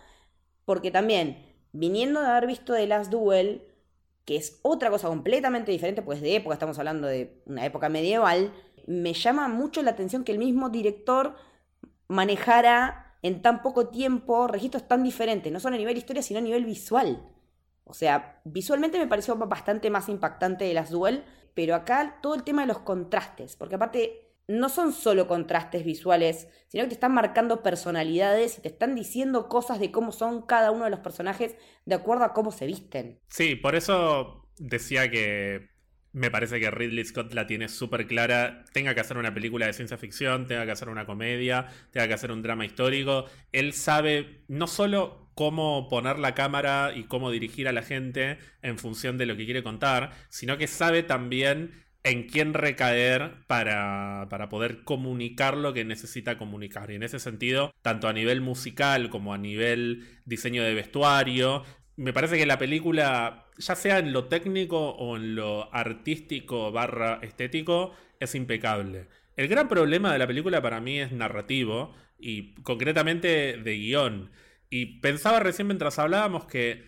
porque 0.64 0.92
también, 0.92 1.58
viniendo 1.74 2.22
de 2.22 2.28
haber 2.28 2.48
visto 2.48 2.74
The 2.74 2.88
Last 2.88 3.12
Duel, 3.12 3.68
que 4.30 4.36
es 4.36 4.60
otra 4.62 4.92
cosa 4.92 5.08
completamente 5.08 5.72
diferente, 5.72 6.04
pues 6.04 6.22
de 6.22 6.36
época, 6.36 6.54
estamos 6.54 6.78
hablando 6.78 7.08
de 7.08 7.42
una 7.48 7.66
época 7.66 7.90
medieval, 7.90 8.54
me 8.86 9.14
llama 9.14 9.48
mucho 9.48 9.82
la 9.82 9.90
atención 9.90 10.24
que 10.24 10.32
el 10.32 10.38
mismo 10.38 10.70
director 10.70 11.36
manejara 12.08 13.18
en 13.24 13.42
tan 13.42 13.64
poco 13.64 13.88
tiempo 13.88 14.46
registros 14.46 14.88
tan 14.88 15.02
diferentes, 15.02 15.52
no 15.52 15.60
solo 15.60 15.78
a 15.78 15.80
nivel 15.80 15.98
historia, 15.98 16.22
sino 16.22 16.38
a 16.38 16.44
nivel 16.44 16.64
visual. 16.64 17.28
O 17.86 17.96
sea, 17.96 18.40
visualmente 18.46 19.00
me 19.00 19.08
pareció 19.08 19.36
bastante 19.36 19.90
más 19.90 20.08
impactante 20.10 20.66
de 20.66 20.76
Last 20.76 20.92
Duel, 20.92 21.24
pero 21.56 21.74
acá 21.74 22.20
todo 22.22 22.36
el 22.36 22.44
tema 22.44 22.62
de 22.62 22.68
los 22.68 22.82
contrastes, 22.82 23.56
porque 23.56 23.78
aparte 23.78 24.29
no 24.50 24.68
son 24.68 24.94
solo 24.94 25.28
contrastes 25.28 25.86
visuales, 25.86 26.48
sino 26.70 26.84
que 26.84 26.90
te 26.90 26.96
están 26.96 27.14
marcando 27.14 27.62
personalidades 27.62 28.58
y 28.58 28.62
te 28.62 28.70
están 28.70 28.96
diciendo 28.96 29.48
cosas 29.48 29.80
de 29.80 29.92
cómo 29.92 30.12
son 30.12 30.42
cada 30.42 30.72
uno 30.72 30.86
de 30.86 30.90
los 30.90 31.02
personajes 31.02 31.56
de 31.86 31.96
acuerdo 31.96 32.24
a 32.26 32.34
cómo 32.34 32.52
se 32.52 32.66
visten. 32.66 33.20
Sí, 33.30 33.56
por 33.56 33.76
eso 33.76 34.50
decía 34.58 35.12
que 35.12 35.70
me 36.14 36.32
parece 36.32 36.60
que 36.60 36.72
Ridley 36.72 37.06
Scott 37.06 37.32
la 37.36 37.46
tiene 37.46 37.70
súper 37.70 38.08
clara. 38.08 38.66
Tenga 38.74 38.96
que 38.96 39.02
hacer 39.02 39.20
una 39.20 39.36
película 39.36 39.68
de 39.68 39.74
ciencia 39.74 40.00
ficción, 40.00 40.48
tenga 40.48 40.66
que 40.66 40.72
hacer 40.72 40.90
una 40.90 41.06
comedia, 41.06 41.68
tenga 41.92 42.08
que 42.08 42.16
hacer 42.16 42.32
un 42.32 42.42
drama 42.42 42.66
histórico. 42.66 43.26
Él 43.52 43.74
sabe 43.74 44.46
no 44.48 44.66
solo 44.66 45.30
cómo 45.36 45.88
poner 45.90 46.18
la 46.18 46.34
cámara 46.34 46.92
y 46.96 47.04
cómo 47.04 47.30
dirigir 47.30 47.68
a 47.68 47.72
la 47.72 47.84
gente 47.84 48.40
en 48.64 48.80
función 48.80 49.20
de 49.20 49.28
lo 49.28 49.38
que 49.38 49.46
quiere 49.46 49.62
contar, 49.62 50.12
sino 50.30 50.58
que 50.58 50.66
sabe 50.66 51.04
también 51.04 51.86
en 52.04 52.24
quién 52.24 52.54
recaer 52.54 53.46
para, 53.48 54.28
para, 54.30 54.50
poder 54.50 54.84
comunicar 54.84 55.58
lo 55.58 55.74
que 55.74 55.84
necesita 55.84 56.38
comunicar. 56.38 56.92
Y 56.92 56.96
en 56.96 57.04
ese 57.04 57.20
sentido, 57.20 57.74
tanto 57.82 58.08
a 58.08 58.14
nivel 58.14 58.42
musical 58.42 59.10
como 59.10 59.34
a 59.34 59.38
nivel 59.38 60.08
diseño 60.26 60.64
de 60.64 60.74
vestuario, 60.74 61.64
me 61.98 62.14
parece 62.14 62.38
que 62.38 62.46
la 62.46 62.58
película, 62.58 63.48
ya 63.58 63.76
sea 63.76 64.00
en 64.00 64.14
lo 64.14 64.26
técnico 64.26 64.92
o 64.92 65.18
en 65.18 65.36
lo 65.36 65.74
artístico 65.74 66.72
barra 66.72 67.20
estético, 67.22 67.94
es 68.20 68.36
impecable. 68.36 69.08
El 69.36 69.50
gran 69.50 69.68
problema 69.68 70.14
de 70.14 70.20
la 70.20 70.28
película 70.28 70.62
para 70.62 70.80
mí 70.80 71.00
es 71.00 71.12
narrativo 71.12 71.94
y 72.18 72.54
concretamente 72.64 73.58
de 73.58 73.78
guion. 73.78 74.32
Y 74.70 75.00
pensaba 75.00 75.40
recién 75.40 75.68
mientras 75.68 76.00
hablábamos 76.00 76.46
que 76.46 76.86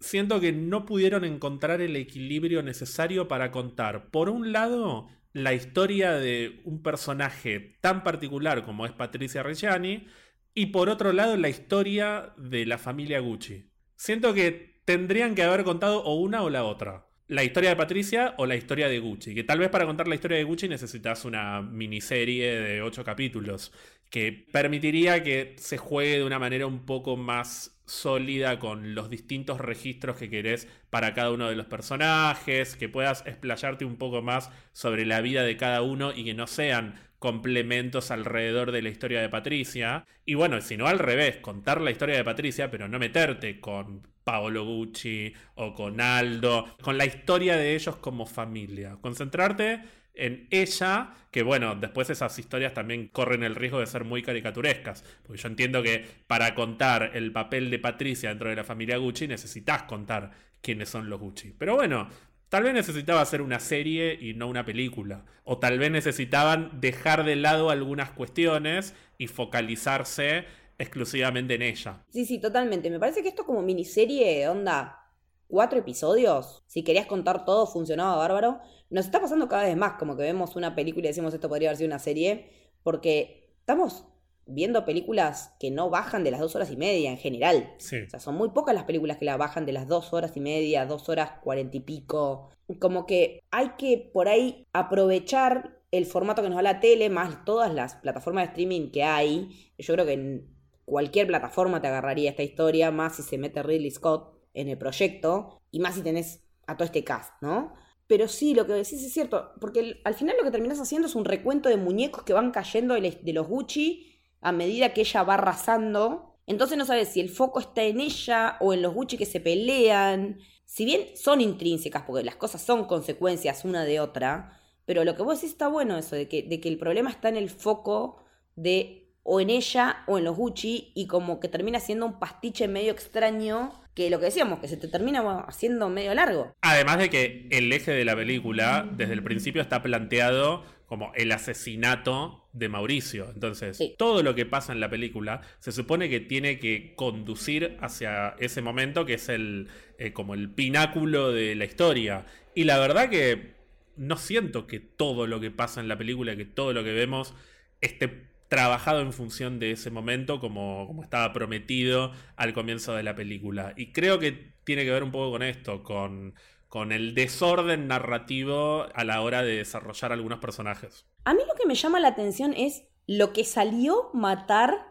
siento 0.00 0.40
que 0.40 0.52
no 0.52 0.86
pudieron 0.86 1.24
encontrar 1.24 1.80
el 1.80 1.96
equilibrio 1.96 2.62
necesario 2.62 3.28
para 3.28 3.50
contar, 3.50 4.10
por 4.10 4.28
un 4.28 4.52
lado, 4.52 5.08
la 5.32 5.54
historia 5.54 6.12
de 6.12 6.60
un 6.64 6.82
personaje 6.82 7.76
tan 7.80 8.02
particular 8.02 8.64
como 8.64 8.86
es 8.86 8.92
Patricia 8.92 9.42
Reggiani, 9.42 10.06
y 10.54 10.66
por 10.66 10.88
otro 10.88 11.12
lado, 11.12 11.36
la 11.36 11.48
historia 11.48 12.32
de 12.36 12.66
la 12.66 12.78
familia 12.78 13.20
Gucci. 13.20 13.70
Siento 13.94 14.34
que 14.34 14.80
tendrían 14.84 15.34
que 15.34 15.42
haber 15.42 15.62
contado 15.62 16.02
o 16.02 16.14
una 16.14 16.42
o 16.42 16.50
la 16.50 16.64
otra. 16.64 17.06
La 17.28 17.44
historia 17.44 17.70
de 17.70 17.76
Patricia 17.76 18.34
o 18.38 18.46
la 18.46 18.56
historia 18.56 18.88
de 18.88 18.98
Gucci. 18.98 19.34
Que 19.34 19.44
tal 19.44 19.58
vez 19.58 19.68
para 19.68 19.86
contar 19.86 20.08
la 20.08 20.14
historia 20.14 20.38
de 20.38 20.44
Gucci 20.44 20.66
necesitas 20.66 21.24
una 21.24 21.62
miniserie 21.62 22.58
de 22.60 22.82
ocho 22.82 23.04
capítulos. 23.04 23.70
Que 24.10 24.32
permitiría 24.50 25.22
que 25.22 25.54
se 25.58 25.76
juegue 25.76 26.18
de 26.18 26.24
una 26.24 26.38
manera 26.38 26.66
un 26.66 26.86
poco 26.86 27.16
más 27.16 27.77
sólida 27.88 28.58
con 28.58 28.94
los 28.94 29.10
distintos 29.10 29.60
registros 29.60 30.16
que 30.16 30.30
querés 30.30 30.68
para 30.90 31.14
cada 31.14 31.32
uno 31.32 31.48
de 31.48 31.56
los 31.56 31.66
personajes, 31.66 32.76
que 32.76 32.88
puedas 32.88 33.24
explayarte 33.26 33.84
un 33.84 33.96
poco 33.96 34.22
más 34.22 34.50
sobre 34.72 35.06
la 35.06 35.20
vida 35.20 35.42
de 35.42 35.56
cada 35.56 35.82
uno 35.82 36.12
y 36.14 36.24
que 36.24 36.34
no 36.34 36.46
sean 36.46 36.94
complementos 37.18 38.10
alrededor 38.10 38.72
de 38.72 38.82
la 38.82 38.90
historia 38.90 39.20
de 39.20 39.28
Patricia. 39.28 40.06
Y 40.24 40.34
bueno, 40.34 40.60
si 40.60 40.76
no 40.76 40.86
al 40.86 40.98
revés, 40.98 41.38
contar 41.38 41.80
la 41.80 41.90
historia 41.90 42.16
de 42.16 42.24
Patricia, 42.24 42.70
pero 42.70 42.88
no 42.88 42.98
meterte 42.98 43.60
con 43.60 44.06
Paolo 44.24 44.64
Gucci 44.64 45.32
o 45.54 45.72
con 45.74 46.00
Aldo, 46.00 46.76
con 46.82 46.98
la 46.98 47.06
historia 47.06 47.56
de 47.56 47.74
ellos 47.74 47.96
como 47.96 48.26
familia. 48.26 48.98
Concentrarte 49.00 49.80
en 50.18 50.46
ella, 50.50 51.14
que 51.30 51.42
bueno, 51.42 51.74
después 51.74 52.10
esas 52.10 52.38
historias 52.38 52.74
también 52.74 53.08
corren 53.08 53.42
el 53.42 53.54
riesgo 53.54 53.80
de 53.80 53.86
ser 53.86 54.04
muy 54.04 54.22
caricaturescas, 54.22 55.04
porque 55.22 55.40
yo 55.40 55.48
entiendo 55.48 55.82
que 55.82 56.04
para 56.26 56.54
contar 56.54 57.12
el 57.14 57.32
papel 57.32 57.70
de 57.70 57.78
Patricia 57.78 58.28
dentro 58.28 58.50
de 58.50 58.56
la 58.56 58.64
familia 58.64 58.96
Gucci 58.96 59.28
necesitas 59.28 59.84
contar 59.84 60.30
quiénes 60.60 60.88
son 60.88 61.08
los 61.08 61.20
Gucci. 61.20 61.54
Pero 61.56 61.76
bueno, 61.76 62.08
tal 62.48 62.64
vez 62.64 62.74
necesitaba 62.74 63.20
hacer 63.20 63.42
una 63.42 63.60
serie 63.60 64.18
y 64.20 64.34
no 64.34 64.48
una 64.48 64.64
película, 64.64 65.24
o 65.44 65.58
tal 65.58 65.78
vez 65.78 65.90
necesitaban 65.90 66.80
dejar 66.80 67.24
de 67.24 67.36
lado 67.36 67.70
algunas 67.70 68.10
cuestiones 68.10 68.94
y 69.16 69.28
focalizarse 69.28 70.44
exclusivamente 70.78 71.54
en 71.54 71.62
ella. 71.62 72.02
Sí, 72.10 72.24
sí, 72.24 72.38
totalmente. 72.40 72.90
Me 72.90 73.00
parece 73.00 73.22
que 73.22 73.28
esto 73.28 73.44
como 73.44 73.62
miniserie, 73.62 74.48
onda, 74.48 75.07
cuatro 75.48 75.78
episodios, 75.78 76.62
si 76.66 76.84
querías 76.84 77.06
contar 77.06 77.44
todo, 77.44 77.66
funcionaba 77.66 78.16
bárbaro. 78.16 78.60
Nos 78.90 79.06
está 79.06 79.20
pasando 79.20 79.48
cada 79.48 79.64
vez 79.64 79.76
más, 79.76 79.94
como 79.94 80.16
que 80.16 80.22
vemos 80.22 80.54
una 80.54 80.74
película 80.74 81.06
y 81.06 81.08
decimos 81.08 81.34
esto 81.34 81.48
podría 81.48 81.70
haber 81.70 81.78
sido 81.78 81.88
una 81.88 81.98
serie, 81.98 82.52
porque 82.82 83.54
estamos 83.58 84.04
viendo 84.46 84.84
películas 84.84 85.54
que 85.60 85.70
no 85.70 85.90
bajan 85.90 86.24
de 86.24 86.30
las 86.30 86.40
dos 86.40 86.56
horas 86.56 86.70
y 86.70 86.76
media 86.76 87.10
en 87.10 87.18
general. 87.18 87.74
O 87.76 87.80
sea, 87.80 88.20
son 88.20 88.36
muy 88.36 88.50
pocas 88.50 88.74
las 88.74 88.84
películas 88.84 89.18
que 89.18 89.24
la 89.24 89.36
bajan 89.36 89.66
de 89.66 89.72
las 89.72 89.88
dos 89.88 90.12
horas 90.12 90.36
y 90.36 90.40
media, 90.40 90.86
dos 90.86 91.08
horas 91.08 91.32
cuarenta 91.42 91.76
y 91.76 91.80
pico. 91.80 92.50
Como 92.78 93.04
que 93.04 93.42
hay 93.50 93.70
que 93.78 94.10
por 94.12 94.28
ahí 94.28 94.66
aprovechar 94.72 95.80
el 95.90 96.06
formato 96.06 96.42
que 96.42 96.48
nos 96.48 96.56
da 96.56 96.62
la 96.62 96.80
tele, 96.80 97.10
más 97.10 97.44
todas 97.44 97.72
las 97.72 97.96
plataformas 97.96 98.44
de 98.44 98.48
streaming 98.48 98.90
que 98.90 99.04
hay. 99.04 99.72
Yo 99.78 99.94
creo 99.94 100.06
que 100.06 100.12
en 100.12 100.48
cualquier 100.84 101.26
plataforma 101.26 101.80
te 101.80 101.88
agarraría 101.88 102.30
esta 102.30 102.42
historia, 102.42 102.90
más 102.90 103.16
si 103.16 103.22
se 103.22 103.38
mete 103.38 103.62
Ridley 103.62 103.90
Scott 103.90 104.37
en 104.60 104.68
el 104.68 104.78
proyecto, 104.78 105.60
y 105.70 105.80
más 105.80 105.94
si 105.94 106.02
tenés 106.02 106.42
a 106.66 106.76
todo 106.76 106.84
este 106.84 107.04
cast, 107.04 107.32
¿no? 107.40 107.74
Pero 108.06 108.26
sí, 108.26 108.54
lo 108.54 108.66
que 108.66 108.72
decís 108.72 109.02
es 109.02 109.12
cierto, 109.12 109.52
porque 109.60 110.00
al 110.04 110.14
final 110.14 110.36
lo 110.38 110.44
que 110.44 110.50
terminas 110.50 110.80
haciendo 110.80 111.06
es 111.06 111.14
un 111.14 111.26
recuento 111.26 111.68
de 111.68 111.76
muñecos 111.76 112.24
que 112.24 112.32
van 112.32 112.50
cayendo 112.50 112.94
de 112.94 113.32
los 113.32 113.46
Gucci 113.46 114.18
a 114.40 114.50
medida 114.50 114.94
que 114.94 115.02
ella 115.02 115.22
va 115.22 115.34
arrasando. 115.34 116.34
Entonces 116.46 116.78
no 116.78 116.86
sabes 116.86 117.08
si 117.08 117.20
el 117.20 117.28
foco 117.28 117.60
está 117.60 117.82
en 117.82 118.00
ella 118.00 118.56
o 118.60 118.72
en 118.72 118.80
los 118.80 118.94
Gucci 118.94 119.18
que 119.18 119.26
se 119.26 119.40
pelean. 119.40 120.38
Si 120.64 120.86
bien 120.86 121.16
son 121.16 121.42
intrínsecas, 121.42 122.02
porque 122.06 122.24
las 122.24 122.36
cosas 122.36 122.62
son 122.62 122.86
consecuencias 122.86 123.64
una 123.64 123.84
de 123.84 124.00
otra, 124.00 124.58
pero 124.86 125.04
lo 125.04 125.14
que 125.14 125.22
vos 125.22 125.36
decís 125.36 125.52
está 125.52 125.68
bueno 125.68 125.98
eso, 125.98 126.16
de 126.16 126.28
que, 126.28 126.42
de 126.42 126.60
que 126.60 126.68
el 126.70 126.78
problema 126.78 127.10
está 127.10 127.28
en 127.28 127.36
el 127.36 127.50
foco 127.50 128.22
de 128.56 129.12
o 129.22 129.40
en 129.40 129.50
ella 129.50 130.04
o 130.06 130.16
en 130.16 130.24
los 130.24 130.34
Gucci 130.34 130.92
y 130.94 131.06
como 131.06 131.40
que 131.40 131.48
termina 131.48 131.78
siendo 131.80 132.06
un 132.06 132.18
pastiche 132.18 132.68
medio 132.68 132.92
extraño 132.92 133.72
que 133.98 134.10
lo 134.10 134.20
que 134.20 134.26
decíamos, 134.26 134.60
que 134.60 134.68
se 134.68 134.76
te 134.76 134.86
termina 134.86 135.40
haciendo 135.40 135.88
medio 135.88 136.14
largo. 136.14 136.54
Además 136.60 136.98
de 136.98 137.10
que 137.10 137.48
el 137.50 137.72
eje 137.72 137.90
de 137.90 138.04
la 138.04 138.14
película 138.14 138.88
desde 138.96 139.12
el 139.12 139.24
principio 139.24 139.60
está 139.60 139.82
planteado 139.82 140.64
como 140.86 141.10
el 141.16 141.32
asesinato 141.32 142.48
de 142.52 142.68
Mauricio. 142.68 143.28
Entonces, 143.34 143.82
todo 143.98 144.22
lo 144.22 144.36
que 144.36 144.46
pasa 144.46 144.72
en 144.72 144.78
la 144.78 144.88
película 144.88 145.40
se 145.58 145.72
supone 145.72 146.08
que 146.08 146.20
tiene 146.20 146.60
que 146.60 146.94
conducir 146.94 147.76
hacia 147.80 148.36
ese 148.38 148.62
momento 148.62 149.04
que 149.04 149.14
es 149.14 149.28
el 149.28 149.66
eh, 149.98 150.12
como 150.12 150.34
el 150.34 150.48
pináculo 150.48 151.32
de 151.32 151.56
la 151.56 151.64
historia. 151.64 152.24
Y 152.54 152.64
la 152.64 152.78
verdad 152.78 153.10
que 153.10 153.54
no 153.96 154.16
siento 154.16 154.68
que 154.68 154.78
todo 154.78 155.26
lo 155.26 155.40
que 155.40 155.50
pasa 155.50 155.80
en 155.80 155.88
la 155.88 155.98
película, 155.98 156.36
que 156.36 156.44
todo 156.44 156.72
lo 156.72 156.84
que 156.84 156.92
vemos 156.92 157.34
esté 157.80 158.28
trabajado 158.48 159.00
en 159.00 159.12
función 159.12 159.58
de 159.58 159.72
ese 159.72 159.90
momento 159.90 160.40
como, 160.40 160.86
como 160.86 161.02
estaba 161.02 161.32
prometido 161.32 162.12
al 162.36 162.52
comienzo 162.52 162.94
de 162.94 163.02
la 163.02 163.14
película. 163.14 163.74
Y 163.76 163.92
creo 163.92 164.18
que 164.18 164.54
tiene 164.64 164.84
que 164.84 164.90
ver 164.90 165.02
un 165.02 165.10
poco 165.10 165.32
con 165.32 165.42
esto, 165.42 165.82
con, 165.82 166.34
con 166.68 166.92
el 166.92 167.14
desorden 167.14 167.88
narrativo 167.88 168.86
a 168.94 169.04
la 169.04 169.20
hora 169.20 169.42
de 169.42 169.56
desarrollar 169.56 170.12
algunos 170.12 170.38
personajes. 170.38 171.06
A 171.24 171.34
mí 171.34 171.40
lo 171.46 171.54
que 171.54 171.66
me 171.66 171.74
llama 171.74 172.00
la 172.00 172.08
atención 172.08 172.54
es 172.54 172.84
lo 173.06 173.32
que 173.32 173.44
salió 173.44 174.10
matar 174.14 174.86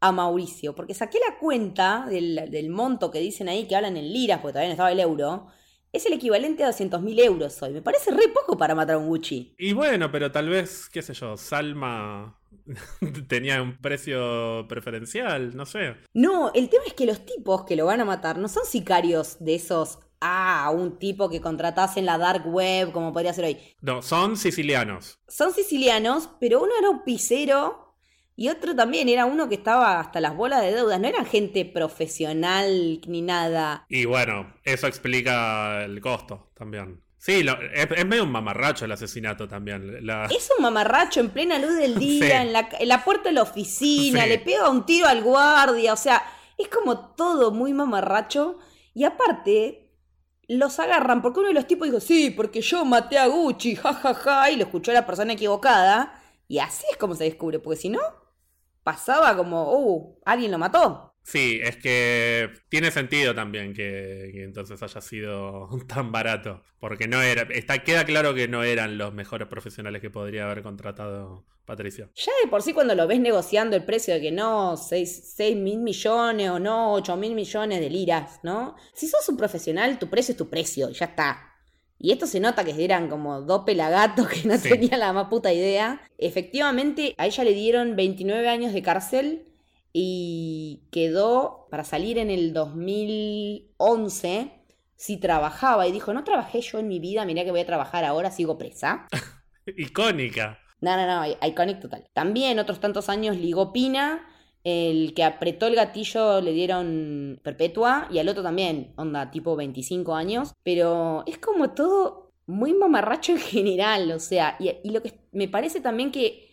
a 0.00 0.12
Mauricio, 0.12 0.74
porque 0.74 0.94
saqué 0.94 1.18
la 1.18 1.38
cuenta 1.38 2.06
del, 2.08 2.50
del 2.50 2.68
monto 2.68 3.10
que 3.10 3.20
dicen 3.20 3.48
ahí, 3.48 3.66
que 3.66 3.74
hablan 3.74 3.96
en 3.96 4.12
liras, 4.12 4.40
porque 4.40 4.52
todavía 4.52 4.68
no 4.68 4.74
estaba 4.74 4.92
el 4.92 5.00
euro, 5.00 5.46
es 5.92 6.04
el 6.06 6.12
equivalente 6.12 6.62
a 6.62 6.66
200 6.66 7.00
mil 7.00 7.18
euros 7.20 7.62
hoy. 7.62 7.72
Me 7.72 7.80
parece 7.80 8.10
re 8.10 8.28
poco 8.28 8.58
para 8.58 8.74
matar 8.74 8.96
a 8.96 8.98
un 8.98 9.06
Gucci. 9.06 9.54
Y 9.56 9.72
bueno, 9.72 10.10
pero 10.10 10.30
tal 10.30 10.48
vez, 10.48 10.88
qué 10.90 11.00
sé 11.00 11.14
yo, 11.14 11.36
Salma 11.36 12.36
tenía 13.28 13.62
un 13.62 13.78
precio 13.78 14.66
preferencial, 14.68 15.56
no 15.56 15.66
sé. 15.66 15.96
No, 16.12 16.52
el 16.54 16.68
tema 16.68 16.84
es 16.86 16.94
que 16.94 17.06
los 17.06 17.24
tipos 17.24 17.64
que 17.64 17.76
lo 17.76 17.86
van 17.86 18.00
a 18.00 18.04
matar 18.04 18.38
no 18.38 18.48
son 18.48 18.64
sicarios 18.64 19.36
de 19.40 19.54
esos 19.54 19.98
ah, 20.20 20.70
un 20.74 20.98
tipo 20.98 21.28
que 21.28 21.40
contratás 21.40 21.96
en 21.96 22.06
la 22.06 22.18
dark 22.18 22.46
web, 22.46 22.92
como 22.92 23.12
podría 23.12 23.34
ser 23.34 23.44
hoy. 23.44 23.58
No, 23.82 24.02
son 24.02 24.36
sicilianos. 24.36 25.20
Son 25.28 25.52
sicilianos, 25.52 26.30
pero 26.40 26.62
uno 26.62 26.72
era 26.78 26.90
un 26.90 27.04
pisero 27.04 27.84
y 28.36 28.48
otro 28.48 28.74
también 28.74 29.08
era 29.08 29.26
uno 29.26 29.48
que 29.48 29.54
estaba 29.54 30.00
hasta 30.00 30.20
las 30.20 30.36
bolas 30.36 30.62
de 30.62 30.72
deudas. 30.72 30.98
No 30.98 31.06
eran 31.06 31.26
gente 31.26 31.64
profesional 31.64 33.00
ni 33.06 33.22
nada. 33.22 33.86
Y 33.88 34.06
bueno, 34.06 34.54
eso 34.64 34.86
explica 34.86 35.84
el 35.84 36.00
costo 36.00 36.50
también. 36.54 37.03
Sí, 37.24 37.42
es, 37.72 38.06
medio 38.06 38.24
un 38.24 38.30
mamarracho 38.30 38.84
el 38.84 38.92
asesinato 38.92 39.48
también. 39.48 39.98
Es 40.30 40.50
un 40.58 40.62
mamarracho 40.62 41.20
en 41.20 41.30
plena 41.30 41.58
luz 41.58 41.74
del 41.78 41.94
día, 41.98 42.42
en, 42.42 42.52
la, 42.52 43.02
puerta 43.02 43.30
de 43.30 43.32
la 43.32 43.40
oficina, 43.40 44.26
le 44.26 44.38
pega 44.38 44.68
un 44.68 44.84
tiro 44.84 45.06
al 45.06 45.22
guardia, 45.22 45.94
o 45.94 45.96
sea, 45.96 46.22
es 46.58 46.68
como 46.68 47.14
todo 47.14 47.50
muy 47.50 47.72
mamarracho. 47.72 48.58
Y 48.92 49.04
aparte, 49.04 49.90
los 50.48 50.78
agarran 50.78 51.22
porque 51.22 51.38
uno 51.38 51.48
de 51.48 51.54
los 51.54 51.66
tipos 51.66 51.88
dijo, 51.88 51.98
sí, 51.98 52.28
porque 52.28 52.60
yo 52.60 52.84
maté 52.84 53.16
a 53.16 53.26
Gucci, 53.26 53.74
jajaja, 53.74 54.12
ja, 54.12 54.42
ja", 54.42 54.50
y 54.50 54.56
lo 54.56 54.64
escuchó 54.64 54.92
la 54.92 55.06
persona 55.06 55.32
equivocada. 55.32 56.22
Y 56.46 56.58
así 56.58 56.84
es 56.90 56.98
como 56.98 57.14
se 57.14 57.24
descubre, 57.24 57.58
porque 57.58 57.80
si 57.80 57.88
no, 57.88 58.02
pasaba 58.82 59.34
como, 59.34 59.72
uh, 59.72 60.20
alguien 60.26 60.50
lo 60.50 60.58
mató. 60.58 61.13
Sí, 61.24 61.58
es 61.62 61.76
que 61.76 62.50
tiene 62.68 62.90
sentido 62.90 63.34
también 63.34 63.72
que, 63.72 64.44
entonces 64.44 64.82
haya 64.82 65.00
sido 65.00 65.68
tan 65.88 66.12
barato. 66.12 66.62
Porque 66.78 67.08
no 67.08 67.22
era. 67.22 67.42
Está, 67.50 67.82
queda 67.82 68.04
claro 68.04 68.34
que 68.34 68.46
no 68.46 68.62
eran 68.62 68.98
los 68.98 69.14
mejores 69.14 69.48
profesionales 69.48 70.02
que 70.02 70.10
podría 70.10 70.44
haber 70.44 70.62
contratado 70.62 71.46
Patricia. 71.64 72.10
Ya 72.14 72.32
de 72.44 72.50
por 72.50 72.60
sí, 72.60 72.74
cuando 72.74 72.94
lo 72.94 73.06
ves 73.06 73.20
negociando 73.20 73.74
el 73.74 73.84
precio 73.84 74.12
de 74.12 74.20
que 74.20 74.32
no, 74.32 74.76
6, 74.76 75.34
mil 75.56 75.78
millones 75.78 76.50
o 76.50 76.58
no, 76.58 76.92
8 76.92 77.16
mil 77.16 77.34
millones 77.34 77.80
de 77.80 77.88
liras, 77.88 78.40
¿no? 78.42 78.76
Si 78.92 79.08
sos 79.08 79.26
un 79.30 79.38
profesional, 79.38 79.98
tu 79.98 80.10
precio 80.10 80.32
es 80.32 80.36
tu 80.36 80.50
precio, 80.50 80.90
ya 80.90 81.06
está. 81.06 81.54
Y 81.98 82.12
esto 82.12 82.26
se 82.26 82.38
nota 82.38 82.64
que 82.64 82.84
eran 82.84 83.08
como 83.08 83.40
dos 83.40 83.62
pelagatos 83.64 84.28
que 84.28 84.46
no 84.46 84.60
tenían 84.60 85.00
la 85.00 85.14
más 85.14 85.28
puta 85.28 85.54
idea. 85.54 86.02
Efectivamente, 86.18 87.14
a 87.16 87.26
ella 87.26 87.44
le 87.44 87.54
dieron 87.54 87.96
29 87.96 88.46
años 88.46 88.74
de 88.74 88.82
cárcel 88.82 89.53
y 89.96 90.88
quedó 90.90 91.68
para 91.70 91.84
salir 91.84 92.18
en 92.18 92.28
el 92.30 92.52
2011 92.52 94.50
si 94.96 95.16
trabajaba 95.18 95.86
y 95.86 95.92
dijo, 95.92 96.12
no 96.12 96.24
trabajé 96.24 96.60
yo 96.60 96.78
en 96.80 96.88
mi 96.88 96.98
vida, 96.98 97.24
mirá 97.24 97.44
que 97.44 97.52
voy 97.52 97.60
a 97.60 97.66
trabajar 97.66 98.04
ahora, 98.04 98.30
sigo 98.32 98.58
presa. 98.58 99.06
Icónica. 99.66 100.58
No, 100.80 100.96
no, 100.96 101.06
no, 101.06 101.36
icónica 101.46 101.80
total. 101.80 102.04
También 102.12 102.58
otros 102.58 102.80
tantos 102.80 103.08
años 103.08 103.36
ligó 103.36 103.72
Pina 103.72 104.26
El 104.64 105.14
que 105.14 105.24
apretó 105.24 105.66
el 105.66 105.76
gatillo 105.76 106.40
le 106.40 106.52
dieron 106.52 107.40
perpetua 107.42 108.08
y 108.10 108.18
al 108.18 108.28
otro 108.28 108.42
también, 108.42 108.92
onda, 108.96 109.30
tipo 109.30 109.56
25 109.56 110.14
años. 110.14 110.52
Pero 110.64 111.22
es 111.26 111.38
como 111.38 111.70
todo 111.70 112.32
muy 112.46 112.74
mamarracho 112.74 113.32
en 113.32 113.38
general, 113.38 114.10
o 114.12 114.18
sea, 114.18 114.56
y, 114.58 114.70
y 114.82 114.90
lo 114.90 115.02
que 115.02 115.20
me 115.32 115.48
parece 115.48 115.80
también 115.80 116.10
que, 116.12 116.43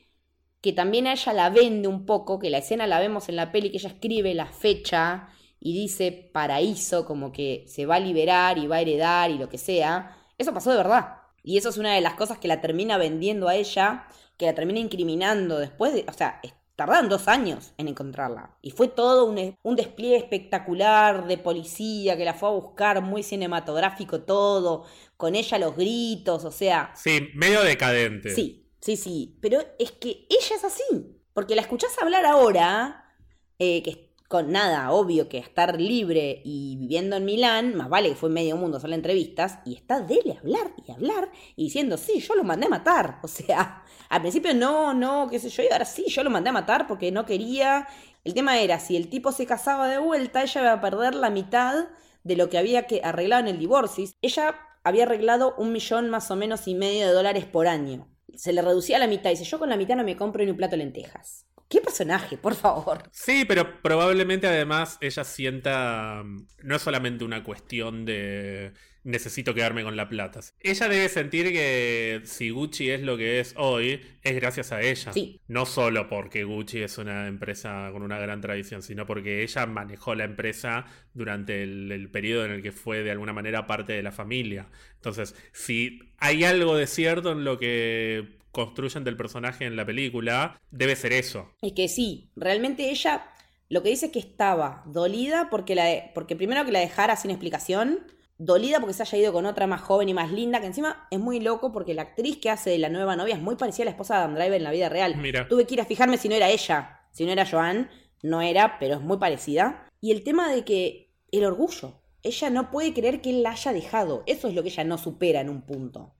que 0.61 0.73
también 0.73 1.07
a 1.07 1.13
ella 1.13 1.33
la 1.33 1.49
vende 1.49 1.87
un 1.87 2.05
poco, 2.05 2.39
que 2.39 2.49
la 2.49 2.59
escena 2.59 2.87
la 2.87 2.99
vemos 2.99 3.29
en 3.29 3.35
la 3.35 3.51
peli, 3.51 3.71
que 3.71 3.77
ella 3.77 3.89
escribe 3.89 4.33
la 4.35 4.45
fecha 4.45 5.29
y 5.59 5.73
dice 5.73 6.29
paraíso, 6.31 7.05
como 7.05 7.31
que 7.31 7.65
se 7.67 7.85
va 7.85 7.95
a 7.95 7.99
liberar 7.99 8.57
y 8.57 8.67
va 8.67 8.77
a 8.77 8.81
heredar 8.81 9.31
y 9.31 9.37
lo 9.37 9.49
que 9.49 9.57
sea. 9.57 10.17
Eso 10.37 10.53
pasó 10.53 10.71
de 10.71 10.77
verdad. 10.77 11.17
Y 11.43 11.57
eso 11.57 11.69
es 11.69 11.77
una 11.77 11.93
de 11.95 12.01
las 12.01 12.13
cosas 12.13 12.37
que 12.37 12.47
la 12.47 12.61
termina 12.61 12.97
vendiendo 12.97 13.47
a 13.47 13.55
ella, 13.55 14.07
que 14.37 14.45
la 14.45 14.53
termina 14.53 14.79
incriminando 14.79 15.57
después 15.57 15.93
de, 15.93 16.05
o 16.07 16.13
sea, 16.13 16.39
tardaron 16.75 17.09
dos 17.09 17.27
años 17.27 17.73
en 17.77 17.87
encontrarla. 17.87 18.57
Y 18.61 18.71
fue 18.71 18.87
todo 18.87 19.25
un, 19.25 19.55
un, 19.61 19.75
despliegue 19.75 20.17
espectacular 20.17 21.27
de 21.27 21.37
policía 21.37 22.17
que 22.17 22.25
la 22.25 22.33
fue 22.33 22.49
a 22.49 22.53
buscar, 22.53 23.01
muy 23.01 23.23
cinematográfico 23.23 24.21
todo, 24.21 24.85
con 25.17 25.35
ella 25.35 25.57
los 25.57 25.75
gritos, 25.75 26.45
o 26.45 26.51
sea... 26.51 26.91
Sí, 26.95 27.29
medio 27.35 27.63
decadente. 27.63 28.33
Sí, 28.33 28.60
sí, 28.81 28.97
sí. 28.97 29.37
Pero 29.41 29.59
es 29.79 29.91
que 29.91 30.27
ella 30.29 30.55
es 30.55 30.63
así. 30.63 31.17
Porque 31.33 31.55
la 31.55 31.61
escuchás 31.61 31.97
hablar 32.01 32.25
ahora, 32.25 33.15
eh, 33.57 33.81
que 33.83 34.11
con 34.31 34.49
nada, 34.49 34.91
obvio 34.91 35.27
que 35.27 35.37
estar 35.37 35.79
libre 35.79 36.41
y 36.45 36.77
viviendo 36.77 37.17
en 37.17 37.25
Milán, 37.25 37.75
más 37.75 37.89
vale 37.89 38.07
que 38.07 38.15
fue 38.15 38.29
medio 38.29 38.55
mundo 38.55 38.77
hacerle 38.77 38.95
entrevistas, 38.95 39.59
y 39.65 39.75
está 39.75 39.99
dele 39.99 40.37
hablar 40.39 40.71
y 40.87 40.89
hablar 40.89 41.29
y 41.57 41.65
diciendo, 41.65 41.97
sí, 41.97 42.21
yo 42.21 42.35
lo 42.35 42.45
mandé 42.45 42.67
a 42.67 42.69
matar. 42.69 43.19
O 43.23 43.27
sea, 43.27 43.83
al 44.07 44.21
principio 44.21 44.53
no, 44.53 44.93
no, 44.93 45.27
qué 45.29 45.37
sé 45.37 45.49
yo, 45.49 45.63
y 45.63 45.67
ahora 45.69 45.83
sí, 45.83 46.05
yo 46.07 46.23
lo 46.23 46.29
mandé 46.29 46.49
a 46.49 46.53
matar 46.53 46.87
porque 46.87 47.11
no 47.11 47.25
quería. 47.25 47.87
El 48.23 48.33
tema 48.33 48.59
era, 48.61 48.79
si 48.79 48.95
el 48.95 49.09
tipo 49.09 49.33
se 49.33 49.45
casaba 49.45 49.89
de 49.89 49.97
vuelta, 49.97 50.43
ella 50.43 50.61
iba 50.61 50.71
a 50.73 50.81
perder 50.81 51.15
la 51.15 51.29
mitad 51.29 51.89
de 52.23 52.35
lo 52.37 52.49
que 52.49 52.57
había 52.57 52.87
que 52.87 53.01
arreglado 53.03 53.41
en 53.41 53.49
el 53.49 53.59
divorcio. 53.59 54.05
Ella 54.21 54.55
había 54.83 55.03
arreglado 55.03 55.55
un 55.57 55.73
millón 55.73 56.09
más 56.09 56.31
o 56.31 56.37
menos 56.37 56.69
y 56.69 56.75
medio 56.75 57.05
de 57.05 57.13
dólares 57.13 57.45
por 57.45 57.67
año. 57.67 58.07
Se 58.35 58.53
le 58.53 58.61
reducía 58.61 58.97
a 58.97 58.99
la 58.99 59.07
mitad. 59.07 59.29
Dice, 59.29 59.43
yo 59.43 59.59
con 59.59 59.69
la 59.69 59.77
mitad 59.77 59.95
no 59.95 60.03
me 60.03 60.15
compro 60.17 60.43
ni 60.43 60.51
un 60.51 60.57
plato 60.57 60.71
de 60.71 60.77
lentejas. 60.77 61.45
¿Qué 61.69 61.79
personaje, 61.79 62.37
por 62.37 62.55
favor? 62.55 63.03
Sí, 63.11 63.45
pero 63.47 63.81
probablemente 63.81 64.47
además 64.47 64.97
ella 65.01 65.23
sienta. 65.23 66.21
mm, 66.23 66.47
No 66.63 66.75
es 66.75 66.81
solamente 66.81 67.23
una 67.23 67.43
cuestión 67.43 68.03
de 68.05 68.73
necesito 69.03 69.53
quedarme 69.53 69.83
con 69.83 69.95
la 69.95 70.07
plata. 70.09 70.41
Ella 70.59 70.87
debe 70.87 71.09
sentir 71.09 71.51
que 71.51 72.21
si 72.25 72.49
Gucci 72.51 72.89
es 72.91 73.01
lo 73.01 73.17
que 73.17 73.39
es 73.39 73.53
hoy, 73.57 74.01
es 74.23 74.35
gracias 74.35 74.71
a 74.71 74.81
ella. 74.81 75.11
Sí. 75.13 75.39
No 75.47 75.65
solo 75.65 76.07
porque 76.07 76.43
Gucci 76.43 76.81
es 76.83 76.97
una 76.97 77.27
empresa 77.27 77.89
con 77.91 78.03
una 78.03 78.19
gran 78.19 78.41
tradición, 78.41 78.81
sino 78.83 79.05
porque 79.05 79.43
ella 79.43 79.65
manejó 79.65 80.15
la 80.15 80.23
empresa 80.25 80.85
durante 81.13 81.63
el, 81.63 81.91
el 81.91 82.09
periodo 82.09 82.45
en 82.45 82.51
el 82.51 82.61
que 82.61 82.71
fue 82.71 83.03
de 83.03 83.11
alguna 83.11 83.33
manera 83.33 83.67
parte 83.67 83.93
de 83.93 84.03
la 84.03 84.11
familia. 84.11 84.67
Entonces, 84.95 85.35
si 85.51 85.99
hay 86.17 86.43
algo 86.43 86.75
de 86.75 86.87
cierto 86.87 87.31
en 87.31 87.43
lo 87.43 87.57
que 87.57 88.37
construyen 88.51 89.03
del 89.03 89.15
personaje 89.17 89.65
en 89.65 89.75
la 89.75 89.85
película, 89.85 90.59
debe 90.71 90.95
ser 90.95 91.13
eso. 91.13 91.53
Es 91.61 91.73
que 91.73 91.87
sí, 91.87 92.29
realmente 92.35 92.89
ella 92.89 93.25
lo 93.69 93.81
que 93.81 93.89
dice 93.89 94.07
es 94.07 94.11
que 94.11 94.19
estaba 94.19 94.83
dolida 94.85 95.49
porque, 95.49 95.75
la 95.75 95.85
de- 95.85 96.11
porque 96.13 96.35
primero 96.35 96.65
que 96.65 96.73
la 96.73 96.79
dejara 96.79 97.15
sin 97.15 97.31
explicación, 97.31 97.99
dolida 98.43 98.79
porque 98.79 98.93
se 98.93 99.03
haya 99.03 99.17
ido 99.19 99.33
con 99.33 99.45
otra 99.45 99.67
más 99.67 99.81
joven 99.81 100.09
y 100.09 100.15
más 100.15 100.31
linda, 100.31 100.59
que 100.59 100.65
encima 100.65 101.07
es 101.11 101.19
muy 101.19 101.39
loco 101.39 101.71
porque 101.71 101.93
la 101.93 102.01
actriz 102.01 102.37
que 102.37 102.49
hace 102.49 102.71
de 102.71 102.79
la 102.79 102.89
nueva 102.89 103.15
novia 103.15 103.35
es 103.35 103.41
muy 103.41 103.55
parecida 103.55 103.83
a 103.83 103.85
la 103.85 103.91
esposa 103.91 104.15
de 104.15 104.19
Adam 104.21 104.35
Driver 104.35 104.55
en 104.55 104.63
la 104.63 104.71
vida 104.71 104.89
real. 104.89 105.15
Mira. 105.17 105.47
Tuve 105.47 105.65
que 105.65 105.75
ir 105.75 105.81
a 105.81 105.85
fijarme 105.85 106.17
si 106.17 106.27
no 106.27 106.33
era 106.33 106.49
ella, 106.49 107.01
si 107.11 107.23
no 107.23 107.31
era 107.31 107.45
Joan, 107.45 107.89
no 108.23 108.41
era, 108.41 108.79
pero 108.79 108.95
es 108.95 109.01
muy 109.01 109.17
parecida. 109.17 109.87
Y 110.01 110.11
el 110.11 110.23
tema 110.23 110.51
de 110.51 110.65
que 110.65 111.13
el 111.31 111.45
orgullo, 111.45 112.01
ella 112.23 112.49
no 112.49 112.71
puede 112.71 112.93
creer 112.93 113.21
que 113.21 113.29
él 113.29 113.43
la 113.43 113.51
haya 113.51 113.73
dejado, 113.73 114.23
eso 114.25 114.47
es 114.47 114.55
lo 114.55 114.63
que 114.63 114.69
ella 114.69 114.85
no 114.85 114.97
supera 114.97 115.41
en 115.41 115.49
un 115.49 115.61
punto. 115.61 116.15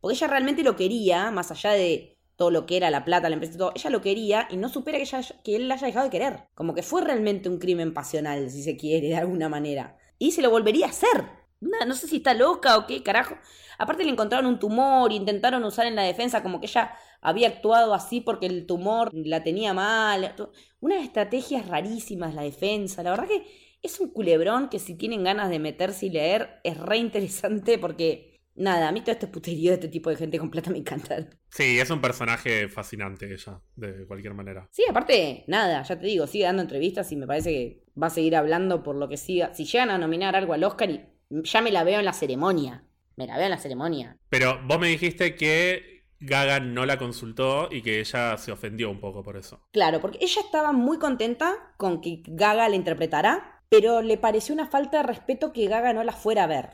Porque 0.00 0.16
ella 0.16 0.28
realmente 0.28 0.62
lo 0.62 0.76
quería, 0.76 1.30
más 1.30 1.50
allá 1.50 1.72
de 1.72 2.16
todo 2.36 2.50
lo 2.50 2.64
que 2.64 2.78
era 2.78 2.90
la 2.90 3.04
plata, 3.04 3.28
la 3.28 3.34
empresa 3.34 3.54
y 3.54 3.58
todo, 3.58 3.72
ella 3.74 3.90
lo 3.90 4.00
quería 4.00 4.48
y 4.50 4.56
no 4.56 4.70
supera 4.70 4.96
que, 4.96 5.04
ella, 5.04 5.20
que 5.44 5.56
él 5.56 5.68
la 5.68 5.74
haya 5.74 5.88
dejado 5.88 6.04
de 6.04 6.10
querer. 6.10 6.40
Como 6.54 6.74
que 6.74 6.82
fue 6.82 7.02
realmente 7.02 7.50
un 7.50 7.58
crimen 7.58 7.92
pasional, 7.92 8.50
si 8.50 8.62
se 8.62 8.78
quiere, 8.78 9.08
de 9.08 9.16
alguna 9.16 9.50
manera. 9.50 9.98
Y 10.18 10.32
se 10.32 10.40
lo 10.40 10.50
volvería 10.50 10.86
a 10.86 10.90
hacer. 10.90 11.45
No, 11.60 11.84
no 11.86 11.94
sé 11.94 12.06
si 12.06 12.16
está 12.16 12.34
loca 12.34 12.76
o 12.76 12.86
qué, 12.86 13.02
carajo. 13.02 13.36
Aparte 13.78 14.04
le 14.04 14.10
encontraron 14.10 14.46
un 14.46 14.58
tumor, 14.58 15.12
intentaron 15.12 15.64
usar 15.64 15.86
en 15.86 15.96
la 15.96 16.02
defensa 16.02 16.42
como 16.42 16.60
que 16.60 16.66
ella 16.66 16.94
había 17.20 17.48
actuado 17.48 17.94
así 17.94 18.20
porque 18.20 18.46
el 18.46 18.66
tumor 18.66 19.10
la 19.12 19.42
tenía 19.42 19.74
mal. 19.74 20.34
Unas 20.80 21.02
estrategias 21.02 21.66
rarísimas 21.66 22.34
la 22.34 22.42
defensa. 22.42 23.02
La 23.02 23.10
verdad 23.10 23.28
que 23.28 23.44
es 23.82 24.00
un 24.00 24.10
culebrón 24.10 24.68
que 24.68 24.78
si 24.78 24.94
tienen 24.94 25.24
ganas 25.24 25.50
de 25.50 25.58
meterse 25.58 26.06
y 26.06 26.10
leer 26.10 26.60
es 26.64 26.78
re 26.78 26.98
interesante 26.98 27.78
porque 27.78 28.36
Nada, 28.56 28.88
a 28.88 28.92
mí 28.92 29.02
todo 29.02 29.12
este 29.12 29.26
puterío 29.26 29.70
de 29.70 29.74
este 29.74 29.88
tipo 29.88 30.08
de 30.08 30.16
gente 30.16 30.38
con 30.38 30.50
plata 30.50 30.70
me 30.70 30.78
encantan. 30.78 31.28
Sí, 31.50 31.78
es 31.78 31.90
un 31.90 32.00
personaje 32.00 32.68
fascinante 32.68 33.32
ella, 33.32 33.60
de 33.74 34.06
cualquier 34.06 34.32
manera. 34.32 34.66
Sí, 34.70 34.82
aparte, 34.88 35.44
nada, 35.46 35.82
ya 35.82 35.98
te 35.98 36.06
digo, 36.06 36.26
sigue 36.26 36.44
dando 36.44 36.62
entrevistas 36.62 37.12
y 37.12 37.16
me 37.16 37.26
parece 37.26 37.50
que 37.50 37.84
va 38.00 38.06
a 38.06 38.10
seguir 38.10 38.34
hablando 38.34 38.82
por 38.82 38.96
lo 38.96 39.08
que 39.08 39.18
siga. 39.18 39.52
Si 39.54 39.66
llegan 39.66 39.90
a 39.90 39.98
nominar 39.98 40.36
algo 40.36 40.54
al 40.54 40.64
Oscar, 40.64 40.90
y 40.90 41.04
ya 41.30 41.60
me 41.60 41.70
la 41.70 41.84
veo 41.84 41.98
en 41.98 42.04
la 42.04 42.12
ceremonia. 42.12 42.84
Me 43.16 43.26
la 43.26 43.36
veo 43.36 43.46
en 43.46 43.50
la 43.50 43.58
ceremonia. 43.58 44.18
Pero 44.28 44.60
vos 44.66 44.78
me 44.78 44.88
dijiste 44.88 45.34
que 45.36 46.04
Gaga 46.20 46.60
no 46.60 46.86
la 46.86 46.98
consultó 46.98 47.68
y 47.70 47.82
que 47.82 48.00
ella 48.00 48.36
se 48.36 48.52
ofendió 48.52 48.90
un 48.90 49.00
poco 49.00 49.22
por 49.22 49.36
eso. 49.36 49.66
Claro, 49.72 50.00
porque 50.00 50.18
ella 50.20 50.40
estaba 50.40 50.72
muy 50.72 50.98
contenta 50.98 51.74
con 51.76 52.00
que 52.00 52.22
Gaga 52.26 52.68
la 52.68 52.76
interpretara, 52.76 53.62
pero 53.68 54.02
le 54.02 54.16
pareció 54.18 54.54
una 54.54 54.66
falta 54.66 54.98
de 54.98 55.02
respeto 55.04 55.52
que 55.52 55.66
Gaga 55.66 55.92
no 55.92 56.04
la 56.04 56.12
fuera 56.12 56.44
a 56.44 56.46
ver, 56.46 56.70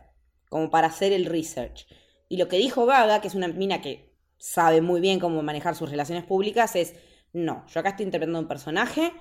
como 0.49 0.71
para 0.71 0.89
hacer 0.89 1.13
el 1.13 1.27
research. 1.27 1.87
Y 2.29 2.37
lo 2.37 2.49
que 2.49 2.57
dijo 2.57 2.87
Gaga, 2.87 3.21
que 3.21 3.29
es 3.29 3.35
una 3.35 3.49
mina 3.49 3.81
que 3.81 4.13
sabe 4.39 4.81
muy 4.81 5.01
bien 5.01 5.21
cómo 5.21 5.43
manejar 5.43 5.75
sus 5.75 5.91
relaciones 5.91 6.25
públicas, 6.25 6.75
es, 6.77 6.95
no, 7.33 7.65
yo 7.69 7.81
acá 7.81 7.91
estoy 7.91 8.05
interpretando 8.05 8.39
un 8.39 8.49
personaje 8.49 9.13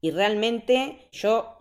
y 0.00 0.10
realmente 0.10 1.08
yo, 1.12 1.53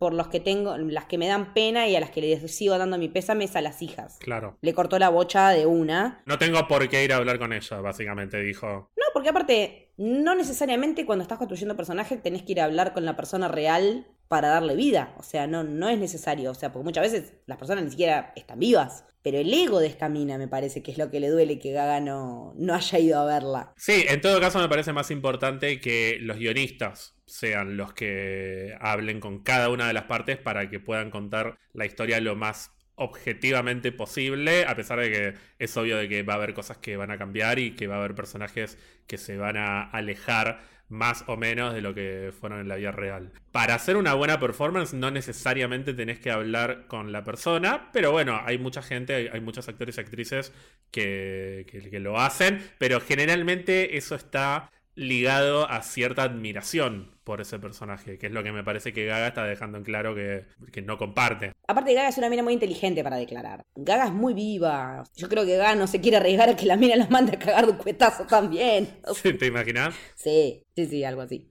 por 0.00 0.14
los 0.14 0.28
que 0.28 0.40
tengo, 0.40 0.78
las 0.78 1.04
que 1.04 1.18
me 1.18 1.28
dan 1.28 1.52
pena 1.52 1.86
y 1.86 1.94
a 1.94 2.00
las 2.00 2.08
que 2.08 2.22
les 2.22 2.56
sigo 2.56 2.78
dando 2.78 2.96
mi 2.96 3.10
pésame 3.10 3.44
es 3.44 3.54
a 3.54 3.60
las 3.60 3.82
hijas. 3.82 4.16
Claro. 4.18 4.56
Le 4.62 4.72
cortó 4.72 4.98
la 4.98 5.10
bocha 5.10 5.50
de 5.50 5.66
una. 5.66 6.22
No 6.24 6.38
tengo 6.38 6.66
por 6.66 6.88
qué 6.88 7.04
ir 7.04 7.12
a 7.12 7.16
hablar 7.16 7.38
con 7.38 7.52
ella, 7.52 7.80
básicamente, 7.82 8.40
dijo. 8.40 8.90
No, 8.96 9.04
porque 9.12 9.28
aparte, 9.28 9.92
no 9.98 10.34
necesariamente 10.34 11.04
cuando 11.04 11.20
estás 11.20 11.36
construyendo 11.36 11.76
personaje 11.76 12.16
tenés 12.16 12.44
que 12.44 12.52
ir 12.52 12.62
a 12.62 12.64
hablar 12.64 12.94
con 12.94 13.04
la 13.04 13.14
persona 13.14 13.48
real 13.48 14.06
para 14.30 14.50
darle 14.50 14.76
vida. 14.76 15.12
O 15.18 15.24
sea, 15.24 15.48
no, 15.48 15.64
no 15.64 15.88
es 15.88 15.98
necesario. 15.98 16.52
O 16.52 16.54
sea, 16.54 16.70
porque 16.70 16.84
muchas 16.84 17.10
veces 17.10 17.34
las 17.46 17.58
personas 17.58 17.82
ni 17.82 17.90
siquiera 17.90 18.32
están 18.36 18.60
vivas. 18.60 19.04
Pero 19.22 19.38
el 19.38 19.52
ego 19.52 19.80
de 19.80 19.88
esta 19.88 20.08
mina 20.08 20.38
me 20.38 20.46
parece 20.46 20.84
que 20.84 20.92
es 20.92 20.98
lo 20.98 21.10
que 21.10 21.18
le 21.18 21.28
duele 21.28 21.58
que 21.58 21.72
Gaga 21.72 21.98
no, 21.98 22.54
no 22.56 22.72
haya 22.72 22.98
ido 23.00 23.18
a 23.18 23.24
verla. 23.24 23.72
Sí, 23.76 24.04
en 24.08 24.20
todo 24.20 24.38
caso 24.38 24.60
me 24.60 24.68
parece 24.68 24.92
más 24.92 25.10
importante 25.10 25.80
que 25.80 26.18
los 26.20 26.38
guionistas 26.38 27.16
sean 27.26 27.76
los 27.76 27.92
que 27.92 28.76
hablen 28.80 29.18
con 29.18 29.42
cada 29.42 29.68
una 29.68 29.88
de 29.88 29.94
las 29.94 30.04
partes 30.04 30.38
para 30.38 30.70
que 30.70 30.78
puedan 30.78 31.10
contar 31.10 31.58
la 31.72 31.84
historia 31.84 32.20
lo 32.20 32.36
más 32.36 32.70
objetivamente 32.94 33.90
posible, 33.90 34.64
a 34.64 34.76
pesar 34.76 35.00
de 35.00 35.10
que 35.10 35.34
es 35.58 35.76
obvio 35.76 35.96
de 35.96 36.08
que 36.08 36.22
va 36.22 36.34
a 36.34 36.36
haber 36.36 36.54
cosas 36.54 36.78
que 36.78 36.96
van 36.96 37.10
a 37.10 37.18
cambiar 37.18 37.58
y 37.58 37.74
que 37.74 37.88
va 37.88 37.96
a 37.96 37.98
haber 37.98 38.14
personajes 38.14 38.78
que 39.08 39.18
se 39.18 39.38
van 39.38 39.56
a 39.56 39.90
alejar 39.90 40.60
más 40.90 41.24
o 41.28 41.36
menos 41.36 41.72
de 41.74 41.80
lo 41.82 41.94
que 41.94 42.32
fueron 42.38 42.60
en 42.60 42.68
la 42.68 42.76
vida 42.76 42.92
real. 42.92 43.32
Para 43.52 43.74
hacer 43.74 43.96
una 43.96 44.14
buena 44.14 44.38
performance 44.38 44.92
no 44.94 45.10
necesariamente 45.10 45.94
tenés 45.94 46.18
que 46.20 46.30
hablar 46.30 46.86
con 46.88 47.12
la 47.12 47.24
persona, 47.24 47.90
pero 47.92 48.12
bueno, 48.12 48.40
hay 48.44 48.58
mucha 48.58 48.82
gente, 48.82 49.30
hay, 49.32 49.40
muchos 49.40 49.68
actores 49.68 49.96
y 49.96 50.00
actrices 50.00 50.52
que, 50.90 51.66
que- 51.70 51.90
que 51.90 52.00
lo 52.00 52.18
hacen, 52.20 52.60
pero 52.78 53.00
generalmente 53.00 53.96
eso 53.96 54.14
está 54.14 54.70
ligado 54.94 55.70
a 55.70 55.82
cierta 55.82 56.24
admiración 56.24 57.16
por 57.24 57.40
ese 57.40 57.58
personaje, 57.58 58.18
que 58.18 58.26
es 58.26 58.32
lo 58.32 58.42
que 58.42 58.52
me 58.52 58.64
parece 58.64 58.92
que 58.92 59.06
Gaga 59.06 59.28
está 59.28 59.44
dejando 59.44 59.78
en 59.78 59.84
claro 59.84 60.14
que, 60.14 60.46
que 60.72 60.82
no 60.82 60.98
comparte. 60.98 61.52
Aparte, 61.70 61.94
Gaga 61.94 62.08
es 62.08 62.18
una 62.18 62.28
mina 62.28 62.42
muy 62.42 62.52
inteligente 62.52 63.04
para 63.04 63.16
declarar. 63.16 63.64
Gaga 63.76 64.06
es 64.06 64.12
muy 64.12 64.34
viva. 64.34 65.04
Yo 65.14 65.28
creo 65.28 65.44
que 65.46 65.56
Gaga 65.56 65.76
no 65.76 65.86
se 65.86 66.00
quiere 66.00 66.16
arriesgar 66.16 66.48
a 66.48 66.56
que 66.56 66.66
la 66.66 66.76
mina 66.76 66.96
la 66.96 67.06
mande 67.06 67.36
a 67.36 67.38
cagar 67.38 67.64
de 67.64 67.70
un 67.70 67.78
cuetazo 67.78 68.24
también. 68.24 68.88
¿Te 69.38 69.46
imaginas? 69.46 69.94
Sí, 70.16 70.64
sí, 70.74 70.86
sí, 70.86 71.04
algo 71.04 71.22
así. 71.22 71.48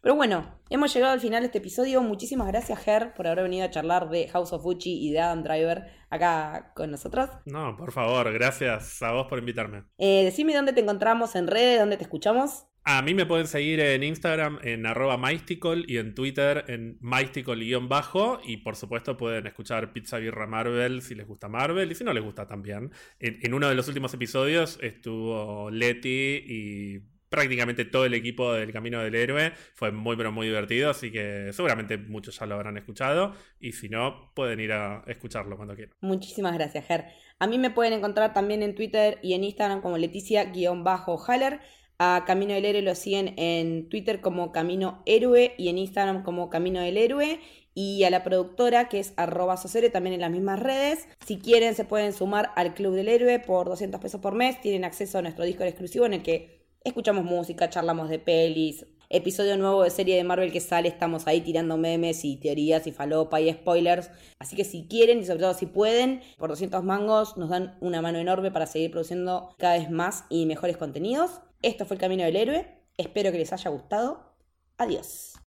Pero 0.00 0.14
bueno, 0.14 0.58
hemos 0.70 0.94
llegado 0.94 1.12
al 1.12 1.20
final 1.20 1.42
de 1.42 1.46
este 1.48 1.58
episodio. 1.58 2.00
Muchísimas 2.00 2.48
gracias, 2.48 2.82
Ger, 2.82 3.12
por 3.12 3.26
haber 3.26 3.42
venido 3.44 3.66
a 3.66 3.70
charlar 3.70 4.08
de 4.08 4.26
House 4.28 4.54
of 4.54 4.62
Gucci 4.62 5.06
y 5.06 5.12
de 5.12 5.20
Adam 5.20 5.42
Driver 5.42 5.84
acá 6.08 6.72
con 6.74 6.90
nosotros. 6.90 7.28
No, 7.44 7.76
por 7.76 7.92
favor, 7.92 8.32
gracias 8.32 9.02
a 9.02 9.12
vos 9.12 9.26
por 9.26 9.38
invitarme. 9.38 9.84
Eh, 9.98 10.24
decime 10.24 10.54
dónde 10.54 10.72
te 10.72 10.80
encontramos 10.80 11.36
en 11.36 11.46
redes, 11.46 11.78
dónde 11.78 11.98
te 11.98 12.04
escuchamos. 12.04 12.64
A 12.90 13.02
mí 13.02 13.12
me 13.12 13.26
pueden 13.26 13.46
seguir 13.46 13.80
en 13.80 14.02
Instagram 14.02 14.60
en 14.62 14.86
arroba 14.86 15.18
mystical 15.18 15.84
y 15.86 15.98
en 15.98 16.14
Twitter 16.14 16.64
en 16.68 16.96
mystical-bajo 17.02 18.40
y 18.42 18.56
por 18.56 18.76
supuesto 18.76 19.18
pueden 19.18 19.46
escuchar 19.46 19.92
Pizza 19.92 20.16
Birra 20.16 20.46
Marvel 20.46 21.02
si 21.02 21.14
les 21.14 21.26
gusta 21.26 21.50
Marvel 21.50 21.92
y 21.92 21.94
si 21.94 22.02
no 22.02 22.14
les 22.14 22.24
gusta 22.24 22.46
también. 22.46 22.90
En, 23.18 23.40
en 23.42 23.52
uno 23.52 23.68
de 23.68 23.74
los 23.74 23.88
últimos 23.88 24.14
episodios 24.14 24.78
estuvo 24.80 25.70
Leti 25.70 26.42
y 26.46 27.00
prácticamente 27.28 27.84
todo 27.84 28.06
el 28.06 28.14
equipo 28.14 28.52
del 28.54 28.72
Camino 28.72 29.02
del 29.02 29.14
Héroe. 29.14 29.52
Fue 29.74 29.92
muy, 29.92 30.16
pero 30.16 30.32
muy 30.32 30.46
divertido, 30.46 30.90
así 30.90 31.10
que 31.12 31.50
seguramente 31.52 31.98
muchos 31.98 32.38
ya 32.38 32.46
lo 32.46 32.54
habrán 32.54 32.76
escuchado. 32.78 33.34
Y 33.60 33.72
si 33.72 33.88
no, 33.88 34.32
pueden 34.34 34.60
ir 34.60 34.72
a 34.72 35.04
escucharlo 35.06 35.56
cuando 35.56 35.74
quieran. 35.74 35.94
Muchísimas 36.00 36.54
gracias, 36.54 36.86
Ger. 36.86 37.04
A 37.38 37.46
mí 37.46 37.58
me 37.58 37.70
pueden 37.70 37.92
encontrar 37.92 38.32
también 38.32 38.62
en 38.62 38.74
Twitter 38.74 39.18
y 39.22 39.34
en 39.34 39.44
Instagram 39.44 39.80
como 39.80 39.98
Leticia-Haller. 39.98 41.60
A 42.00 42.24
Camino 42.24 42.54
del 42.54 42.64
Héroe 42.64 42.82
lo 42.82 42.94
siguen 42.94 43.34
en 43.36 43.88
Twitter 43.88 44.20
como 44.20 44.52
Camino 44.52 45.02
Héroe 45.04 45.54
y 45.58 45.68
en 45.68 45.78
Instagram 45.78 46.22
como 46.22 46.48
Camino 46.48 46.80
del 46.80 46.96
Héroe. 46.96 47.40
Y 47.74 48.04
a 48.04 48.10
la 48.10 48.22
productora 48.22 48.88
que 48.88 49.00
es 49.00 49.14
arroba 49.16 49.56
Sosere 49.56 49.90
también 49.90 50.14
en 50.14 50.20
las 50.20 50.30
mismas 50.30 50.60
redes. 50.60 51.08
Si 51.26 51.38
quieren 51.38 51.74
se 51.74 51.84
pueden 51.84 52.12
sumar 52.12 52.50
al 52.54 52.74
Club 52.74 52.94
del 52.94 53.08
Héroe 53.08 53.40
por 53.40 53.68
200 53.68 54.00
pesos 54.00 54.20
por 54.20 54.34
mes. 54.34 54.60
Tienen 54.60 54.84
acceso 54.84 55.18
a 55.18 55.22
nuestro 55.22 55.44
disco 55.44 55.64
exclusivo 55.64 56.06
en 56.06 56.14
el 56.14 56.22
que 56.22 56.66
escuchamos 56.84 57.24
música, 57.24 57.68
charlamos 57.68 58.08
de 58.08 58.20
pelis. 58.20 58.86
Episodio 59.10 59.56
nuevo 59.56 59.84
de 59.84 59.88
serie 59.88 60.16
de 60.16 60.24
Marvel 60.24 60.52
que 60.52 60.60
sale, 60.60 60.86
estamos 60.86 61.26
ahí 61.26 61.40
tirando 61.40 61.78
memes 61.78 62.26
y 62.26 62.36
teorías 62.36 62.86
y 62.86 62.92
falopa 62.92 63.40
y 63.40 63.50
spoilers. 63.50 64.10
Así 64.38 64.54
que 64.54 64.64
si 64.64 64.86
quieren 64.86 65.20
y 65.20 65.24
sobre 65.24 65.38
todo 65.38 65.54
si 65.54 65.64
pueden, 65.64 66.20
por 66.36 66.50
200 66.50 66.84
mangos 66.84 67.38
nos 67.38 67.48
dan 67.48 67.78
una 67.80 68.02
mano 68.02 68.18
enorme 68.18 68.50
para 68.50 68.66
seguir 68.66 68.90
produciendo 68.90 69.54
cada 69.56 69.78
vez 69.78 69.90
más 69.90 70.24
y 70.28 70.44
mejores 70.44 70.76
contenidos. 70.76 71.40
Esto 71.62 71.86
fue 71.86 71.94
el 71.94 72.00
Camino 72.02 72.24
del 72.24 72.36
Héroe. 72.36 72.82
Espero 72.98 73.32
que 73.32 73.38
les 73.38 73.50
haya 73.50 73.70
gustado. 73.70 74.34
Adiós. 74.76 75.38